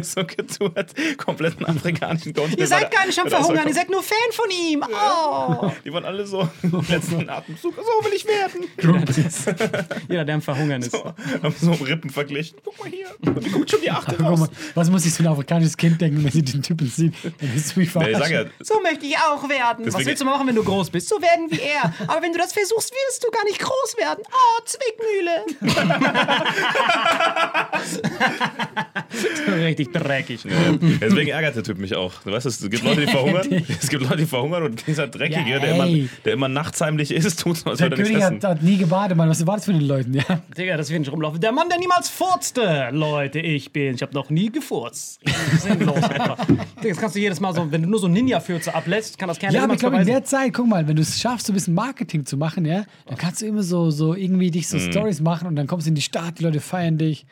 so 0.02 0.24
getourt, 0.26 0.94
kompletten 1.18 1.66
afrikanischen 1.66 2.34
Kontinent. 2.34 2.60
Ihr 2.60 2.68
seid 2.68 2.90
gar 2.92 3.06
nicht 3.06 3.20
am 3.20 3.30
Verhungern, 3.30 3.68
ihr 3.68 3.74
seid 3.74 3.90
nur 3.90 4.02
Fan 4.02 4.18
von 4.32 4.50
ihm. 4.50 4.84
Oh. 4.84 5.72
Die 5.86 5.94
waren 5.94 6.06
alle 6.06 6.26
so 6.26 6.50
im 6.64 6.82
letzten 6.90 7.30
Atemzug. 7.30 7.76
So 7.76 8.06
will 8.06 8.14
ich 8.16 8.26
werden. 8.26 8.64
Jeder, 10.10 10.26
der 10.26 10.36
am 10.36 10.42
Verhungern 10.42 10.82
ist. 10.82 10.92
So, 10.92 11.04
haben 11.06 11.56
so 11.60 11.72
Rippen 11.74 12.10
verglichen. 12.10 12.58
Guck 12.64 12.80
mal 12.80 12.90
hier. 12.90 13.08
Die 13.22 13.50
guckt 13.52 13.70
schon 13.70 13.82
die 13.82 13.92
Achte 13.92 14.20
raus. 14.22 14.40
mal, 14.40 14.50
was 14.76 14.90
muss 14.90 15.04
sich 15.04 15.14
so 15.14 15.24
ein 15.24 15.28
afrikanisches 15.28 15.76
Kind 15.78 16.00
denken, 16.02 16.24
wenn 16.24 16.32
sie 16.32 16.42
den 16.42 16.64
Typen 16.64 16.88
sieht? 16.90 17.14
Ich 17.42 17.76
ja, 17.86 18.46
So 18.62 18.80
möchte 18.82 19.06
ich 19.06 19.18
auch 19.18 19.48
werden. 19.50 19.86
Was 19.86 19.94
Deswegen- 19.94 20.06
willst 20.08 20.22
du 20.22 20.26
machen, 20.26 20.48
wenn 20.48 20.56
du 20.56 20.64
groß 20.64 20.90
bist? 20.90 21.10
So 21.10 21.22
werden 21.22 21.52
wie 21.52 21.60
er. 21.60 21.94
Aber 22.08 22.22
wenn 22.22 22.32
du 22.32 22.40
das 22.40 22.54
versuchst, 22.54 22.92
wirst 22.92 23.24
du 23.24 23.30
gar 23.32 23.44
nicht 23.44 23.60
groß 23.60 23.98
werden. 23.98 24.24
Oh, 24.32 24.62
Zwickmühle. 24.66 25.46
Richtig 29.48 29.92
dreckig. 29.92 30.42
deswegen 31.02 31.30
ärgert 31.32 31.56
der 31.56 31.64
Typ 31.64 31.78
mich 31.78 31.96
auch. 31.96 32.14
Du 32.24 32.32
weißt, 32.32 32.46
es 32.46 32.62
gibt 32.70 32.84
Leute, 32.84 33.02
die 33.02 33.08
verhungern. 33.12 33.64
Es 33.68 33.90
gibt 33.90 34.04
Leute, 34.04 34.18
die 34.18 34.26
verhungern 34.26 34.64
und 34.64 34.88
dieser 34.88 35.08
Dreckige, 35.08 35.50
Ja, 35.50 35.60
der, 35.60 35.76
immer, 35.76 36.08
der 36.26 36.34
immer 36.34 36.48
nachts 36.48 36.80
heimlich 36.82 37.12
isst, 37.12 37.40
tut 37.42 37.58
so, 37.58 37.70
als 37.70 37.80
Der 37.80 37.90
er 37.92 37.98
König 37.98 38.16
essen. 38.16 38.36
hat, 38.38 38.44
hat 38.44 38.64
nie 38.64 38.78
gebadet, 38.78 39.18
Mann. 39.18 39.30
Was 39.30 39.46
war 39.46 39.56
das 39.58 39.66
für 39.66 39.74
den 39.74 39.82
Leuten? 39.82 40.14
Ja. 40.14 40.42
Digga, 40.58 40.78
das 40.78 40.90
wird 40.90 41.02
nicht 41.02 41.12
rumlaufen. 41.12 41.40
Der 41.42 41.52
Mann, 41.52 41.68
der 41.70 41.80
niemals 41.80 42.10
furzte. 42.10 42.90
Leute, 42.92 43.40
ich 43.40 43.72
bin. 43.74 43.96
Ich 43.96 44.02
habe 44.02 44.14
noch 44.14 44.30
nie 44.30 44.52
gefurzt. 44.52 45.20
Sinnlos 45.60 46.02
einfach. 46.04 46.46
Digga, 46.46 46.90
das 46.90 46.98
kannst 46.98 47.16
du 47.16 47.20
jedes 47.20 47.40
Mal 47.40 47.54
so, 47.54 47.70
wenn 47.72 47.82
du 47.84 47.90
nur 47.90 48.00
so 48.00 48.08
Ninja-Fürze 48.08 48.74
ablässt, 48.74 49.18
kann 49.18 49.28
das 49.28 49.40
keiner 49.40 49.54
Ja, 49.54 49.64
aber 49.64 49.74
ich 49.74 49.80
glaube, 49.80 49.98
in 49.98 50.06
der 50.06 50.24
Zeit, 50.24 50.54
guck 50.54 50.68
mal, 50.68 50.88
wenn 50.88 50.96
du 50.96 51.02
es 51.02 51.20
schaffst, 51.20 51.48
so 51.48 51.54
ein 51.54 51.56
bisschen 51.56 51.74
Marketing 51.74 52.26
zu 52.26 52.38
machen, 52.38 52.66
ja, 52.66 52.86
dann 53.08 53.18
kannst 53.18 53.42
du 53.42 53.46
immer 53.46 53.64
so, 53.64 53.92
so 53.92 54.16
irgendwie 54.16 54.52
dich 54.52 54.68
so 54.68 54.78
Mhm. 54.78 54.92
Stories 54.92 55.22
machen 55.22 55.48
und 55.48 55.56
dann 55.56 55.68
kommst 55.68 55.86
du 55.86 55.90
in 55.90 55.96
die 55.96 56.02
Stadt, 56.02 56.40
die 56.40 56.44
Leute 56.44 56.60
feiern 56.60 56.98
dich. 56.98 57.26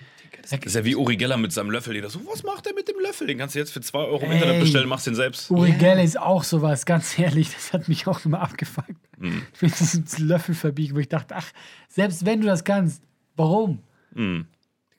Das 0.49 0.59
ist 0.65 0.75
ja 0.75 0.85
wie 0.85 0.95
Uri 0.95 1.15
Geller 1.15 1.37
mit 1.37 1.51
seinem 1.51 1.71
Löffel. 1.71 1.95
Jeder 1.95 2.09
so, 2.09 2.19
was 2.25 2.43
macht 2.43 2.67
er 2.67 2.73
mit 2.73 2.87
dem 2.87 2.99
Löffel? 2.99 3.27
Den 3.27 3.37
kannst 3.37 3.55
du 3.55 3.59
jetzt 3.59 3.71
für 3.71 3.81
2 3.81 3.99
Euro 3.99 4.25
im 4.25 4.31
Ey. 4.31 4.37
Internet 4.37 4.61
bestellen, 4.61 4.89
machst 4.89 5.07
den 5.07 5.15
selbst. 5.15 5.49
Uri 5.51 5.71
Geller 5.73 6.03
ist 6.03 6.19
auch 6.19 6.43
sowas, 6.43 6.85
ganz 6.85 7.17
ehrlich, 7.19 7.53
das 7.53 7.73
hat 7.73 7.87
mich 7.87 8.07
auch 8.07 8.25
immer 8.25 8.41
abgefuckt. 8.41 8.95
Mhm. 9.17 9.43
Ich 9.53 9.61
will 9.61 9.69
diesen 9.69 10.05
Löffel 10.27 10.55
verbiegen, 10.55 10.95
wo 10.95 10.99
ich 10.99 11.09
dachte, 11.09 11.35
ach, 11.35 11.47
selbst 11.87 12.25
wenn 12.25 12.41
du 12.41 12.47
das 12.47 12.63
kannst, 12.63 13.03
warum? 13.35 13.83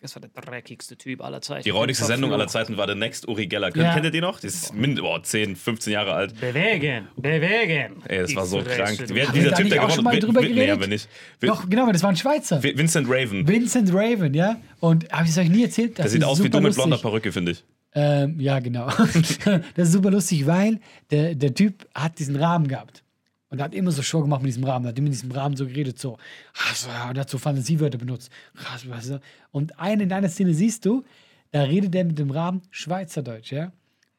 Das 0.03 0.15
war 0.17 0.23
der 0.23 0.31
dreckigste 0.31 0.97
Typ 0.97 1.23
aller 1.23 1.43
Zeiten. 1.43 1.65
Die 1.65 1.71
räudigste 1.71 2.07
Sendung 2.07 2.33
aller. 2.33 2.47
Zeiten 2.47 2.79
war 2.79 2.89
The 2.89 2.95
Next 2.95 3.29
Uri 3.29 3.47
Geller. 3.47 3.71
Kennt, 3.71 3.85
Ja. 3.85 3.93
Kennt 3.93 4.07
ihr 4.07 4.11
die 4.11 4.23
noch? 4.23 4.41
Die 4.41 4.47
ist 4.47 4.73
mind 4.75 4.99
boah, 5.01 5.23
10, 5.23 5.57
15 5.57 5.93
Jahre 5.93 6.15
alt. 6.15 6.41
Bewegen, 6.41 7.09
bewegen. 7.17 8.03
Ey, 8.09 8.21
das 8.21 8.31
Die 8.31 8.37
war 8.37 8.47
so 8.47 8.63
krank. 8.63 8.99
Wer, 9.09 9.27
Haben 9.29 9.35
dieser 9.35 9.45
wir 9.45 9.51
da 9.51 9.57
Typ, 9.59 9.69
der 9.69 9.85
auch 9.85 9.91
schon 9.91 10.05
mal 10.05 10.11
gewonnen 10.19 10.35
drüber 10.35 10.41
Vin- 10.41 10.49
Nee, 10.49 10.55
geredet? 10.55 10.73
haben 10.73 10.81
wir 10.81 10.89
nicht. 10.89 11.09
Vin- 11.39 11.49
Doch, 11.49 11.69
genau, 11.69 11.83
aber 11.83 11.93
das 11.93 12.03
war 12.03 12.11
ein 12.11 12.17
Schweizer. 12.17 12.63
Vin- 12.63 12.79
Vincent 12.79 13.09
Raven. 13.11 13.47
Vincent 13.47 13.93
Raven, 13.93 14.33
ja. 14.33 14.57
Und 14.81 15.11
habe 15.13 15.25
ich 15.25 15.31
es 15.33 15.39
euch 15.39 15.51
nie 15.51 15.65
erzählt? 15.65 15.99
Das 15.99 16.05
Der 16.05 16.11
sieht 16.13 16.25
aus 16.25 16.43
wie 16.43 16.49
du 16.49 16.61
mit 16.61 16.75
blonder. 16.75 16.97
Perücke, 16.97 17.31
finde 17.31 17.53
ich. 17.53 17.65
Ähm, 17.95 18.41
ja, 18.41 18.59
genau. 18.61 18.87
das 19.75 19.89
ist 19.89 19.93
super 19.93 20.11
lustig, 20.11 20.47
weil 20.47 20.81
der, 21.11 21.35
der 21.35 21.55
Typ 21.55 21.87
hat 21.95 22.19
diesen 22.19 22.37
Rahmen 22.37 22.69
gehabt. 22.69 23.03
Und 23.51 23.61
hat 23.61 23.75
immer 23.75 23.91
so 23.91 24.03
Show 24.03 24.21
gemacht 24.23 24.43
mit 24.43 24.49
diesem 24.49 24.65
Rahmen. 24.65 24.87
Hat 24.87 24.97
immer 24.97 25.07
in 25.07 25.13
diesem 25.13 25.33
Rahmen 25.33 25.57
so 25.57 25.67
geredet, 25.67 25.99
so. 25.99 26.17
Und 27.09 27.19
hat 27.19 27.29
so 27.29 27.37
Fantasiewörter 27.37 27.99
benutzt. 27.99 28.31
Und 29.51 29.79
eine 29.79 30.05
in 30.05 30.13
einer 30.13 30.29
Szene 30.29 30.55
siehst 30.55 30.87
du, 30.87 31.05
da 31.51 31.63
redet 31.63 31.95
er 31.95 32.05
mit 32.05 32.19
dem 32.19 32.31
Rahmen 32.31 32.63
Schweizerdeutsch, 32.71 33.53
ja. 33.53 33.73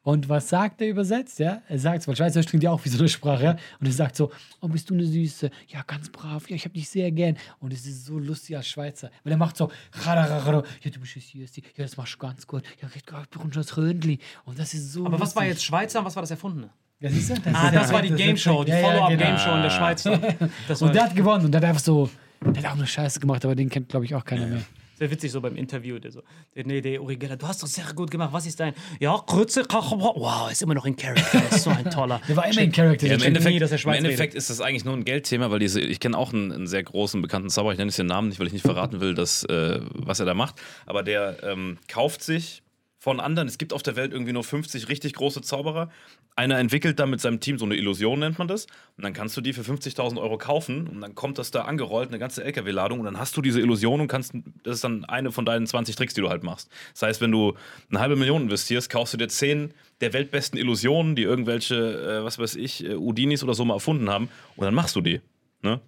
Und 0.04 0.28
was 0.28 0.48
sagt 0.48 0.80
er 0.82 0.88
übersetzt, 0.88 1.38
ja? 1.38 1.62
Er 1.68 1.78
sagt, 1.78 2.06
weil 2.08 2.16
Schweizerdeutsch 2.16 2.48
klingt 2.50 2.64
ja 2.64 2.72
auch 2.72 2.84
wie 2.84 2.88
so 2.88 2.98
eine 2.98 3.08
Sprache, 3.08 3.44
ja? 3.44 3.56
Und 3.78 3.86
er 3.86 3.92
sagt 3.92 4.16
so, 4.16 4.32
oh, 4.60 4.66
bist 4.68 4.90
du 4.90 4.94
eine 4.94 5.06
Süße? 5.06 5.48
Ja, 5.68 5.82
ganz 5.86 6.10
brav, 6.10 6.50
ja, 6.50 6.56
ich 6.56 6.64
hab 6.64 6.74
dich 6.74 6.88
sehr 6.88 7.10
gern. 7.12 7.38
Und 7.60 7.72
es 7.72 7.86
ist 7.86 8.04
so 8.06 8.18
lustig 8.18 8.56
als 8.56 8.66
Schweizer. 8.68 9.10
Weil 9.22 9.32
er 9.32 9.36
macht 9.38 9.56
so, 9.56 9.70
ja, 10.04 10.26
du 10.26 11.00
bist 11.00 11.12
Süßi, 11.12 11.38
ja, 11.38 11.84
das 11.84 11.96
machst 11.96 12.14
du 12.14 12.18
ganz 12.18 12.46
gut. 12.46 12.64
Ja, 12.82 12.88
ich 12.92 13.04
brauche 13.06 13.48
das 13.48 13.76
Röndli. 13.76 14.18
Und 14.44 14.58
das 14.58 14.74
ist 14.74 14.92
so 14.92 15.06
Aber 15.06 15.20
was 15.20 15.36
war 15.36 15.44
lustig. 15.44 15.58
jetzt 15.58 15.64
Schweizer 15.64 16.00
und 16.00 16.04
was 16.04 16.16
war 16.16 16.22
das 16.22 16.32
Erfundene? 16.32 16.70
Ja, 17.02 17.10
siehst 17.10 17.30
du? 17.30 17.34
Ah, 17.52 17.66
ist- 17.68 17.74
das 17.74 17.92
war 17.92 18.00
die 18.02 18.08
ist- 18.08 18.16
Game 18.16 18.36
Show, 18.36 18.64
die 18.64 18.70
ja, 18.70 18.78
ja, 18.78 18.82
genau. 18.82 19.06
Follow-up-Game 19.06 19.38
Show 19.38 19.54
in 19.56 19.62
der 19.62 19.70
Schweiz. 19.70 20.04
Das 20.68 20.80
war 20.80 20.88
Und 20.88 20.94
der 20.94 21.04
hat 21.04 21.16
gewonnen 21.16 21.44
und 21.44 21.52
der 21.52 21.60
hat 21.60 21.68
einfach 21.68 21.82
so, 21.82 22.08
der 22.40 22.62
hat 22.62 22.70
auch 22.72 22.76
eine 22.76 22.86
Scheiße 22.86 23.20
gemacht, 23.20 23.44
aber 23.44 23.54
den 23.54 23.68
kennt, 23.68 23.88
glaube 23.88 24.04
ich, 24.04 24.14
auch 24.14 24.24
keiner 24.24 24.46
mehr. 24.46 24.62
sehr 24.98 25.10
witzig 25.10 25.32
so 25.32 25.40
beim 25.40 25.56
Interview. 25.56 25.98
Der 25.98 26.12
so, 26.12 26.22
nee, 26.54 26.80
der 26.80 27.02
Uri 27.02 27.16
Geller, 27.16 27.36
du 27.36 27.46
hast 27.48 27.60
doch 27.62 27.66
sehr 27.66 27.84
gut 27.94 28.10
gemacht. 28.10 28.32
Was 28.32 28.46
ist 28.46 28.60
dein? 28.60 28.72
Ja, 29.00 29.16
Grütze, 29.26 29.64
wow, 29.68 30.50
ist 30.50 30.62
immer 30.62 30.74
noch 30.74 30.86
in 30.86 30.94
Character. 30.96 31.42
Ist 31.50 31.64
so 31.64 31.70
ein 31.70 31.90
toller. 31.90 32.20
Der 32.28 32.36
war 32.36 32.46
immer 32.46 32.60
in 32.62 32.70
Character. 32.70 33.06
Ja, 33.06 33.16
der 33.16 33.26
im. 33.26 33.26
Endeffekt, 33.34 33.54
nie, 33.54 33.58
dass 33.58 33.72
er 33.72 33.84
im 33.84 33.92
Endeffekt 33.92 34.34
ist 34.34 34.48
das 34.50 34.60
eigentlich 34.60 34.84
nur 34.84 34.94
ein 34.94 35.04
Geldthema, 35.04 35.50
weil 35.50 35.58
diese, 35.58 35.80
ich 35.80 35.98
kenne 35.98 36.16
auch 36.16 36.32
einen, 36.32 36.52
einen 36.52 36.66
sehr 36.68 36.84
großen 36.84 37.20
bekannten 37.20 37.50
Zauberer, 37.50 37.72
ich 37.72 37.78
nenne 37.78 37.88
jetzt 37.88 37.98
den 37.98 38.06
Namen 38.06 38.28
nicht, 38.28 38.38
weil 38.38 38.46
ich 38.46 38.52
nicht 38.52 38.62
verraten 38.62 39.00
will, 39.00 39.14
dass, 39.14 39.42
äh, 39.44 39.80
was 39.92 40.20
er 40.20 40.26
da 40.26 40.34
macht, 40.34 40.54
aber 40.86 41.02
der 41.02 41.42
ähm, 41.42 41.78
kauft 41.88 42.22
sich 42.22 42.62
von 42.98 43.18
anderen. 43.18 43.48
Es 43.48 43.58
gibt 43.58 43.72
auf 43.72 43.82
der 43.82 43.96
Welt 43.96 44.12
irgendwie 44.12 44.32
nur 44.32 44.44
50 44.44 44.88
richtig 44.88 45.14
große 45.14 45.42
Zauberer. 45.42 45.90
Einer 46.34 46.58
entwickelt 46.58 46.98
da 46.98 47.04
mit 47.04 47.20
seinem 47.20 47.40
Team 47.40 47.58
so 47.58 47.66
eine 47.66 47.76
Illusion, 47.76 48.20
nennt 48.20 48.38
man 48.38 48.48
das. 48.48 48.66
Und 48.96 49.04
dann 49.04 49.12
kannst 49.12 49.36
du 49.36 49.42
die 49.42 49.52
für 49.52 49.60
50.000 49.60 50.18
Euro 50.18 50.38
kaufen 50.38 50.88
und 50.88 51.00
dann 51.02 51.14
kommt 51.14 51.36
das 51.38 51.50
da 51.50 51.62
angerollt, 51.62 52.08
eine 52.08 52.18
ganze 52.18 52.42
LKW-Ladung 52.42 53.00
und 53.00 53.04
dann 53.04 53.18
hast 53.18 53.36
du 53.36 53.42
diese 53.42 53.60
Illusion 53.60 54.00
und 54.00 54.08
kannst, 54.08 54.32
das 54.62 54.76
ist 54.76 54.84
dann 54.84 55.04
eine 55.04 55.30
von 55.30 55.44
deinen 55.44 55.66
20 55.66 55.94
Tricks, 55.94 56.14
die 56.14 56.22
du 56.22 56.30
halt 56.30 56.42
machst. 56.42 56.70
Das 56.94 57.02
heißt, 57.02 57.20
wenn 57.20 57.32
du 57.32 57.54
eine 57.90 58.00
halbe 58.00 58.16
Million 58.16 58.42
investierst, 58.42 58.88
kaufst 58.88 59.12
du 59.12 59.18
dir 59.18 59.28
10 59.28 59.74
der 60.00 60.14
weltbesten 60.14 60.58
Illusionen, 60.58 61.16
die 61.16 61.22
irgendwelche, 61.22 61.74
äh, 62.20 62.24
was 62.24 62.38
weiß 62.38 62.56
ich, 62.56 62.84
äh, 62.84 62.94
Udinis 62.94 63.44
oder 63.44 63.52
so 63.52 63.64
mal 63.66 63.74
erfunden 63.74 64.08
haben 64.08 64.30
und 64.56 64.64
dann 64.64 64.74
machst 64.74 64.96
du 64.96 65.02
die. 65.02 65.20
Ne? 65.62 65.80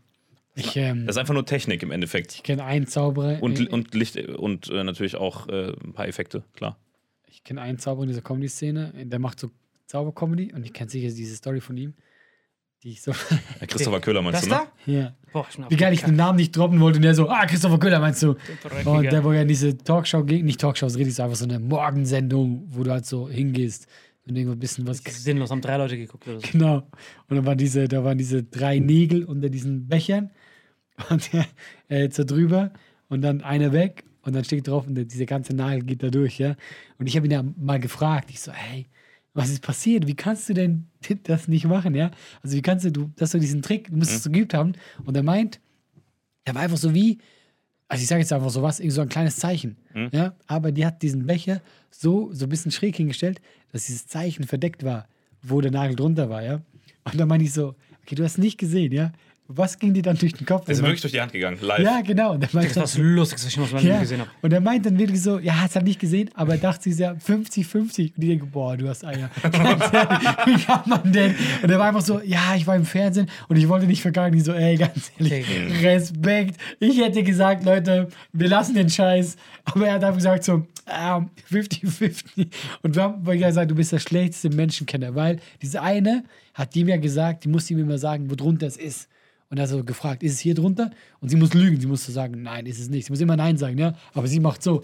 Ich, 0.57 0.77
ähm, 0.77 1.07
Das 1.07 1.17
ist 1.17 1.21
einfach 1.21 1.35
nur 1.35 1.47
Technik 1.47 1.83
im 1.83 1.91
Endeffekt. 1.91 2.35
ich 2.35 2.43
kenne 2.43 2.65
einen 2.65 2.87
Zauberer. 2.87 3.43
Und, 3.43 3.61
äh, 3.61 3.69
und 3.69 3.95
Licht 3.95 4.17
und 4.17 4.69
äh, 4.69 4.85
natürlich 4.85 5.17
auch 5.17 5.49
äh, 5.49 5.73
ein 5.85 5.95
paar 5.95 6.07
Effekte, 6.07 6.45
klar. 6.55 6.77
Ich 7.29 7.43
kenne 7.43 7.63
einen 7.63 7.79
Zauberer 7.79 8.05
in 8.05 8.09
dieser 8.09 8.23
Comedy-Szene, 8.23 8.93
der 9.07 9.19
macht 9.19 9.41
so 9.41 9.51
Zaubercomedy 9.87 10.53
und 10.53 10.65
ich 10.65 10.73
kenne 10.73 10.91
sicher 10.91 11.09
diese 11.09 11.37
Story 11.37 11.61
von 11.61 11.77
ihm, 11.77 11.95
die 12.83 12.91
ich 12.91 13.03
so. 13.03 13.13
Äh, 13.61 13.67
Christopher 13.67 14.01
Köhler 14.01 14.23
meinst 14.23 14.43
Das 14.43 14.49
du, 14.49 14.55
ne? 14.55 14.69
da? 14.87 14.93
ja. 14.93 15.15
Boah, 15.33 15.47
ich 15.51 15.59
Wie 15.71 15.77
geil 15.77 15.93
ich 15.93 16.03
den 16.03 16.17
Namen 16.17 16.37
nicht 16.37 16.57
droppen 16.57 16.81
wollte 16.81 16.99
und 16.99 17.03
der 17.03 17.15
so, 17.15 17.29
ah, 17.29 17.47
Christopher 17.47 17.79
Köhler 17.79 18.01
meinst 18.01 18.23
du? 18.23 18.37
Und 18.85 19.03
der, 19.05 19.25
wo 19.25 19.33
ja 19.33 19.43
in 19.43 19.49
diese 19.49 19.77
Talkshow 19.77 20.25
ging, 20.25 20.45
nicht 20.45 20.61
Talkshow, 20.61 20.87
es 20.87 20.93
ist 20.93 20.99
richtig 20.99 21.15
so 21.17 21.23
einfach 21.23 21.37
so 21.37 21.45
eine 21.45 21.59
Morgensendung, 21.59 22.65
wo 22.69 22.83
du 22.83 22.91
halt 22.93 23.07
so 23.07 23.29
hingehst 23.29 23.89
und 24.27 24.37
irgendwo 24.37 24.55
ein 24.55 24.59
bisschen 24.59 24.87
was. 24.87 25.03
Das 25.03 25.15
ist 25.15 25.25
sinnlos, 25.25 25.51
haben 25.51 25.61
drei 25.61 25.77
Leute 25.77 25.97
geguckt 25.97 26.27
oder 26.29 26.41
so. 26.41 26.49
Genau. 26.53 26.77
Und 27.29 27.37
dann 27.37 27.47
waren 27.47 27.59
diese, 27.59 27.89
da 27.89 28.05
waren 28.05 28.19
diese 28.19 28.43
drei 28.43 28.79
Nägel 28.79 29.25
unter 29.25 29.49
diesen 29.49 29.87
Bechern 29.89 30.31
und 31.11 31.33
der 31.33 31.47
äh, 31.89 32.11
so 32.11 32.25
drüber 32.25 32.73
und 33.09 33.23
dann 33.23 33.43
einer 33.43 33.73
weg 33.73 34.05
und 34.23 34.35
dann 34.35 34.45
steht 34.45 34.69
drauf 34.69 34.87
und 34.87 34.95
der, 34.95 35.05
dieser 35.05 35.27
ganze 35.27 35.55
Nagel 35.55 35.83
geht 35.85 36.03
da 36.03 36.09
durch, 36.09 36.39
ja. 36.39 36.57
Und 36.99 37.07
ich 37.07 37.17
habe 37.17 37.27
ihn 37.27 37.33
ja 37.33 37.45
mal 37.57 37.79
gefragt, 37.81 38.31
ich 38.31 38.41
so, 38.41 38.53
hey, 38.53 38.87
was 39.35 39.51
ist 39.51 39.63
passiert? 39.63 40.07
Wie 40.07 40.15
kannst 40.15 40.49
du 40.49 40.55
denn 40.55 40.87
das 41.25 41.49
nicht 41.49 41.67
machen, 41.67 41.95
ja? 41.95 42.11
Also 42.43 42.57
wie 42.57 42.63
kannst 42.63 42.85
du, 42.87 42.93
du 42.93 43.11
dass 43.17 43.33
du 43.33 43.39
diesen 43.39 43.63
Trick, 43.63 43.89
du 43.89 43.97
musst 43.97 44.13
es 44.13 44.23
so 44.23 44.31
geübt 44.31 44.55
haben. 44.55 44.73
Und 45.05 45.17
er 45.17 45.23
meint, 45.23 45.61
er 46.45 46.55
war 46.55 46.63
einfach 46.63 46.79
so 46.79 46.95
wie, 46.95 47.19
also 47.89 48.01
ich 48.01 48.09
sage 48.09 48.21
jetzt 48.21 48.33
einfach 48.33 48.51
so 48.51 48.63
was, 48.63 48.81
irgendwie 48.81 48.95
so 48.95 49.03
ein 49.03 49.09
kleines 49.09 49.37
Zeichen, 49.37 49.77
ja. 50.13 50.35
Aber 50.47 50.73
die 50.73 50.87
hat 50.87 51.03
diesen 51.03 51.27
Becher 51.27 51.61
so, 51.91 52.33
so 52.33 52.47
ein 52.47 52.49
bisschen 52.49 52.71
schräg 52.71 52.97
hingestellt, 52.97 53.41
dass 53.73 53.87
dieses 53.87 54.07
Zeichen 54.07 54.45
verdeckt 54.45 54.85
war, 54.85 55.09
wo 55.43 55.61
der 55.61 55.71
Nagel 55.71 55.97
drunter 55.97 56.31
war, 56.31 56.43
ja. 56.43 56.63
Und 57.05 57.21
dann 57.21 57.29
meine 57.29 57.45
ich 57.45 57.53
so, 57.53 57.75
okay, 58.03 58.15
du 58.15 58.25
hast 58.25 58.39
nicht 58.39 58.59
gesehen, 58.59 58.93
ja. 58.93 59.13
Was 59.47 59.79
ging 59.79 59.93
dir 59.93 60.03
dann 60.03 60.17
durch 60.17 60.33
den 60.33 60.47
Kopf? 60.47 60.65
Der 60.65 60.73
ist 60.73 60.79
Und 60.79 60.87
wirklich 60.87 61.03
durch 61.03 61.13
die 61.13 61.21
Hand 61.21 61.33
gegangen, 61.33 61.59
live. 61.61 61.81
ja, 61.81 62.01
genau. 62.01 62.39
Das 62.39 62.55
war 62.55 62.65
das 62.65 62.97
Lustigste, 62.97 63.47
was 63.47 63.53
ich 63.53 63.59
noch 63.59 63.71
mal 63.73 63.85
ja. 63.85 64.01
gesehen 64.01 64.21
habe. 64.21 64.31
Und 64.41 64.53
er 64.55 64.61
meint 64.63 64.87
dann 64.87 64.99
wirklich 64.99 65.21
so, 65.21 65.39
ja, 65.39 65.61
hat 65.61 65.69
es 65.69 65.77
halt 65.77 65.85
nicht 65.85 66.01
gesehen, 66.01 66.31
aber 66.33 66.53
er 66.53 66.59
dachte 66.59 66.85
sich 66.85 66.99
ja 66.99 67.13
50-50. 67.13 67.75
Und 67.75 68.23
die 68.23 68.29
denken, 68.29 68.51
boah, 68.51 68.75
du 68.75 68.89
hast 68.89 69.05
Eier. 69.05 69.29
Wie 69.43 70.65
kann 70.65 70.83
man 70.87 71.13
denn? 71.13 71.35
Und 71.63 71.71
er 71.71 71.79
war 71.79 71.89
einfach 71.89 72.01
so, 72.01 72.23
ja, 72.23 72.55
ich 72.57 72.67
war 72.67 72.75
im 72.75 72.87
Fernsehen 72.87 73.29
und 73.49 73.57
ich 73.57 73.69
wollte 73.69 73.87
nicht 73.87 74.01
verkacken. 74.01 74.33
Die 74.33 74.41
so, 74.41 74.55
ey, 74.55 74.77
ganz 74.77 75.13
ehrlich, 75.19 75.47
Respekt. 75.83 76.59
Ich 76.81 76.99
hätte 76.99 77.23
gesagt, 77.23 77.67
Leute, 77.67 78.09
wir 78.33 78.49
lassen 78.49 78.75
den 78.75 78.89
Scheiß. 78.89 79.37
Aber 79.67 79.87
er 79.87 79.95
hat 79.95 80.05
einfach 80.05 80.17
gesagt 80.17 80.45
so, 80.45 80.67
ähm, 80.87 81.29
50-50. 81.51 82.49
Und 82.83 82.97
wir 82.97 83.03
haben 83.03 83.27
weil 83.27 83.37
ich 83.37 83.43
gesagt, 83.43 83.71
du 83.71 83.75
bist 83.75 83.93
der 83.93 83.99
schlechteste 83.99 84.49
Menschenkenner, 84.49 85.15
weil 85.15 85.39
diese 85.61 85.83
eine 85.83 86.25
hat 86.55 86.75
ihm 86.77 86.89
ja 86.89 86.97
gesagt, 86.97 87.45
die 87.45 87.49
musste 87.49 87.75
ihm 87.75 87.81
immer 87.81 87.99
sagen, 87.99 88.31
wo 88.31 88.35
drunter 88.35 88.67
es 88.67 88.79
ist. 88.79 89.09
Und 89.55 89.59
er 89.59 89.63
hat 89.63 89.71
so 89.71 89.85
gefragt, 89.85 90.25
ist 90.25 90.33
es 90.33 90.41
hier 90.41 90.57
drunter? 90.57 90.91
Und 91.21 91.29
sie 91.29 91.37
muss 91.37 91.55
lügen. 91.55 91.81
Sie 91.81 91.87
muss 91.87 92.05
so 92.05 92.11
sagen, 92.11 92.43
nein, 92.43 92.67
ist 92.67 92.81
es 92.81 92.89
nicht. 92.89 93.07
Sie 93.07 93.13
muss 93.13 93.21
immer 93.21 93.37
Nein 93.37 93.57
sagen, 93.57 93.79
ja. 93.79 93.95
Aber 94.13 94.27
sie 94.27 94.41
macht 94.41 94.65
so, 94.65 94.83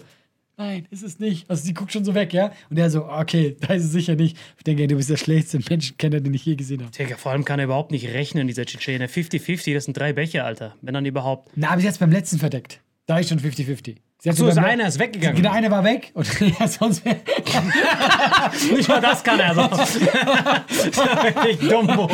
nein, 0.55 0.87
ist 0.91 1.03
es 1.03 1.19
nicht. 1.19 1.49
Also 1.49 1.65
sie 1.65 1.73
guckt 1.73 1.91
schon 1.91 2.05
so 2.05 2.15
weg, 2.15 2.31
ja. 2.31 2.53
Und 2.69 2.79
er 2.79 2.89
so, 2.89 3.05
okay, 3.05 3.57
da 3.59 3.73
ist 3.73 3.83
es 3.83 3.91
sicher 3.91 4.15
nicht. 4.15 4.37
Ich 4.55 4.63
denke, 4.63 4.87
du 4.87 4.95
bist 4.95 5.09
der 5.09 5.17
schlechteste 5.17 5.59
Menschenkenner, 5.69 6.21
den 6.21 6.33
ich 6.33 6.45
je 6.45 6.55
gesehen 6.55 6.83
habe. 6.83 6.91
Digga, 6.91 7.17
vor 7.17 7.33
allem 7.33 7.43
kann 7.43 7.59
er 7.59 7.65
überhaupt 7.65 7.91
nicht 7.91 8.07
rechnen, 8.13 8.47
dieser 8.47 8.65
Tschetschene. 8.65 9.07
50-50, 9.07 9.73
das 9.73 9.83
sind 9.83 9.97
drei 9.97 10.13
Becher, 10.13 10.45
Alter. 10.45 10.73
Wenn 10.81 10.93
dann 10.93 11.05
überhaupt. 11.05 11.49
Na, 11.57 11.77
sie 11.77 11.85
hat 11.85 11.95
es 11.95 11.99
beim 11.99 12.11
letzten 12.13 12.39
verdeckt. 12.39 12.79
Da 13.07 13.19
ist 13.19 13.27
schon 13.27 13.41
50-50. 13.41 13.97
Hat 14.23 14.35
So, 14.35 14.47
ist 14.47 14.57
einer 14.59 14.87
ist 14.87 14.99
weggegangen. 14.99 15.35
Genau, 15.35 15.51
einer 15.51 15.71
war 15.71 15.83
weg. 15.83 16.11
Und 16.13 16.27
ja, 16.59 16.67
sonst 16.67 17.03
wäre. 17.03 17.17
Nicht 18.75 18.87
mal 18.87 19.01
das 19.01 19.23
kann 19.23 19.39
er. 19.39 19.55
So. 19.55 19.61
ich 21.49 21.57
Dumbo. 21.57 22.07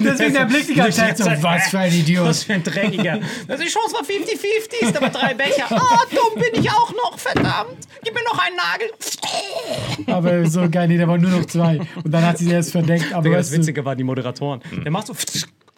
Deswegen 0.00 0.32
der 0.32 0.46
Blick 0.46 0.66
die 0.68 0.74
ganze 0.74 1.00
Zeit 1.00 1.18
so, 1.18 1.26
was 1.26 1.68
für 1.68 1.80
ein 1.80 1.90
Was 1.90 1.94
Idiot. 1.94 2.36
für 2.36 2.54
ein 2.54 2.62
Dreckiger. 2.62 3.20
Also 3.46 3.62
die 3.62 3.68
Chance 3.68 3.94
war 3.94 4.00
50-50, 4.00 4.88
ist 4.88 4.96
aber 4.96 5.10
drei 5.10 5.34
Becher. 5.34 5.66
Ah, 5.68 5.98
dumm 6.10 6.40
bin 6.42 6.62
ich 6.62 6.70
auch 6.70 6.92
noch, 6.92 7.18
verdammt. 7.18 7.76
Gib 8.04 8.14
mir 8.14 8.24
noch 8.24 8.38
einen 8.38 8.56
Nagel. 8.56 8.90
Aber 10.06 10.46
so 10.46 10.66
geil, 10.70 10.88
nee, 10.88 10.96
da 10.96 11.06
waren 11.06 11.20
nur 11.20 11.30
noch 11.30 11.44
zwei. 11.44 11.78
Und 12.02 12.10
dann 12.10 12.24
hat 12.24 12.38
sie 12.38 12.50
erst 12.50 12.72
verdeckt. 12.72 13.12
Aber 13.12 13.22
Digga, 13.24 13.36
das 13.36 13.52
Witzige 13.52 13.84
waren 13.84 13.98
die 13.98 14.04
Moderatoren. 14.04 14.62
Der 14.82 14.90
macht 14.90 15.08
so, 15.08 15.14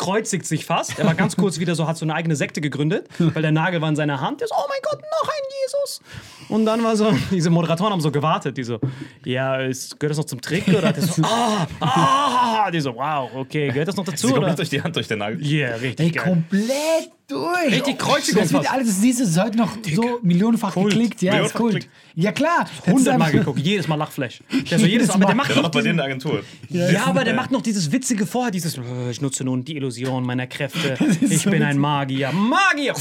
kreuzigt 0.02 0.46
sich 0.46 0.64
fast. 0.64 0.98
Er 0.98 1.06
war 1.06 1.14
ganz 1.14 1.36
kurz 1.36 1.60
wieder 1.60 1.76
so, 1.76 1.86
hat 1.86 1.96
so 1.96 2.04
eine 2.04 2.14
eigene 2.14 2.34
Sekte 2.34 2.60
gegründet, 2.60 3.08
weil 3.18 3.42
der 3.42 3.52
Nagel 3.52 3.80
war 3.80 3.88
in 3.88 3.94
seiner 3.94 4.20
Hand. 4.20 4.40
Der 4.40 4.48
so, 4.48 4.54
oh 4.56 4.66
mein 4.68 4.80
Gott, 4.82 5.00
noch 5.00 5.28
ein 5.28 5.42
Jesus. 5.62 6.00
Und 6.48 6.66
dann 6.66 6.82
war 6.82 6.96
so, 6.96 7.12
diese 7.30 7.50
Moderatoren 7.50 7.92
haben 7.92 8.00
so 8.00 8.10
gewartet. 8.10 8.56
Die 8.56 8.64
so, 8.64 8.80
ja, 9.24 9.56
ist, 9.60 10.00
gehört 10.00 10.10
das 10.10 10.18
noch 10.18 10.24
zum 10.24 10.40
Trick? 10.40 10.66
Oder 10.68 10.92
der 10.92 11.02
so, 11.04 11.22
ah, 11.24 11.66
ah. 11.80 12.70
Die 12.72 12.80
so, 12.80 12.96
wow, 12.96 13.30
okay, 13.34 13.68
gehört 13.68 13.88
das 13.88 13.96
noch 13.96 14.04
dazu? 14.04 14.26
Sie 14.28 14.34
Oder? 14.34 14.54
durch 14.54 14.70
die 14.70 14.82
Hand 14.82 14.96
durch 14.96 15.06
den 15.06 15.20
Nagel. 15.20 15.40
Yeah, 15.40 15.76
richtig 15.76 16.06
ey, 16.06 16.10
geil. 16.10 16.24
komplett 16.24 17.10
durch. 17.32 17.72
Richtig 17.72 17.98
Kreuzigung 17.98 18.42
Das 18.42 18.52
wird 18.52 18.70
alles, 18.70 18.88
das 18.88 19.00
siehst 19.00 19.20
du, 19.20 19.24
ist 19.24 19.40
heute 19.40 19.56
noch 19.56 19.76
so 19.94 20.18
millionenfach 20.22 20.72
Kult. 20.72 20.90
geklickt. 20.92 21.22
Ja, 21.22 21.38
ist 21.40 21.54
Kult. 21.54 21.74
geklickt. 21.74 21.92
Ja, 22.14 22.32
klar. 22.32 22.66
Hundertmal 22.86 23.32
geguckt, 23.32 23.58
jedes 23.58 23.88
Mal 23.88 23.96
Lachflash. 23.96 24.42
Der 24.70 24.78
so, 24.78 24.86
jedes 24.94 25.08
Mal, 25.08 25.14
aber 25.14 25.26
der 25.26 25.34
macht 25.34 25.48
Der 25.50 25.56
noch 25.56 25.70
bei 25.70 25.80
diesen, 25.80 25.84
denen 25.84 25.96
der 25.96 26.06
Agentur. 26.06 26.44
Ja, 26.68 27.06
aber 27.06 27.24
der 27.24 27.34
macht 27.34 27.50
noch 27.50 27.62
dieses 27.62 27.90
Witzige 27.90 28.26
vorher, 28.26 28.50
dieses, 28.50 28.76
äh, 28.76 29.10
ich 29.10 29.20
nutze 29.20 29.44
nun 29.44 29.64
die 29.64 29.76
Illusion 29.76 30.24
meiner 30.24 30.46
Kräfte. 30.46 30.96
Ich 31.22 31.42
so 31.42 31.50
bin 31.50 31.62
ein. 31.62 31.78
Magier. 31.78 32.32
Magier! 32.32 32.94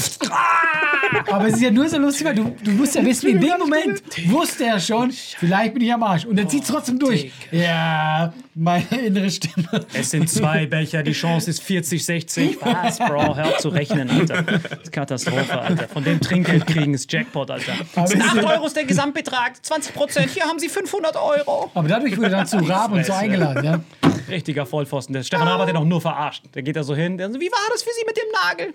Aber 1.30 1.46
es 1.48 1.54
ist 1.54 1.62
ja 1.62 1.70
nur 1.70 1.88
so 1.88 1.98
lustig, 1.98 2.26
weil 2.26 2.34
du, 2.34 2.54
du 2.64 2.70
musst 2.70 2.94
ja 2.94 3.04
wissen, 3.04 3.28
in 3.28 3.40
dem 3.40 3.58
Moment 3.58 4.02
wusste 4.28 4.64
er 4.64 4.80
schon, 4.80 5.10
vielleicht 5.10 5.74
bin 5.74 5.82
ich 5.82 5.92
am 5.92 6.02
Arsch. 6.02 6.24
Und 6.24 6.38
er 6.38 6.48
zieht 6.48 6.66
trotzdem 6.66 6.98
durch. 6.98 7.30
Ja, 7.50 8.32
meine 8.54 8.84
innere 9.06 9.30
Stimme. 9.30 9.86
Es 9.94 10.10
sind 10.10 10.28
zwei 10.28 10.66
Becher, 10.66 11.02
die 11.02 11.12
Chance 11.12 11.50
ist 11.50 11.62
40, 11.62 12.04
60. 12.04 12.58
Was, 12.60 12.98
Bro? 12.98 13.36
Hör 13.36 13.58
zu 13.58 13.68
rechnen, 13.70 14.10
Alter. 14.10 14.42
Das 14.42 14.62
ist 14.82 14.92
Katastrophe, 14.92 15.58
Alter. 15.60 15.88
Von 15.88 16.04
dem 16.04 16.20
Trinkgeld 16.20 16.66
kriegen 16.66 16.94
ist 16.94 17.10
Jackpot, 17.12 17.50
Alter. 17.50 17.72
Aber 17.94 18.06
sind 18.06 18.20
es 18.20 18.26
ist 18.26 18.30
8 18.38 18.42
ja- 18.42 18.50
Euro 18.56 18.66
ist 18.66 18.76
der 18.76 18.84
Gesamtbetrag, 18.84 19.64
20 19.64 19.94
Prozent. 19.94 20.30
Hier 20.30 20.44
haben 20.44 20.58
Sie 20.58 20.68
500 20.68 21.16
Euro. 21.16 21.70
Aber 21.74 21.88
dadurch 21.88 22.16
wurde 22.16 22.30
dann 22.30 22.46
zu 22.46 22.58
Raab 22.58 22.92
und 22.92 23.04
so 23.06 23.12
eingeladen, 23.12 23.64
ja. 23.64 23.80
Richtiger 24.28 24.66
Vollpfosten. 24.66 25.12
Der 25.14 25.22
Stefan 25.22 25.48
Raab 25.48 25.60
hat 25.62 25.68
den 25.68 25.76
auch 25.76 25.84
nur 25.84 26.00
verarscht. 26.00 26.44
Der 26.54 26.62
geht 26.62 26.76
da 26.76 26.82
so 26.84 26.94
hin. 26.94 27.18
Der 27.18 27.30
so, 27.30 27.40
wie 27.40 27.50
war 27.50 27.58
das 27.72 27.82
für 27.82 27.90
Sie 27.98 28.04
mit 28.06 28.16
dem 28.16 28.24
Nagel? 28.32 28.74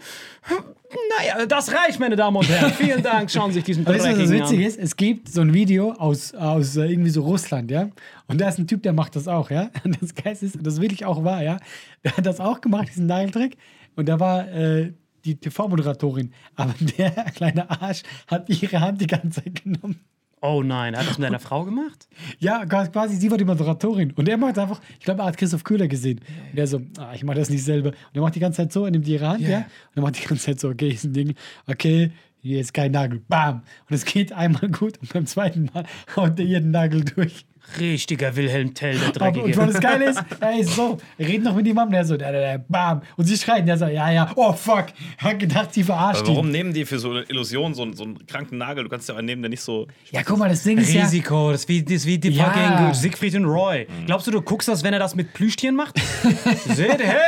Naja, 1.19 1.45
das 1.45 1.71
reicht, 1.73 1.99
meine 1.99 2.15
Damen 2.15 2.37
und 2.37 2.47
Herren. 2.47 2.71
Vielen 2.73 3.03
Dank. 3.03 3.29
Schauen 3.29 3.51
Sie 3.51 3.55
sich 3.55 3.65
diesen 3.65 3.85
Weißt 3.85 4.05
du, 4.05 4.19
was 4.19 4.29
witzig 4.29 4.59
an. 4.59 4.63
ist? 4.63 4.79
Es 4.79 4.95
gibt 4.95 5.29
so 5.29 5.41
ein 5.41 5.53
Video 5.53 5.91
aus, 5.91 6.33
aus 6.33 6.77
äh, 6.77 6.85
irgendwie 6.85 7.09
so 7.09 7.23
Russland, 7.23 7.71
ja. 7.71 7.89
Und 8.27 8.39
da 8.39 8.47
ist 8.47 8.57
ein 8.57 8.67
Typ, 8.67 8.83
der 8.83 8.93
macht 8.93 9.15
das 9.15 9.27
auch, 9.27 9.49
ja. 9.49 9.69
Und 9.83 10.01
das 10.01 10.15
Geist 10.15 10.43
ist, 10.43 10.57
das 10.61 10.79
wirklich 10.79 11.05
auch 11.05 11.23
wahr, 11.23 11.43
ja. 11.43 11.57
Der 12.03 12.15
hat 12.15 12.25
das 12.25 12.39
auch 12.39 12.61
gemacht, 12.61 12.87
diesen 12.89 13.07
Nageltrick. 13.07 13.57
Und 13.95 14.07
da 14.07 14.19
war 14.19 14.47
äh, 14.49 14.93
die 15.25 15.35
TV-Moderatorin. 15.35 16.31
Aber 16.55 16.73
der 16.97 17.11
kleine 17.35 17.69
Arsch 17.69 18.03
hat 18.27 18.49
ihre 18.49 18.79
Hand 18.79 19.01
die 19.01 19.07
ganze 19.07 19.43
Zeit 19.43 19.63
genommen. 19.63 19.99
Oh 20.41 20.61
nein, 20.61 20.93
er 20.93 20.99
hat 20.99 21.09
das 21.09 21.17
mit 21.17 21.27
einer 21.27 21.39
Frau 21.39 21.65
gemacht? 21.65 22.07
Ja, 22.37 22.65
quasi, 22.65 23.15
sie 23.15 23.31
war 23.31 23.39
die 23.39 23.45
Moderatorin. 23.45 24.11
Und 24.11 24.29
er 24.29 24.37
macht 24.37 24.59
einfach, 24.59 24.79
ich 24.99 25.05
glaube, 25.05 25.21
er 25.21 25.25
hat 25.25 25.37
Christoph 25.37 25.63
Köhler 25.63 25.87
gesehen. 25.87 26.21
Und 26.51 26.59
er 26.59 26.67
so, 26.67 26.81
ah, 26.99 27.13
ich 27.15 27.23
mache 27.23 27.37
das 27.37 27.49
nicht 27.49 27.63
selber. 27.63 27.89
Und 27.89 28.15
er 28.15 28.21
macht 28.21 28.35
die 28.35 28.39
ganze 28.39 28.57
Zeit 28.57 28.71
so, 28.71 28.85
er 28.85 28.91
nimmt 28.91 29.07
ihre 29.07 29.27
Hand, 29.27 29.41
ja. 29.41 29.57
Und 29.57 29.65
er 29.95 30.01
macht 30.03 30.21
die 30.21 30.27
ganze 30.27 30.45
Zeit 30.45 30.59
so, 30.59 30.69
okay, 30.69 30.89
ist 30.89 31.05
ein 31.05 31.13
Ding, 31.13 31.33
okay, 31.65 32.11
hier 32.41 32.61
ist 32.61 32.73
kein 32.73 32.91
Nagel, 32.91 33.21
bam. 33.27 33.63
Und 33.89 33.95
es 33.95 34.05
geht 34.05 34.31
einmal 34.31 34.69
gut 34.69 34.99
und 34.99 35.11
beim 35.11 35.25
zweiten 35.25 35.69
Mal 35.73 35.85
haut 36.15 36.39
er 36.39 36.45
ihren 36.45 36.71
Nagel 36.71 37.03
durch. 37.03 37.45
Richtiger 37.79 38.35
Wilhelm 38.35 38.73
Tell, 38.73 38.97
der 38.97 39.07
und 39.07 39.19
Dreckige. 39.19 39.57
weil 39.57 39.67
das 39.67 39.79
Geile 39.81 40.05
ist, 40.09 40.23
er 40.39 40.59
ist 40.59 40.73
so, 40.75 40.97
er 41.17 41.27
redet 41.27 41.43
noch 41.43 41.55
mit 41.55 41.67
ihm, 41.67 41.77
der 41.91 42.05
so, 42.05 42.15
da, 42.17 42.31
da, 42.31 42.39
da, 42.57 42.63
bam. 42.67 43.01
Und 43.17 43.25
sie 43.25 43.37
schreien, 43.37 43.65
der 43.65 43.77
so, 43.77 43.85
ja, 43.85 44.09
ja, 44.11 44.31
oh 44.35 44.53
fuck. 44.53 44.85
Er 45.19 45.31
hat 45.31 45.39
gedacht, 45.39 45.73
sie 45.73 45.83
verarscht 45.83 46.21
Aber 46.21 46.29
warum 46.29 46.45
ihn. 46.47 46.51
nehmen 46.53 46.73
die 46.73 46.85
für 46.85 46.97
so 46.99 47.11
eine 47.11 47.21
Illusion 47.23 47.73
so, 47.73 47.83
einen- 47.83 47.93
so 47.95 48.03
einen 48.03 48.25
kranken 48.25 48.57
Nagel? 48.57 48.83
Du 48.85 48.89
kannst 48.89 49.09
ja 49.09 49.15
einen 49.15 49.25
nehmen, 49.25 49.41
der 49.41 49.49
nicht 49.49 49.61
so. 49.61 49.87
Ja, 50.11 50.23
guck 50.23 50.37
mal, 50.37 50.49
das 50.49 50.63
Ding 50.63 50.77
ist 50.77 50.93
ja, 50.93 51.03
Risiko, 51.03 51.51
das 51.51 51.61
ist 51.61 51.69
wie, 51.69 51.83
das 51.83 51.93
ist 51.93 52.05
wie 52.05 52.17
die 52.17 52.29
Ja. 52.29 52.45
fucking 52.45 52.93
Siegfried 52.93 53.35
und 53.35 53.45
Roy. 53.45 53.87
Glaubst 54.05 54.27
du, 54.27 54.31
du 54.31 54.41
guckst 54.41 54.67
das, 54.67 54.83
wenn 54.83 54.93
er 54.93 54.99
das 54.99 55.15
mit 55.15 55.33
Plüschtieren 55.33 55.75
macht? 55.75 55.95
Seht 56.65 57.03
her, 57.03 57.19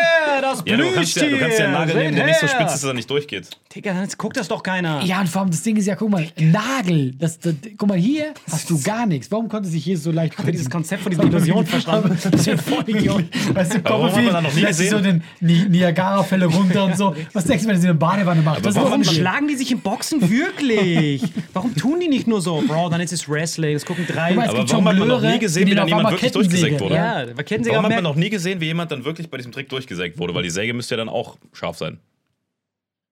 das 0.41 0.63
Ja, 0.65 0.75
Plüschtier! 0.75 0.77
du 0.77 0.93
kannst 0.93 1.15
ja, 1.15 1.27
du 1.29 1.37
kannst 1.37 1.59
ja 1.59 1.65
einen 1.65 1.73
Nagel 1.73 1.95
nehmen, 1.95 2.15
der 2.15 2.25
nicht 2.25 2.39
so 2.39 2.47
Seht 2.47 2.55
spitz 2.55 2.59
her. 2.67 2.75
ist, 2.75 2.83
dass 2.83 2.89
er 2.89 2.93
nicht 2.93 3.09
durchgeht. 3.09 3.49
Digga, 3.75 3.93
dann 3.93 4.07
guckt 4.17 4.37
das 4.37 4.47
doch 4.47 4.63
keiner. 4.63 5.01
ja, 5.03 5.19
und 5.21 5.27
vor 5.29 5.41
allem 5.41 5.51
das 5.51 5.61
Ding 5.63 5.75
ist 5.77 5.85
ja, 5.85 5.95
guck 5.95 6.09
mal, 6.09 6.27
Nagel, 6.37 7.13
das, 7.15 7.39
das, 7.39 7.53
guck 7.77 7.87
mal, 7.89 7.97
hier 7.97 8.33
hast 8.51 8.69
du 8.69 8.81
gar 8.81 9.05
nichts. 9.05 9.31
Warum 9.31 9.47
konnte 9.49 9.69
sich 9.69 9.83
hier 9.83 9.97
so 9.97 10.11
leicht 10.11 10.28
Gleichgültig. 10.29 10.37
Hat 10.37 10.45
er 10.47 10.51
dieses 10.51 10.69
Konzept 10.69 11.03
von 11.03 11.09
dieser 11.11 11.23
Illusion 11.23 11.65
verstanden? 11.65 12.17
Das 12.21 12.25
ist 12.25 12.49
ein 12.49 12.57
Vollidiot. 12.57 13.25
Weißt 13.53 13.75
du, 13.75 13.79
warum 13.83 14.07
hat 14.07 14.15
man 14.15 14.33
da 14.33 14.41
noch 14.41 14.53
nie 14.53 14.61
lässt 14.61 14.79
sich 14.79 14.89
so 14.89 14.99
den 14.99 15.23
Ni 15.39 15.65
Niagara-Fälle 15.69 16.45
runter 16.45 16.85
und 16.85 16.97
so. 16.97 17.15
Was 17.33 17.45
denkst 17.45 17.63
du, 17.63 17.69
wenn 17.69 17.79
sie 17.79 17.87
eine 17.87 17.97
Badewanne 17.97 18.41
macht? 18.41 18.65
Das 18.65 18.75
Warum 18.75 19.03
schlagen 19.03 19.47
die 19.47 19.55
sich 19.55 19.71
im 19.71 19.81
Boxen 19.81 20.29
wirklich? 20.29 21.23
Warum 21.53 21.75
tun 21.75 21.99
die 21.99 22.07
nicht 22.07 22.27
nur 22.27 22.41
so, 22.41 22.61
Bro, 22.65 22.89
dann 22.89 23.01
ist 23.01 23.13
es 23.13 23.27
Wrestling, 23.29 23.73
das 23.73 23.85
gucken 23.85 24.05
drei. 24.07 24.31
Aber 24.33 24.43
es 24.43 24.49
Aber 24.49 24.59
gibt 24.59 24.71
warum 24.71 24.87
hat 24.87 24.97
man 24.97 25.07
noch 25.07 25.21
nie 25.21 25.39
gesehen, 25.39 25.67
wie 25.67 25.75
dann 25.75 25.87
jemand 25.87 26.11
wirklich 26.11 26.31
durchgesägt 26.31 26.79
wurde? 26.79 26.95
ja, 26.95 27.25
Warum 27.35 27.83
hat 27.85 27.91
man 27.91 28.03
noch 28.03 28.15
nie 28.15 28.29
gesehen, 28.29 28.59
wie 28.61 28.65
jemand 28.65 28.91
dann 28.91 29.05
wirklich 29.05 29.29
bei 29.29 29.37
diesem 29.37 29.51
Trick 29.51 29.69
durchgesägt 29.69 30.17
wurde? 30.17 30.33
Weil 30.33 30.43
die 30.43 30.49
Säge 30.49 30.73
müsste 30.73 30.95
ja 30.95 30.97
dann 30.97 31.09
auch 31.09 31.37
scharf 31.53 31.77
sein. 31.77 31.99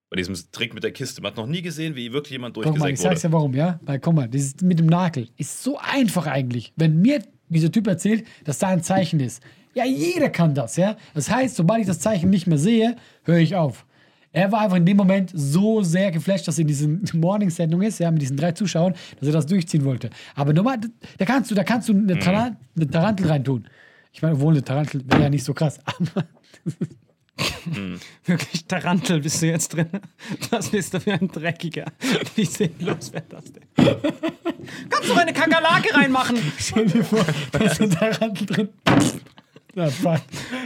Bei 0.10 0.16
diesem 0.16 0.36
Trick 0.51 0.74
mit 0.74 0.84
der 0.84 0.91
Kiste. 0.91 1.22
Man 1.22 1.32
hat 1.32 1.38
noch 1.38 1.47
nie 1.47 1.62
gesehen, 1.62 1.95
wie 1.95 2.14
wirklich 2.14 2.32
jemand 2.32 2.55
Guck 2.55 2.64
mal, 2.66 2.72
ich 2.72 2.80
durchgesägt 2.80 3.01
sag's 3.01 3.24
wurde. 3.24 3.34
ja 3.34 3.38
warum, 3.38 3.53
ja? 3.53 3.80
Weil, 3.84 3.99
guck 3.99 4.14
mal, 4.14 4.28
dieses 4.30 4.62
mit 4.62 4.80
dem 4.80 4.86
Nagel 4.86 5.28
ist 5.38 5.64
so 5.64 5.78
einfach 5.78 6.28
eigentlich. 6.28 6.72
Wenn 6.78 7.01
mir 7.01 7.22
dieser 7.49 7.72
Typ 7.72 7.88
erzählt, 7.88 8.26
dass 8.45 8.60
da 8.60 8.68
ein 8.68 8.84
Zeichen 8.84 9.20
ist. 9.20 9.41
Ja, 9.74 9.86
jeder 9.86 10.30
kann 10.30 10.55
das, 10.55 10.76
ja? 10.76 10.97
Das 11.14 11.30
heißt, 11.30 11.55
sobald 11.55 11.82
ich 11.82 11.88
das 11.88 11.99
Zeichen 11.99 12.30
nicht 12.30 12.47
mehr 12.47 12.58
sehe, 12.58 12.95
höre 13.24 13.38
ich 13.38 13.55
auf. 13.55 13.86
Er 14.32 14.51
war 14.51 14.62
einfach 14.62 14.78
in 14.78 14.86
dem 14.86 14.97
Moment 14.97 15.32
so 15.34 15.82
sehr 15.82 16.12
geflasht, 16.12 16.47
dass 16.47 16.58
er 16.58 16.64
in 16.64 16.68
diesen 16.68 17.10
Morning-Sendung 17.14 17.82
ist, 17.82 17.99
ja, 17.99 18.10
mit 18.12 18.22
diesen 18.22 18.38
drei 18.38 18.51
Zuschauern, 18.51 18.93
dass 19.20 19.28
er 19.28 19.34
das 19.34 19.45
durchziehen 19.45 19.86
wollte. 19.86 20.10
Aber 20.36 20.53
normal, 20.53 20.80
da 21.18 21.26
kannst 21.26 21.51
du, 21.51 21.55
da 21.55 21.64
kannst 21.64 21.89
du 21.89 21.93
eine, 21.93 22.18
Taran 22.20 22.58
eine 22.76 22.88
Tarantel 22.88 23.28
reintun. 23.28 23.68
Ich 24.14 24.22
meine, 24.22 24.36
obwohl 24.36 24.53
eine 24.53 24.64
Tarantel 24.64 25.03
wäre 25.05 25.24
ja 25.24 25.30
nicht 25.30 25.43
so 25.43 25.53
krass. 25.53 25.80
Aber 25.86 26.26
Wirklich 28.25 28.65
Tarantel 28.65 29.21
bist 29.21 29.41
du 29.41 29.47
jetzt 29.47 29.69
drin. 29.69 29.89
Was 30.49 30.69
bist 30.69 30.93
du 30.93 30.99
für 30.99 31.13
ein 31.13 31.27
Dreckiger? 31.27 31.85
Wie 32.35 32.45
sinnlos 32.45 33.13
wäre 33.13 33.25
das 33.29 33.45
denn? 33.53 33.63
Kannst 34.89 35.09
du 35.09 35.13
meine 35.13 35.33
Kakerlake 35.33 35.93
reinmachen? 35.93 36.38
stell 36.57 36.88
dir 36.88 37.03
vor, 37.03 37.25
da 37.51 37.59
ist 37.59 37.81
eine 37.81 37.89
Tarantel 37.89 38.45
drin. 38.45 38.69
Ja, 39.78 39.89
fuck. 39.91 40.21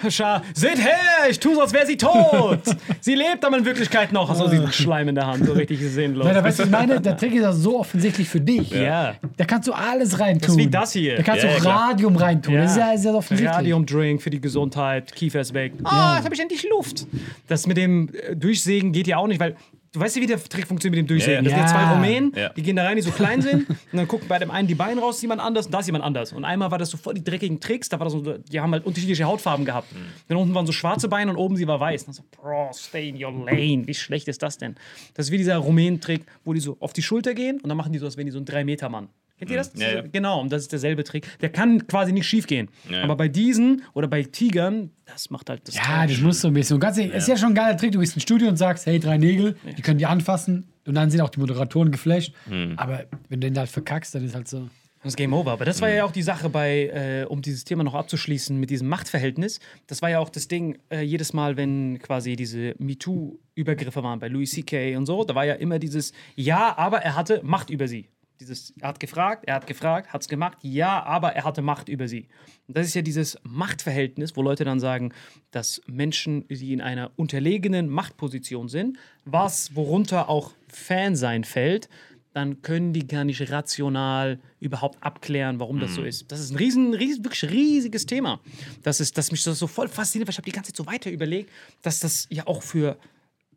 Scha 0.10 0.42
Seht 0.54 0.78
her, 0.78 1.30
ich 1.30 1.38
tue 1.38 1.54
so, 1.54 1.62
als 1.62 1.74
wäre 1.74 1.86
sie 1.86 1.98
tot. 1.98 2.60
Sie 3.02 3.14
lebt 3.14 3.44
aber 3.44 3.58
in 3.58 3.66
Wirklichkeit 3.66 4.14
noch. 4.14 4.34
Du 4.34 4.50
diesen 4.50 4.72
Schleim 4.72 5.10
in 5.10 5.16
der 5.16 5.28
Hand, 5.28 5.46
so 5.46 5.52
richtig 5.52 5.82
sinnlos. 5.82 6.26
Nein, 6.26 6.38
aber 6.38 6.48
weißt 6.48 6.60
du, 6.60 6.64
ich 6.64 6.70
meine, 6.70 7.02
der 7.02 7.18
Trick 7.18 7.34
ist 7.36 7.42
ja 7.42 7.52
so 7.52 7.78
offensichtlich 7.80 8.30
für 8.30 8.40
dich. 8.40 8.72
ja. 8.72 9.16
Da 9.36 9.44
kannst 9.44 9.68
du 9.68 9.74
alles 9.74 10.18
reintun. 10.20 10.42
Das 10.42 10.50
ist 10.52 10.58
wie 10.58 10.68
das 10.68 10.94
hier. 10.94 11.18
Da 11.18 11.24
kannst 11.24 11.44
Ja, 11.44 11.50
du 11.50 11.56
ja, 11.56 11.60
klar. 11.62 11.90
Radium 11.90 12.16
reintun. 12.16 12.54
Das 12.56 12.72
ist 12.72 12.78
ja 12.78 12.98
sehr 12.98 13.14
offensichtlich. 13.14 13.54
Radiumdrink 13.58 14.22
für 14.22 14.30
die 14.30 14.40
Gesundheit, 14.40 15.14
Kiefer 15.14 15.42
ist 15.42 15.54
weg. 15.54 15.74
Ah, 15.84 16.16
jetzt 16.16 16.24
habe 16.26 16.34
ich 16.36 16.40
endlich 16.42 16.66
Luft. 16.70 17.06
Das 17.48 17.68
mit 17.68 17.76
dem 17.76 18.10
äh, 18.14 18.36
Durchsägen 18.36 18.94
geht 18.94 19.08
ja 19.08 19.18
auch 19.18 19.28
nicht, 19.28 19.42
weil 19.42 19.58
du 19.92 20.00
weißt 20.00 20.16
ja, 20.16 20.22
wie 20.22 20.26
der 20.28 20.42
Trick 20.44 20.68
funktioniert 20.68 21.02
mit 21.02 21.10
dem 21.10 21.14
Durchsägen. 21.16 21.44
Ja, 21.46 21.52
Das 21.52 21.60
sind 21.70 21.78
ja 21.78 21.86
zwei 21.86 21.94
Rumänen, 21.94 22.34
Ja. 22.36 22.50
die 22.50 22.62
gehen 22.64 22.76
da 22.76 22.84
rein, 22.84 22.96
die 22.96 23.02
so 23.02 23.12
klein 23.12 23.42
sind 23.42 23.70
und 23.70 23.78
dann 23.92 24.08
gucken 24.08 24.28
bei 24.28 24.40
dem 24.40 24.50
einen 24.52 24.68
die 24.68 24.76
Beine 24.76 25.02
raus, 25.02 25.22
jemand 25.22 25.42
anders 25.42 25.66
und 25.68 25.74
da 25.74 25.80
ist 25.80 25.86
jemand 25.88 26.04
anders. 26.04 26.32
Und 26.34 26.46
einmal 26.46 26.72
war 26.72 26.78
das 26.78 26.90
so 26.90 26.98
voll 26.98 27.14
die 27.14 27.24
dreckigen 27.24 27.60
Tricks, 27.60 27.90
da 27.90 28.00
war 28.00 28.06
das 28.06 28.14
so, 28.14 28.38
die 28.38 28.60
haben 28.60 28.72
halt 28.72 28.86
unterschiedliche 28.86 29.26
Hautfarben 29.26 29.66
gehabt. 29.66 29.88
Dann 30.28 30.38
unten 30.38 30.54
waren 30.56 30.66
so 30.66 30.72
schwarze 30.72 31.08
Beine 31.10 31.32
und 31.32 31.38
oben 31.38 31.56
sie 31.58 31.68
war 31.68 31.80
weiß. 31.80 32.04
Und 32.04 32.08
dann 32.08 32.14
so, 32.16 32.24
Bro, 32.42 32.72
stay 32.74 33.10
in 33.10 33.24
your 33.24 33.32
lane. 33.46 33.86
Wie 33.88 33.94
schlecht 33.94 34.28
ist 34.28 34.42
das 34.42 34.58
denn? 34.58 34.76
Das 35.14 35.28
ist 35.28 35.32
wie 35.32 35.38
dieser 35.38 35.58
Rumänen-Trick, 35.58 36.26
wo 36.46 36.54
die 36.54 36.60
so 36.60 36.78
auf 36.80 36.94
die 36.94 37.02
Schulter 37.02 37.34
gehen 37.34 37.60
und 37.62 37.68
dann 37.68 37.78
machen 37.78 37.92
die 37.94 38.00
so, 38.00 38.06
als 38.06 38.18
wären 38.18 38.26
die 38.28 38.32
so 38.32 38.40
ein 38.40 38.46
3-Meter-Mann. 38.46 39.10
Kennt 39.42 39.50
ihr 39.50 39.58
das? 39.58 39.72
Ja, 39.76 39.92
ja. 39.92 40.02
Genau, 40.02 40.40
und 40.40 40.52
das 40.52 40.62
ist 40.62 40.72
derselbe 40.72 41.04
Trick. 41.04 41.28
Der 41.40 41.50
kann 41.50 41.88
quasi 41.88 42.12
nicht 42.12 42.28
schief 42.28 42.46
gehen. 42.46 42.70
Ja. 42.92 43.02
Aber 43.02 43.16
bei 43.16 43.28
diesen 43.28 43.82
oder 43.94 44.08
bei 44.08 44.22
Tigern, 44.22 44.92
das 45.08 45.32
macht 45.32 45.50
halt 45.50 45.68
das 45.68 45.74
Ja, 45.74 46.06
das 46.06 46.20
muss 46.20 46.42
so 46.42 46.50
ein 46.50 46.54
bisschen. 46.54 46.76
Und 46.76 46.80
ganz 46.80 47.00
ehrlich, 47.00 47.16
ist 47.16 47.28
ja 47.28 47.36
schon 47.36 47.50
ein 47.50 47.56
geiler 47.56 47.76
Trick. 47.76 47.92
Du 47.92 48.00
gehst 48.00 48.16
ins 48.16 48.22
Studio 48.22 48.50
und 48.50 48.58
sagst, 48.58 48.86
hey, 48.86 49.00
drei 49.00 49.18
Nägel, 49.18 49.56
die 49.76 49.82
können 49.82 49.98
die 49.98 50.06
anfassen. 50.06 50.68
Und 50.86 50.94
dann 50.94 51.10
sind 51.10 51.22
auch 51.22 51.30
die 51.30 51.40
Moderatoren 51.40 51.92
geflasht. 51.92 52.36
Hm. 52.48 52.74
Aber 52.78 53.06
wenn 53.30 53.42
du 53.42 53.50
den 53.50 53.58
halt 53.58 53.72
verkackst, 53.72 54.14
dann 54.14 54.24
ist 54.24 54.36
halt 54.36 54.48
so. 54.48 54.70
Das 55.04 55.14
ist 55.14 55.18
Game 55.18 55.34
Over. 55.34 55.54
Aber 55.54 55.66
das 55.66 55.82
war 55.82 55.90
ja 55.90 56.06
auch 56.06 56.12
die 56.12 56.22
Sache 56.22 56.50
bei, 56.50 57.24
äh, 57.24 57.26
um 57.26 57.42
dieses 57.42 57.64
Thema 57.64 57.84
noch 57.84 57.96
abzuschließen 57.96 58.60
mit 58.60 58.70
diesem 58.70 58.88
Machtverhältnis. 58.88 59.60
Das 59.88 60.04
war 60.04 60.12
ja 60.12 60.20
auch 60.20 60.30
das 60.30 60.48
Ding, 60.48 60.78
äh, 60.92 61.02
jedes 61.02 61.34
Mal, 61.34 61.58
wenn 61.58 61.98
quasi 61.98 62.36
diese 62.36 62.76
MeToo-Übergriffe 62.78 64.04
waren 64.04 64.20
bei 64.20 64.28
Louis 64.28 64.52
C.K. 64.52 64.96
und 64.98 65.08
so, 65.08 65.24
da 65.24 65.34
war 65.34 65.46
ja 65.46 65.56
immer 65.56 65.80
dieses 65.80 66.14
Ja, 66.36 66.78
aber 66.78 67.00
er 67.00 67.16
hatte 67.16 67.42
Macht 67.44 67.72
über 67.72 67.88
sie. 67.88 68.10
Dieses, 68.42 68.74
er 68.80 68.88
hat 68.90 69.00
gefragt, 69.00 69.44
er 69.46 69.54
hat 69.54 69.68
gefragt, 69.68 70.12
hat 70.12 70.22
es 70.22 70.28
gemacht, 70.28 70.58
ja, 70.62 71.04
aber 71.04 71.34
er 71.34 71.44
hatte 71.44 71.62
Macht 71.62 71.90
über 71.90 72.08
sie. 72.08 72.28
Und 72.68 72.76
das 72.76 72.88
ist 72.88 72.96
ja 72.96 73.04
dieses 73.04 73.38
Machtverhältnis, 73.44 74.36
wo 74.36 74.42
Leute 74.42 74.66
dann 74.66 74.80
sagen, 74.80 75.14
dass 75.52 75.80
Menschen, 75.86 76.48
die 76.48 76.74
in 76.74 76.82
einer 76.82 77.12
unterlegenen 77.18 77.88
Machtposition 77.88 78.68
sind, 78.68 78.98
was 79.26 79.76
worunter 79.76 80.28
auch 80.28 80.54
Fansein 80.68 81.44
fällt, 81.44 81.88
dann 82.34 82.64
können 82.64 82.94
die 82.94 83.06
gar 83.06 83.26
nicht 83.26 83.52
rational 83.52 84.40
überhaupt 84.60 85.04
abklären, 85.04 85.60
warum 85.60 85.80
das 85.80 85.94
so 85.94 86.04
ist. 86.04 86.32
Das 86.32 86.40
ist 86.40 86.50
ein 86.50 86.56
riesen, 86.56 86.94
riesen, 86.96 87.24
wirklich 87.24 87.52
riesiges 87.52 88.08
Thema. 88.08 88.40
Das 88.82 89.00
ist, 89.02 89.18
das 89.18 89.32
mich 89.32 89.44
das 89.44 89.60
so 89.60 89.68
voll 89.68 89.88
fasziniert, 89.88 90.28
weil 90.28 90.32
ich 90.32 90.38
habe 90.38 90.46
die 90.46 90.52
ganze 90.52 90.72
Zeit 90.72 90.78
so 90.78 90.88
weiter 90.88 91.12
überlegt, 91.12 91.52
dass 91.84 92.00
das 92.00 92.28
ja 92.32 92.48
auch 92.48 92.64
für 92.64 92.98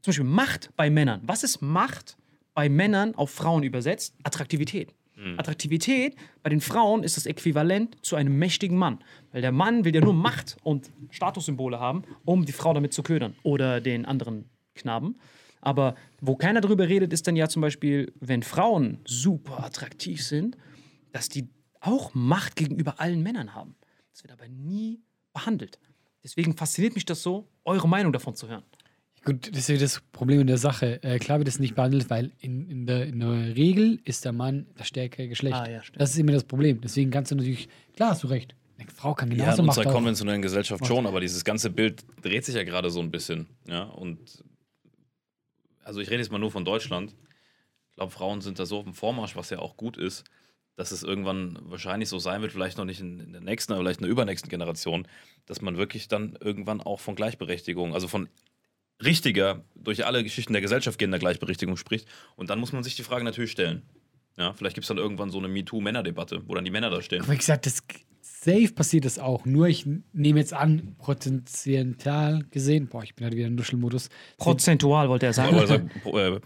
zum 0.03 0.11
Beispiel 0.11 0.25
Macht 0.27 0.71
bei 0.77 0.91
Männern. 0.91 1.23
Was 1.25 1.43
ist 1.43 1.63
Macht 1.63 2.17
bei 2.55 2.69
Männern 2.69 3.15
auf 3.15 3.31
Frauen 3.31 3.63
übersetzt? 3.63 4.15
Attraktivität. 4.23 4.95
Attraktivität 5.37 6.17
bei 6.43 6.51
den 6.51 6.61
Frauen 6.61 7.05
ist 7.05 7.17
das 7.17 7.27
Äquivalent 7.27 7.97
zu 8.05 8.17
einem 8.17 8.37
mächtigen 8.37 8.77
Mann. 8.77 8.99
Weil 9.33 9.43
der 9.43 9.53
Mann 9.53 9.85
will 9.85 9.95
ja 9.95 10.01
nur 10.01 10.13
Macht 10.13 10.57
und 10.63 10.91
Statussymbole 11.11 11.79
haben, 11.79 12.03
um 12.25 12.45
die 12.45 12.53
Frau 12.53 12.75
damit 12.75 12.93
zu 12.93 13.03
ködern. 13.03 13.35
Oder 13.43 13.81
den 13.81 14.07
anderen 14.07 14.47
Knaben. 14.75 15.17
Aber 15.61 15.95
wo 16.21 16.37
keiner 16.37 16.61
drüber 16.61 16.89
redet, 16.89 17.13
ist 17.13 17.27
dann 17.27 17.37
ja 17.37 17.49
zum 17.49 17.63
Beispiel, 17.63 18.13
wenn 18.21 18.43
Frauen 18.43 18.99
super 19.05 19.65
attraktiv 19.65 20.23
sind, 20.23 20.59
dass 21.13 21.29
die 21.29 21.49
auch 21.81 22.13
Macht 22.15 22.57
gegenüber 22.57 23.01
allen 23.01 23.23
Männern 23.23 23.55
haben. 23.55 23.77
Das 24.13 24.25
wird 24.25 24.33
aber 24.33 24.49
nie 24.49 25.01
behandelt. 25.33 25.79
Deswegen 26.23 26.57
fasziniert 26.57 26.95
mich 26.95 27.05
das 27.05 27.23
so, 27.23 27.49
eure 27.65 27.89
Meinung 27.89 28.13
davon 28.13 28.35
zu 28.35 28.49
hören. 28.49 28.65
Gut, 29.25 29.49
das 29.51 29.61
ist 29.61 29.69
ja 29.69 29.77
das 29.79 30.01
Problem 30.13 30.41
in 30.41 30.47
der 30.47 30.59
Sache. 30.59 31.03
Äh, 31.03 31.19
klar 31.19 31.39
wird 31.39 31.49
das 31.49 31.59
nicht 31.59 31.75
behandelt, 31.75 32.11
weil 32.11 32.33
in, 32.41 32.69
in, 32.69 32.87
der, 32.87 33.07
in 33.07 33.21
der 33.21 33.57
Regel 33.57 34.01
ist 34.05 34.25
der 34.25 34.33
Mann 34.33 34.67
das 34.77 34.89
stärkere 34.89 35.29
Geschlecht. 35.29 35.55
Ah, 35.57 35.69
ja, 35.71 35.83
stimmt. 35.83 36.01
das 36.01 36.11
ist 36.11 36.19
immer 36.19 36.33
das 36.33 36.45
Problem. 36.45 36.81
Deswegen 36.83 37.11
kannst 37.11 37.31
du 37.31 37.37
natürlich, 37.37 37.69
klar 37.97 38.11
hast 38.11 38.23
du 38.23 38.27
recht. 38.27 38.55
Eine 38.77 38.91
Frau 38.91 39.15
kann 39.15 39.31
Ja, 39.31 39.37
genauso 39.37 39.63
in 39.63 39.67
Macht 39.67 39.79
unserer 39.79 39.93
auch. 39.93 39.97
konventionellen 39.97 40.43
Gesellschaft 40.43 40.87
schon, 40.87 41.07
aber 41.07 41.21
dieses 41.21 41.45
ganze 41.45 41.71
Bild 41.71 42.05
dreht 42.23 42.45
sich 42.45 42.55
ja 42.55 42.65
gerade 42.65 42.91
so 42.91 43.01
ein 43.01 43.11
bisschen. 43.11 43.47
Ja, 43.67 43.85
und 43.85 44.45
also 45.85 46.01
ich 46.01 46.11
rede 46.11 46.19
jetzt 46.19 46.33
mal 46.33 46.39
nur 46.39 46.51
von 46.51 46.65
Deutschland. 46.65 47.15
Ich 47.91 47.97
glaube, 47.97 48.11
Frauen 48.13 48.41
sind 48.41 48.59
da 48.59 48.67
so 48.67 48.79
auf 48.79 48.85
dem 48.85 48.95
Vormarsch, 48.95 49.37
was 49.37 49.51
ja 49.51 49.59
auch 49.61 49.77
gut 49.77 49.97
ist, 49.97 50.25
dass 50.77 50.91
es 50.91 51.03
irgendwann 51.03 51.59
wahrscheinlich 51.63 52.09
so 52.09 52.19
sein 52.19 52.43
wird, 52.43 52.53
vielleicht 52.53 52.77
noch 52.77 52.85
nicht 52.85 53.01
in, 53.01 53.21
in 53.21 53.33
der 53.33 53.41
nächsten, 53.41 53.73
aber 53.73 53.83
vielleicht 53.83 54.01
in 54.01 54.05
der 54.05 54.11
übernächsten 54.11 54.51
Generation, 54.51 55.07
dass 55.47 55.63
man 55.63 55.77
wirklich 55.77 56.09
dann 56.09 56.37
irgendwann 56.41 56.81
auch 56.81 56.99
von 57.01 57.15
Gleichberechtigung, 57.15 57.95
also 57.95 58.09
von 58.09 58.29
richtiger, 59.05 59.65
durch 59.75 60.07
alle 60.07 60.23
Geschichten 60.23 60.53
der 60.53 60.63
Gesellschaft 60.63 60.99
gehender 60.99 61.19
Gleichberechtigung 61.19 61.77
spricht. 61.77 62.09
Und 62.37 62.51
dann 62.51 62.59
muss 62.59 62.73
man 62.73 62.83
sich 62.83 62.97
die 62.97 63.03
Frage 63.03 63.25
natürlich 63.25 63.51
stellen. 63.53 63.83
Ja, 64.37 64.53
vielleicht 64.53 64.75
gibt 64.75 64.85
es 64.85 64.89
dann 64.89 64.99
irgendwann 64.99 65.31
so 65.31 65.39
eine 65.39 65.49
MeToo-Männer-Debatte, 65.49 66.43
wo 66.47 66.55
dann 66.55 66.65
die 66.65 66.71
Männer 66.71 66.91
da 66.91 67.01
stehen. 67.03 67.23
Aber 67.23 67.33
wie 67.33 67.37
gesagt, 67.37 67.67
das 67.67 67.83
safe 68.21 68.73
passiert 68.75 69.05
das 69.05 69.19
auch. 69.19 69.47
Nur 69.47 69.69
ich 69.69 69.87
nehme 70.13 70.41
jetzt 70.41 70.53
an, 70.53 70.97
prozentual 70.99 72.45
gesehen, 72.51 72.89
boah, 72.89 73.03
ich 73.03 73.15
bin 73.15 73.25
halt 73.25 73.37
wieder 73.37 73.47
im 73.47 73.55
Nuschelmodus, 73.55 74.09
Prozentual 74.39 75.09
wollte 75.09 75.27
er 75.27 75.33
sagen. 75.33 75.57
Aber 75.57 75.67
sagt, 75.67 76.03
Pro- 76.03 76.19
äh, 76.19 76.41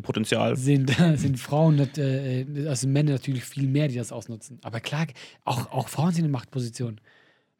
Potenzial. 0.00 0.56
sind, 0.56 0.90
sind 1.14 1.38
Frauen, 1.38 1.76
nat- 1.76 1.98
äh, 1.98 2.44
also 2.66 2.88
Männer 2.88 3.12
natürlich 3.12 3.44
viel 3.44 3.66
mehr, 3.66 3.88
die 3.88 3.96
das 3.96 4.12
ausnutzen. 4.12 4.58
Aber 4.62 4.80
klar, 4.80 5.06
auch, 5.44 5.70
auch 5.70 5.88
Frauen 5.88 6.12
sind 6.12 6.24
in 6.24 6.30
Machtpositionen. 6.30 7.00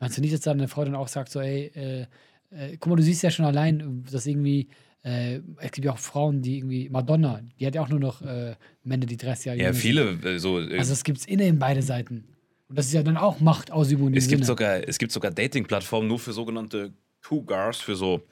Meinst 0.01 0.17
du 0.17 0.21
nicht, 0.23 0.33
dass 0.35 0.41
dann 0.41 0.59
eine 0.59 0.69
Frau 0.69 0.85
dann 0.85 0.95
auch 0.95 1.09
sagt, 1.09 1.31
so, 1.31 1.41
ey, 1.41 1.67
äh, 1.75 2.07
äh, 2.51 2.77
guck 2.79 2.87
mal, 2.91 2.97
du 2.97 3.03
siehst 3.03 3.23
ja 3.23 3.31
schon 3.31 3.45
allein, 3.45 4.05
dass 4.11 4.27
irgendwie, 4.27 4.69
äh, 5.03 5.41
es 5.59 5.73
gibt 5.73 5.85
ja 5.85 5.93
auch 5.93 5.99
Frauen, 5.99 6.43
die 6.43 6.59
irgendwie, 6.59 6.89
Madonna, 6.89 7.43
die 7.59 7.67
hat 7.67 7.75
ja 7.75 7.83
auch 7.83 7.89
nur 7.89 8.01
noch 8.01 8.23
äh, 8.23 8.55
Männer, 8.85 9.07
die 9.07 9.17
30 9.17 9.47
Jahre 9.47 9.59
Ja, 9.59 9.73
viele, 9.73 10.13
äh, 10.25 10.39
so. 10.39 10.61
äh, 10.61 10.79
Also 10.79 10.93
es 10.93 11.05
gibt 11.05 11.19
es 11.19 11.27
inne 11.27 11.47
in 11.47 11.59
beide 11.59 11.83
Seiten. 11.83 12.25
Und 12.69 12.77
das 12.79 12.87
ist 12.87 12.93
ja 12.93 13.03
dann 13.03 13.17
auch 13.17 13.41
Machtausübung 13.41 14.13
es, 14.15 14.25
gibt 14.29 14.41
Sinne. 14.41 14.47
sogar, 14.47 14.87
es 14.89 14.99
gibt 14.99 15.13
sogar 15.13 15.31
Dating-Plattformen 15.31 16.07
nur 16.07 16.19
für 16.19 16.33
sogenannte 16.33 16.93
Cougars, 17.23 17.79
für 17.79 17.97
so 17.97 18.23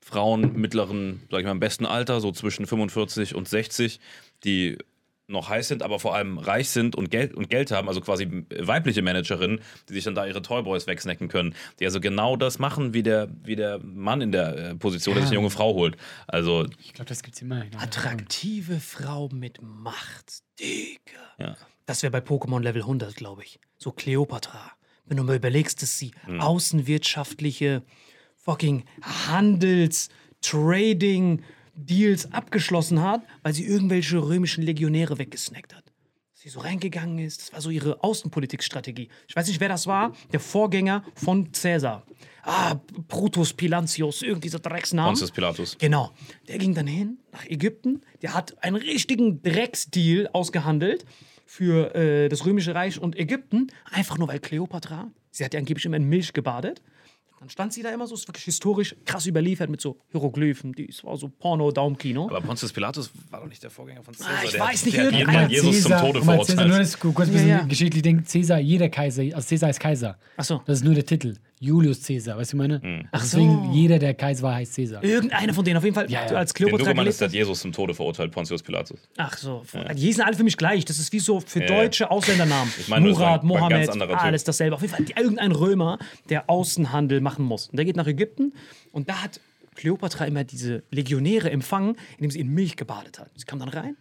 Frauen 0.00 0.58
mittleren, 0.60 1.20
sag 1.30 1.40
ich 1.40 1.44
mal, 1.44 1.52
im 1.52 1.60
besten 1.60 1.86
Alter, 1.86 2.20
so 2.20 2.32
zwischen 2.32 2.66
45 2.66 3.34
und 3.34 3.48
60, 3.48 4.00
die 4.44 4.78
noch 5.30 5.48
heiß 5.48 5.68
sind, 5.68 5.82
aber 5.82 5.98
vor 5.98 6.14
allem 6.14 6.38
reich 6.38 6.68
sind 6.68 6.94
und 6.96 7.10
Geld, 7.10 7.34
und 7.34 7.48
Geld 7.50 7.70
haben, 7.70 7.88
also 7.88 8.00
quasi 8.00 8.44
weibliche 8.58 9.02
Managerinnen, 9.02 9.60
die 9.88 9.94
sich 9.94 10.04
dann 10.04 10.14
da 10.14 10.26
ihre 10.26 10.42
Toyboys 10.42 10.86
wegsnacken 10.86 11.28
können, 11.28 11.54
die 11.78 11.84
also 11.86 12.00
genau 12.00 12.36
das 12.36 12.58
machen, 12.58 12.92
wie 12.94 13.02
der, 13.02 13.28
wie 13.44 13.56
der 13.56 13.78
Mann 13.78 14.20
in 14.20 14.32
der 14.32 14.56
äh, 14.56 14.74
Position, 14.74 15.14
der 15.14 15.22
sich 15.22 15.30
eine 15.30 15.36
junge 15.36 15.50
Frau 15.50 15.74
holt. 15.74 15.96
Also, 16.26 16.66
Ich 16.82 16.92
glaube, 16.92 17.08
das 17.08 17.22
gibt 17.22 17.36
es 17.36 17.42
immer. 17.42 17.64
Attraktive 17.78 18.80
Frau 18.80 19.28
mit 19.32 19.60
Macht. 19.62 20.40
Digga. 20.58 20.98
ja. 21.38 21.56
Das 21.86 22.02
wäre 22.02 22.10
bei 22.12 22.18
Pokémon 22.20 22.60
Level 22.60 22.82
100, 22.82 23.16
glaube 23.16 23.42
ich. 23.42 23.58
So 23.78 23.90
Cleopatra. 23.90 24.72
Wenn 25.06 25.16
du 25.16 25.24
mal 25.24 25.34
überlegst, 25.36 25.82
dass 25.82 25.98
sie 25.98 26.12
Hm. 26.26 26.40
außenwirtschaftliche 26.40 27.82
fucking 28.36 28.84
Handels, 29.02 30.08
Trading, 30.40 31.42
Deals 31.74 32.32
abgeschlossen 32.32 33.02
hat, 33.02 33.22
weil 33.42 33.52
sie 33.54 33.64
irgendwelche 33.66 34.18
römischen 34.18 34.62
Legionäre 34.62 35.18
weggesnackt 35.18 35.74
hat. 35.74 35.84
sie 36.32 36.48
so 36.48 36.60
reingegangen 36.60 37.18
ist. 37.18 37.42
Das 37.42 37.52
war 37.52 37.60
so 37.60 37.70
ihre 37.70 38.02
Außenpolitikstrategie. 38.02 39.08
Ich 39.28 39.36
weiß 39.36 39.46
nicht, 39.48 39.60
wer 39.60 39.68
das 39.68 39.86
war. 39.86 40.12
Der 40.32 40.40
Vorgänger 40.40 41.04
von 41.14 41.52
Cäsar. 41.52 42.02
Ah, 42.42 42.76
Brutus 43.08 43.52
Pilantius, 43.52 44.22
irgendwie 44.22 44.46
dieser 44.48 44.60
Drecksname. 44.60 45.08
Pontius 45.08 45.30
Pilatus. 45.30 45.76
Genau. 45.78 46.12
Der 46.48 46.56
ging 46.56 46.74
dann 46.74 46.86
hin 46.86 47.18
nach 47.32 47.44
Ägypten. 47.44 48.00
Der 48.22 48.32
hat 48.32 48.62
einen 48.64 48.76
richtigen 48.76 49.42
Drecksdeal 49.42 50.30
ausgehandelt 50.32 51.04
für 51.44 51.94
äh, 51.94 52.28
das 52.30 52.46
Römische 52.46 52.74
Reich 52.74 52.98
und 52.98 53.18
Ägypten. 53.18 53.66
Einfach 53.90 54.16
nur, 54.16 54.28
weil 54.28 54.38
Kleopatra, 54.38 55.10
sie 55.30 55.44
hat 55.44 55.52
ja 55.52 55.58
angeblich 55.60 55.84
immer 55.84 55.98
in 55.98 56.04
Milch 56.04 56.32
gebadet. 56.32 56.80
Dann 57.40 57.48
stand 57.48 57.72
sie 57.72 57.82
da 57.82 57.88
immer 57.90 58.06
so, 58.06 58.14
ist 58.14 58.28
wirklich 58.28 58.44
historisch 58.44 58.94
krass 59.06 59.26
überliefert 59.26 59.70
mit 59.70 59.80
so 59.80 59.96
Hieroglyphen. 60.10 60.72
Die 60.74 60.88
war 61.04 61.16
so 61.16 61.28
Porno-Daumkino. 61.28 62.28
Aber 62.28 62.42
Pontius 62.42 62.70
Pilatus 62.70 63.10
war 63.30 63.40
doch 63.40 63.48
nicht 63.48 63.62
der 63.62 63.70
Vorgänger 63.70 64.02
von 64.02 64.12
Caesar. 64.14 64.30
Ah, 64.30 64.44
ich 64.44 64.50
der 64.50 64.60
weiß 64.60 64.78
hat, 64.80 64.84
nicht, 64.86 64.96
der 64.98 65.06
hat 65.06 65.12
irgendeiner- 65.14 65.48
Jesus 65.50 65.82
zum 65.82 65.92
Tode 65.92 66.20
mal, 66.22 66.38
Cäsar, 66.44 66.66
nur 66.66 66.74
verurteilt. 66.76 66.80
das 66.82 67.00
kurz 67.00 67.28
ein 67.28 67.32
bisschen 67.32 67.48
Ja, 67.48 67.58
ja. 67.60 67.64
geschichtlich 67.64 68.02
denkt, 68.02 68.28
Cäsar, 68.28 68.58
jeder 68.60 68.90
Kaiser, 68.90 69.22
also 69.34 69.40
Cäsar 69.48 69.70
ist 69.70 69.80
Kaiser. 69.80 70.18
Ach 70.36 70.44
so. 70.44 70.60
Das 70.66 70.78
ist 70.78 70.84
nur 70.84 70.92
der 70.94 71.06
Titel. 71.06 71.36
Julius 71.62 72.00
Cäsar, 72.02 72.38
weißt 72.38 72.54
du, 72.54 72.56
ich 72.56 72.58
meine? 72.58 73.06
Ach 73.12 73.20
Deswegen, 73.20 73.66
so. 73.66 73.72
jeder, 73.74 73.98
der 73.98 74.14
Kaiser 74.14 74.42
war, 74.44 74.54
heißt 74.54 74.72
Cäsar. 74.72 75.04
Irgendeiner 75.04 75.52
von 75.52 75.62
denen, 75.62 75.76
auf 75.76 75.84
jeden 75.84 75.94
Fall, 75.94 76.10
Ja, 76.10 76.24
ja. 76.24 76.36
als 76.38 76.54
Den 76.54 76.56
Kleopatra 76.68 76.88
hast, 76.88 76.96
gelebt 76.96 77.20
der 77.20 77.28
hat. 77.28 77.34
Jesus 77.34 77.60
zum 77.60 77.72
Tode 77.72 77.92
verurteilt, 77.92 78.32
Pontius 78.32 78.62
Pilatus. 78.62 78.98
Ach 79.18 79.36
so. 79.36 79.62
Die 79.94 80.10
sind 80.12 80.24
alle 80.24 80.34
für 80.36 80.42
mich 80.44 80.56
gleich. 80.56 80.86
Das 80.86 80.98
ist 80.98 81.12
wie 81.12 81.18
so 81.18 81.38
für 81.40 81.60
Ja. 81.60 81.66
deutsche 81.66 82.10
Ausländernamen. 82.10 82.72
Ich 82.78 82.88
meine, 82.88 83.06
das 83.10 83.18
war 83.18 83.42
Murat, 83.44 83.60
war 83.60 83.68
ganz 83.68 83.88
Mohammed, 83.94 84.08
Typ. 84.10 84.22
alles 84.24 84.44
dasselbe. 84.44 84.74
Auf 84.74 84.80
jeden 84.80 84.94
Fall 84.94 85.04
irgendein 85.22 85.52
Römer, 85.52 85.98
der 86.30 86.48
Außenhandel 86.48 87.20
machen 87.20 87.44
muss. 87.44 87.68
Und 87.68 87.76
der 87.76 87.84
geht 87.84 87.96
nach 87.96 88.06
Ägypten 88.06 88.54
und 88.92 89.10
da 89.10 89.22
hat 89.22 89.38
Kleopatra 89.74 90.24
immer 90.24 90.44
diese 90.44 90.82
Legionäre 90.90 91.50
empfangen, 91.50 91.96
indem 92.16 92.30
sie 92.30 92.40
in 92.40 92.48
Milch 92.48 92.76
gebadet 92.76 93.18
hat. 93.18 93.30
Sie 93.36 93.44
kam 93.44 93.58
dann 93.58 93.68
rein, 93.68 93.96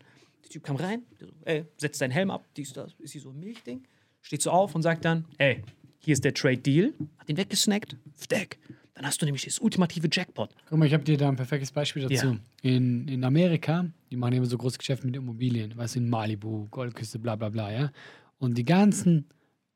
der 0.45 0.49
Typ 0.49 0.63
kam 0.63 0.77
rein, 0.77 1.03
ey, 1.43 1.65
setzt 1.77 1.99
seinen 1.99 2.11
Helm 2.11 2.31
ab, 2.31 2.45
dies, 2.55 2.71
das, 2.71 2.93
ist 2.99 3.11
hier 3.11 3.21
so 3.21 3.29
ein 3.31 3.39
Milchding, 3.39 3.83
steht 4.21 4.41
so 4.41 4.49
auf 4.51 4.75
und 4.75 4.81
sagt 4.81 5.03
dann, 5.05 5.25
ey, 5.37 5.61
hier 5.99 6.13
ist 6.13 6.23
der 6.23 6.33
Trade 6.33 6.57
Deal, 6.57 6.93
hat 7.17 7.29
ihn 7.29 7.37
weggesnackt, 7.37 7.95
Fdeck. 8.15 8.57
Dann 8.95 9.05
hast 9.05 9.21
du 9.21 9.25
nämlich 9.25 9.45
das 9.45 9.59
ultimative 9.59 10.09
Jackpot. 10.11 10.49
Guck 10.67 10.77
mal, 10.77 10.85
ich 10.85 10.93
habe 10.93 11.05
dir 11.05 11.17
da 11.17 11.29
ein 11.29 11.37
perfektes 11.37 11.71
Beispiel 11.71 12.01
dazu. 12.07 12.27
Ja. 12.27 12.37
In, 12.63 13.07
in 13.07 13.23
Amerika, 13.23 13.85
die 14.11 14.17
machen 14.17 14.33
immer 14.33 14.45
so 14.45 14.57
großes 14.57 14.77
Geschäft 14.77 15.05
mit 15.05 15.15
Immobilien, 15.15 15.77
weißt 15.77 15.95
du, 15.95 15.99
in 15.99 16.09
Malibu, 16.09 16.67
Goldküste, 16.69 17.17
bla 17.19 17.37
bla 17.37 17.47
bla, 17.47 17.71
ja. 17.71 17.91
Und 18.39 18.57
die 18.57 18.65
ganzen, 18.65 19.25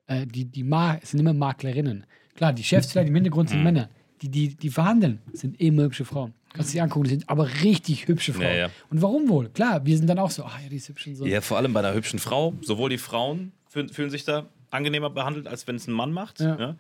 äh, 0.08 0.26
die, 0.28 0.44
die 0.46 0.70
es 1.02 1.12
sind 1.12 1.22
immer 1.22 1.34
Maklerinnen. 1.34 2.06
Klar, 2.36 2.52
die 2.52 2.64
Chefs 2.64 2.92
vielleicht 2.92 3.10
im 3.10 3.16
Hintergrund 3.16 3.50
Mhm. 3.50 3.54
sind 3.54 3.64
Männer. 3.64 3.90
Die, 4.22 4.30
die, 4.30 4.56
die 4.56 4.70
verhandeln, 4.70 5.20
sind 5.34 5.60
immer 5.60 5.84
hübsche 5.84 6.06
Frauen. 6.06 6.34
Kannst 6.54 6.72
du 6.72 6.78
dir 6.78 6.84
angucken, 6.84 7.06
die 7.06 7.10
sind 7.12 7.30
aber 7.30 7.48
richtig 7.64 8.08
hübsche 8.08 8.34
Frauen. 8.34 8.44
Ja, 8.46 8.56
ja. 8.56 8.70
Und 8.90 9.02
warum 9.02 9.28
wohl? 9.28 9.50
Klar, 9.50 9.86
wir 9.86 9.98
sind 9.98 10.08
dann 10.08 10.20
auch 10.20 10.32
so, 10.32 10.44
ah 10.44 10.60
ja, 10.64 10.70
die 10.70 10.78
ist 10.78 10.88
hübsch 10.90 11.08
und 11.08 11.16
so. 11.16 11.26
Ja, 11.26 11.42
vor 11.42 11.58
allem 11.58 11.74
bei 11.74 11.80
einer 11.80 11.94
hübschen 11.94 12.20
Frau. 12.20 12.54
Sowohl 12.62 12.90
die 12.90 12.98
Frauen 12.98 13.52
fühlen, 13.68 13.90
fühlen 13.90 14.10
sich 14.10 14.24
da 14.24 14.50
angenehmer 14.74 15.10
behandelt, 15.10 15.48
als 15.48 15.68
wenn 15.68 15.76
es 15.76 15.88
ein 15.88 15.94
Mann 15.94 16.12
macht. 16.12 16.40
Ja. 16.40 16.60
Ja. 16.60 16.76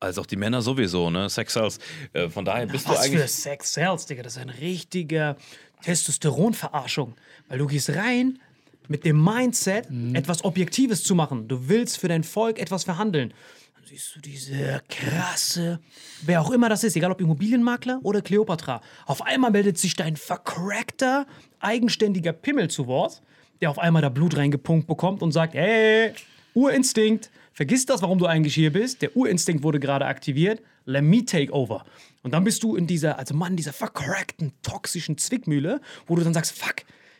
Als 0.00 0.18
auch 0.18 0.26
die 0.26 0.36
Männer 0.36 0.62
sowieso, 0.62 1.10
ne? 1.10 1.28
Sex 1.28 1.52
Sales. 1.52 1.78
Äh, 2.12 2.28
von 2.30 2.44
daher 2.44 2.66
bist 2.66 2.86
du 2.86 2.90
Was 2.90 3.06
für 3.06 3.12
eigentlich. 3.16 3.30
Sex 3.30 3.74
Sales, 3.74 4.06
Digga. 4.06 4.22
Das 4.22 4.36
ist 4.36 4.42
eine 4.42 4.58
richtige 4.58 5.36
Testosteronverarschung. 5.82 7.14
Weil 7.48 7.58
du 7.58 7.66
gehst 7.66 7.90
rein 7.90 8.38
mit 8.88 9.04
dem 9.04 9.22
Mindset, 9.22 9.88
etwas 10.14 10.44
Objektives 10.44 11.04
zu 11.04 11.14
machen. 11.14 11.46
Du 11.46 11.68
willst 11.68 11.98
für 11.98 12.08
dein 12.08 12.24
Volk 12.24 12.58
etwas 12.58 12.82
verhandeln. 12.84 13.32
Dann 13.76 13.84
siehst 13.86 14.16
du 14.16 14.20
diese 14.20 14.82
krasse, 14.88 15.78
wer 16.22 16.40
auch 16.40 16.50
immer 16.50 16.68
das 16.68 16.82
ist, 16.82 16.96
egal 16.96 17.12
ob 17.12 17.20
Immobilienmakler 17.20 18.00
oder 18.02 18.20
Kleopatra. 18.20 18.80
Auf 19.06 19.22
einmal 19.22 19.52
meldet 19.52 19.78
sich 19.78 19.94
dein 19.94 20.16
vercrackter, 20.16 21.26
eigenständiger 21.60 22.32
Pimmel 22.32 22.68
zu 22.68 22.88
Wort, 22.88 23.22
der 23.60 23.70
auf 23.70 23.78
einmal 23.78 24.02
da 24.02 24.08
Blut 24.08 24.36
reingepumpt 24.36 24.88
bekommt 24.88 25.22
und 25.22 25.30
sagt, 25.30 25.54
hey, 25.54 26.12
Urinstinkt, 26.54 27.30
vergiss 27.52 27.86
das, 27.86 28.02
warum 28.02 28.18
du 28.18 28.26
eigentlich 28.26 28.54
hier 28.54 28.72
bist. 28.72 29.02
Der 29.02 29.16
Urinstinkt 29.16 29.62
wurde 29.62 29.80
gerade 29.80 30.06
aktiviert. 30.06 30.62
Let 30.84 31.02
me 31.02 31.24
take 31.24 31.52
over. 31.52 31.84
Und 32.22 32.32
dann 32.32 32.44
bist 32.44 32.62
du 32.62 32.76
in 32.76 32.86
dieser, 32.86 33.18
als 33.18 33.32
Mann 33.32 33.56
dieser 33.56 33.72
vercrackten, 33.72 34.52
toxischen 34.62 35.18
Zwickmühle, 35.18 35.80
wo 36.06 36.16
du 36.16 36.22
dann 36.22 36.34
sagst, 36.34 36.52
fuck, 36.58 36.76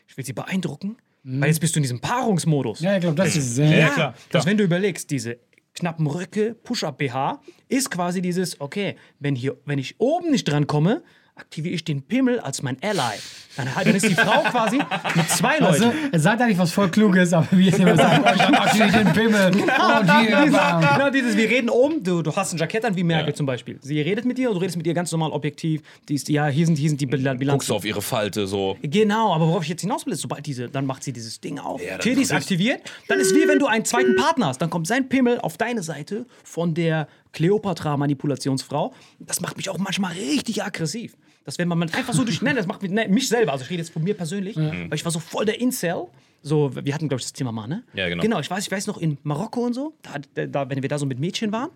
ich 0.07 0.17
will 0.17 0.25
sie 0.25 0.33
beeindrucken, 0.33 0.97
weil 1.23 1.49
jetzt 1.49 1.59
bist 1.59 1.75
du 1.75 1.79
in 1.79 1.83
diesem 1.83 2.01
Paarungsmodus. 2.01 2.79
Ja, 2.81 2.95
ich 2.95 3.01
glaube, 3.01 3.15
das 3.15 3.35
ist 3.35 3.51
es. 3.51 3.57
Ja, 3.57 3.65
Ja, 3.71 3.89
klar, 3.89 4.13
Dass 4.31 4.45
wenn 4.45 4.57
du 4.57 4.63
überlegst, 4.63 5.09
diese 5.11 5.37
knappen 5.75 6.07
Röcke, 6.07 6.55
Push-Up-BH, 6.55 7.41
ist 7.69 7.89
quasi 7.91 8.21
dieses, 8.21 8.59
okay, 8.59 8.95
wenn, 9.19 9.35
hier, 9.35 9.57
wenn 9.65 9.79
ich 9.79 9.95
oben 9.99 10.31
nicht 10.31 10.45
dran 10.45 10.67
komme, 10.67 11.03
aktiviere 11.35 11.73
ich 11.75 11.83
den 11.83 12.01
Pimmel 12.03 12.39
als 12.39 12.61
mein 12.61 12.77
Ally. 12.83 13.17
Dann, 13.57 13.67
dann 13.83 13.95
ist 13.95 14.07
die 14.07 14.13
Frau 14.15 14.43
quasi 14.43 14.79
mit 15.15 15.29
zwei 15.29 15.57
Leuten. 15.59 15.65
Also, 15.83 15.93
er 16.11 16.19
sagt 16.19 16.41
eigentlich 16.41 16.57
was 16.57 16.71
voll 16.71 16.89
Kluges, 16.89 17.33
aber 17.33 17.47
wie 17.51 17.67
es 17.67 17.77
immer 17.77 17.97
sagt, 17.97 18.25
aktiviert 18.25 18.95
den 18.95 19.11
Pimmel. 19.13 19.47
Und 19.47 20.19
hier, 20.19 20.37
Dieses, 20.45 20.51
bam. 20.57 20.81
genau 20.81 21.09
dieses, 21.09 21.35
wir 21.35 21.49
reden 21.49 21.69
um, 21.69 22.01
du, 22.01 22.21
du 22.21 22.33
hast 22.33 22.53
ein 22.53 22.57
Jackett 22.57 22.85
an 22.85 22.95
wie 22.95 23.03
Merkel 23.03 23.33
zum 23.33 23.45
Beispiel. 23.45 23.77
Sie 23.81 23.99
redet 23.99 24.23
mit 24.23 24.37
dir 24.37 24.49
und 24.49 24.55
du 24.55 24.61
redest 24.61 24.77
mit 24.77 24.87
ihr 24.87 24.93
ganz 24.93 25.11
normal 25.11 25.31
objektiv. 25.31 25.81
Die 26.07 26.15
ist, 26.15 26.29
ja, 26.29 26.47
hier 26.47 26.65
sind, 26.65 26.77
hier 26.77 26.87
sind 26.89 27.01
die 27.01 27.05
Bil- 27.07 27.23
Guckst 27.23 27.39
Bilanzen. 27.39 27.67
du 27.67 27.75
auf 27.75 27.83
ihre 27.85 28.01
Falte 28.01 28.47
so. 28.47 28.77
Genau, 28.81 29.33
aber 29.33 29.47
worauf 29.47 29.63
ich 29.63 29.69
jetzt 29.69 29.81
hinaus 29.81 30.05
will, 30.05 30.13
ist, 30.13 30.21
sobald 30.21 30.45
diese, 30.45 30.69
dann 30.69 30.85
macht 30.85 31.03
sie 31.03 31.11
dieses 31.11 31.41
Ding 31.41 31.59
auf, 31.59 31.81
Ja, 31.83 31.97
Titties 31.97 32.29
kommt- 32.29 32.41
aktiviert, 32.41 32.81
dann 33.09 33.19
ist 33.19 33.35
wie 33.35 33.47
wenn 33.49 33.59
du 33.59 33.65
einen 33.67 33.83
zweiten 33.83 34.15
Partner 34.15 34.47
hast. 34.47 34.61
Dann 34.61 34.69
kommt 34.69 34.87
sein 34.87 35.09
Pimmel 35.09 35.39
auf 35.41 35.57
deine 35.57 35.83
Seite 35.83 36.25
von 36.45 36.73
der 36.73 37.07
Kleopatra-Manipulationsfrau. 37.33 38.93
Das 39.19 39.41
macht 39.41 39.57
mich 39.57 39.69
auch 39.69 39.77
manchmal 39.77 40.13
richtig 40.13 40.63
aggressiv. 40.63 41.15
Das, 41.45 41.57
wenn 41.57 41.67
man 41.67 41.81
einfach 41.91 42.13
so 42.13 42.23
durch. 42.23 42.41
Nein, 42.41 42.55
das 42.55 42.67
macht 42.67 42.81
mich, 42.81 42.91
nein, 42.91 43.11
mich 43.11 43.27
selber. 43.27 43.51
Also, 43.51 43.63
ich 43.65 43.69
rede 43.71 43.81
jetzt 43.81 43.91
von 43.91 44.03
mir 44.03 44.13
persönlich, 44.15 44.55
weil 44.55 44.93
ich 44.93 45.03
war 45.05 45.11
so 45.11 45.19
voll 45.19 45.45
der 45.45 45.59
Incel. 45.59 46.05
So, 46.43 46.71
wir 46.75 46.93
hatten, 46.93 47.07
glaube 47.07 47.19
ich, 47.19 47.25
das 47.25 47.33
Thema 47.33 47.51
mal, 47.51 47.67
ne? 47.67 47.83
Ja, 47.93 48.09
genau. 48.09 48.21
Genau, 48.23 48.39
ich 48.39 48.49
weiß, 48.49 48.63
ich 48.65 48.71
weiß 48.71 48.87
noch, 48.87 48.97
in 48.97 49.17
Marokko 49.23 49.61
und 49.65 49.73
so, 49.73 49.93
da, 50.33 50.45
da, 50.47 50.69
wenn 50.69 50.81
wir 50.81 50.89
da 50.89 50.97
so 50.97 51.05
mit 51.05 51.19
Mädchen 51.19 51.51
waren, 51.51 51.69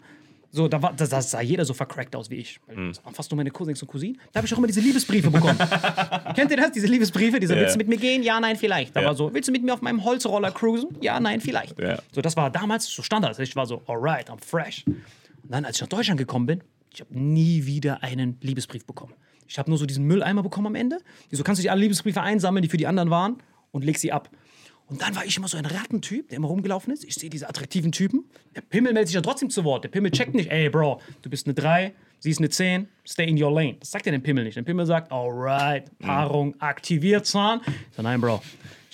so, 0.51 0.68
da, 0.68 0.82
war, 0.82 0.93
da, 0.93 1.06
da 1.06 1.22
sah 1.22 1.41
jeder 1.41 1.66
so 1.66 1.74
vercrackt 1.76 2.16
aus 2.16 2.30
wie 2.32 2.36
ich. 2.38 2.60
Weil 2.66 2.76
Hm. 2.78 2.89
Das 2.93 3.03
waren 3.06 3.14
fast 3.14 3.30
nur 3.30 3.36
meine 3.38 3.51
Cousins 3.51 3.82
und 3.84 3.88
Cousinen. 3.89 4.20
Da 4.32 4.39
habe 4.39 4.47
ich 4.47 4.53
auch 4.53 4.58
immer 4.58 4.66
diese 4.68 4.80
Liebesbriefe 4.80 5.30
bekommen. 5.30 5.58
Kennt 6.36 6.49
ihr 6.49 6.58
das? 6.58 6.72
Diese 6.72 6.88
Liebesbriefe? 6.88 7.39
Diese, 7.39 7.53
Ja. 7.56 7.62
willst 7.62 7.76
du 7.76 7.78
mit 7.78 7.89
mir 7.89 7.97
gehen? 7.97 8.24
Ja, 8.24 8.39
nein, 8.39 8.56
vielleicht. 8.56 8.95
Da 8.95 9.01
Ja. 9.01 9.08
war 9.08 9.16
so, 9.16 9.32
willst 9.34 9.49
du 9.49 9.51
mit 9.51 9.64
mir 9.64 9.74
auf 9.74 9.82
meinem 9.82 10.03
Holzroller 10.03 10.51
cruisen? 10.51 10.97
Ja, 11.01 11.20
nein, 11.20 11.41
vielleicht. 11.41 11.78
Ja. 11.80 11.99
So, 12.12 12.22
das 12.22 12.36
war 12.38 12.49
damals 12.49 12.86
so 12.88 13.03
Standard. 13.03 13.38
Ich 13.39 13.56
war 13.56 13.66
so, 13.68 13.82
alright, 13.88 14.30
I'm 14.32 14.43
fresh. 14.43 14.84
Und 15.46 15.54
dann, 15.54 15.64
als 15.64 15.78
ich 15.78 15.82
nach 15.82 15.89
Deutschland 15.89 16.18
gekommen 16.18 16.48
bin, 16.48 16.64
ich 16.91 17.02
habe 17.02 17.18
nie 17.18 17.66
wieder 17.66 18.04
einen 18.04 18.38
Liebesbrief 18.41 18.86
bekommen. 18.86 19.14
Ich 19.48 19.60
habe 19.60 19.70
nur 19.70 19.78
so 19.78 19.86
diesen 19.86 20.06
Mülleimer 20.06 20.41
bekommen 20.41 20.68
am 20.68 20.76
Ende. 20.76 20.98
So 21.32 21.43
kannst 21.43 21.60
du 21.60 21.64
dir 21.64 21.72
alle 21.72 21.82
Liebesbriefe 21.82 22.22
einsammeln, 22.22 22.64
die 22.64 22.70
für 22.70 22.78
die 22.78 22.88
anderen 22.88 23.12
waren, 23.12 23.38
und 23.72 23.84
leg 23.84 23.98
sie 24.00 24.12
ab. 24.12 24.32
Und 24.88 25.02
dann 25.02 25.16
war 25.16 25.26
ich 25.26 25.38
immer 25.38 25.48
so 25.48 25.58
ein 25.58 25.66
Rattentyp, 25.66 26.30
der 26.30 26.38
immer 26.38 26.48
rumgelaufen 26.48 26.93
ist. 26.93 27.04
Ich 27.04 27.16
sehe 27.16 27.30
diese 27.30 27.48
attraktiven 27.48 27.91
Typen. 27.91 28.26
Der 28.56 28.62
Pimmel 28.62 28.93
meldet 28.93 29.10
sich 29.10 29.16
ja 29.16 29.22
trotzdem 29.22 29.50
zu 29.50 29.64
Wort. 29.64 29.84
Der 29.84 29.89
Pimmel 29.89 30.12
checkt 30.12 30.34
nicht, 30.34 30.52
ey, 30.52 30.70
Bro, 30.70 31.02
du 31.22 31.30
bist 31.30 31.48
eine 31.48 31.54
3, 31.54 31.93
sie 32.20 32.30
ist 32.32 32.39
eine 32.39 32.50
10, 32.50 32.88
stay 33.06 33.28
in 33.28 33.41
your 33.41 33.52
lane. 33.52 33.78
Das 33.80 33.91
sagt 33.91 34.06
ja 34.06 34.12
dem 34.12 34.24
Pimmel 34.24 34.43
nicht. 34.43 34.58
Der 34.58 34.62
Pimmel 34.62 34.86
sagt, 34.86 35.12
alright, 35.12 35.86
Paarung 36.00 36.60
aktiviert, 36.60 37.26
Zahn. 37.26 37.62
Ich 37.66 37.96
so, 37.96 38.02
nein, 38.04 38.22
Bro. 38.22 38.41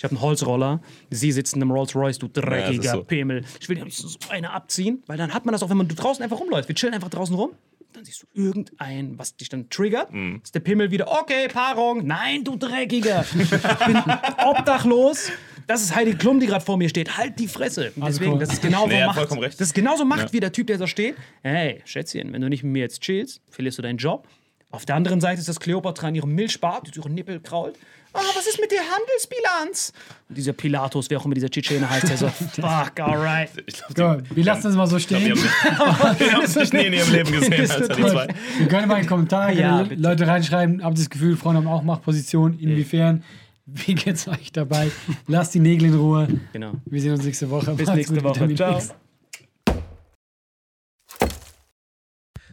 Ich 0.02 0.04
habe 0.04 0.16
einen 0.16 0.22
Holzroller, 0.22 0.80
sie 1.10 1.30
sitzt 1.30 1.54
in 1.54 1.62
einem 1.62 1.70
Rolls 1.70 1.94
Royce, 1.94 2.18
du 2.18 2.26
dreckiger 2.26 2.82
ist 2.82 2.90
so. 2.90 3.04
Pimmel. 3.04 3.44
Ich 3.60 3.68
will 3.68 3.78
ja 3.78 3.84
nicht 3.84 3.96
so 3.96 4.08
eine 4.30 4.50
abziehen, 4.50 5.00
weil 5.06 5.16
dann 5.16 5.32
hat 5.32 5.44
man 5.44 5.52
das 5.52 5.62
auch, 5.62 5.70
wenn 5.70 5.76
man 5.76 5.86
draußen 5.86 6.24
einfach 6.24 6.40
rumläuft. 6.40 6.66
Wir 6.66 6.74
chillen 6.74 6.92
einfach 6.92 7.08
draußen 7.08 7.36
rum. 7.36 7.52
Dann 7.92 8.04
siehst 8.04 8.24
du 8.24 8.26
irgendein, 8.34 9.16
was 9.16 9.36
dich 9.36 9.48
dann 9.48 9.70
triggert. 9.70 10.08
Ist 10.42 10.56
der 10.56 10.58
Pimmel 10.58 10.90
wieder, 10.90 11.06
okay, 11.20 11.46
Paarung. 11.46 12.04
Nein, 12.04 12.42
du 12.42 12.56
Dreckiger. 12.56 13.24
Ich 13.38 13.48
bin 13.48 13.96
obdachlos. 14.44 15.30
Das 15.68 15.82
ist 15.82 15.94
Heidi 15.94 16.14
Klum, 16.16 16.40
die 16.40 16.46
gerade 16.46 16.64
vor 16.64 16.76
mir 16.76 16.88
steht. 16.88 17.16
Halt 17.16 17.38
die 17.38 17.46
Fresse. 17.46 17.92
Und 17.94 18.04
Deswegen, 18.04 18.40
das 18.40 18.52
ist 18.54 18.60
genau 18.62 18.88
Nee, 18.88 19.06
Macht. 19.06 19.18
vollkommen 19.18 19.40
recht. 19.40 19.60
Das 19.60 19.68
ist 19.68 19.74
genauso 19.74 20.04
Macht 20.04 20.32
wie 20.32 20.40
der 20.40 20.50
Typ, 20.50 20.66
der 20.66 20.78
da 20.78 20.88
steht. 20.88 21.14
Hey, 21.42 21.80
Schätzchen, 21.84 22.32
wenn 22.32 22.40
du 22.42 22.48
nicht 22.48 22.64
mit 22.64 22.72
mir 22.72 22.80
jetzt 22.80 23.02
chillst, 23.02 23.40
verlierst 23.50 23.78
du 23.78 23.82
deinen 23.82 23.98
Job. 23.98 24.26
Auf 24.72 24.84
der 24.84 24.96
anderen 24.96 25.20
Seite 25.20 25.38
ist 25.38 25.48
das 25.48 25.60
Kleopatra 25.60 26.08
in 26.08 26.16
ihrem 26.16 26.34
Milchbart, 26.34 26.88
die 26.92 26.98
ihren 26.98 27.14
Nippel 27.14 27.38
krault. 27.40 27.78
Ah, 28.14 28.20
was 28.36 28.46
ist 28.46 28.60
mit 28.60 28.70
der 28.70 28.80
Handelsbilanz? 28.80 29.92
Und 30.28 30.36
dieser 30.36 30.52
Pilatus, 30.52 31.08
wer 31.08 31.18
auch 31.18 31.24
immer 31.24 31.34
dieser 31.34 31.48
Tschetschene 31.48 31.88
heißt, 31.88 32.08
der 32.08 32.16
so, 32.16 32.28
fuck, 32.54 33.00
alright. 33.00 33.50
Ich 33.66 33.82
glaub, 33.94 34.22
wir 34.34 34.44
lassen 34.44 34.64
das 34.64 34.74
mal 34.76 34.86
so 34.86 34.98
stehen. 34.98 35.30
haben 35.32 36.16
die 36.18 36.30
haben 36.30 36.42
es 36.44 36.54
nicht 36.56 36.72
nie 36.74 36.86
in 36.86 36.92
ihrem 36.92 37.12
Leben 37.12 37.32
gesehen, 37.40 37.70
als 37.70 37.88
die 37.88 38.02
zwei. 38.02 38.28
Wir 38.58 38.68
können 38.68 38.88
mal 38.88 38.96
in 38.96 39.02
den 39.02 39.08
Kommentaren 39.08 39.56
Ja. 39.56 39.86
Leute 39.96 40.26
reinschreiben, 40.26 40.82
habt 40.84 40.94
ihr 40.98 41.02
das 41.04 41.10
Gefühl, 41.10 41.36
Frauen 41.36 41.56
haben 41.56 41.68
auch 41.68 41.82
Machtposition, 41.82 42.58
inwiefern? 42.58 43.24
Wie 43.64 43.94
geht's 43.94 44.28
euch 44.28 44.52
dabei? 44.52 44.90
Lasst 45.28 45.54
die 45.54 45.60
Nägel 45.60 45.88
in 45.88 45.94
Ruhe. 45.94 46.28
Genau. 46.52 46.72
Wir 46.84 47.00
sehen 47.00 47.12
uns 47.12 47.24
nächste 47.24 47.48
Woche. 47.48 47.72
Bis 47.74 47.86
Macht's 47.86 47.96
nächste 47.96 48.14
gut, 48.16 48.24
Woche. 48.24 48.54
Ciao. 48.54 48.76
X. 48.76 48.92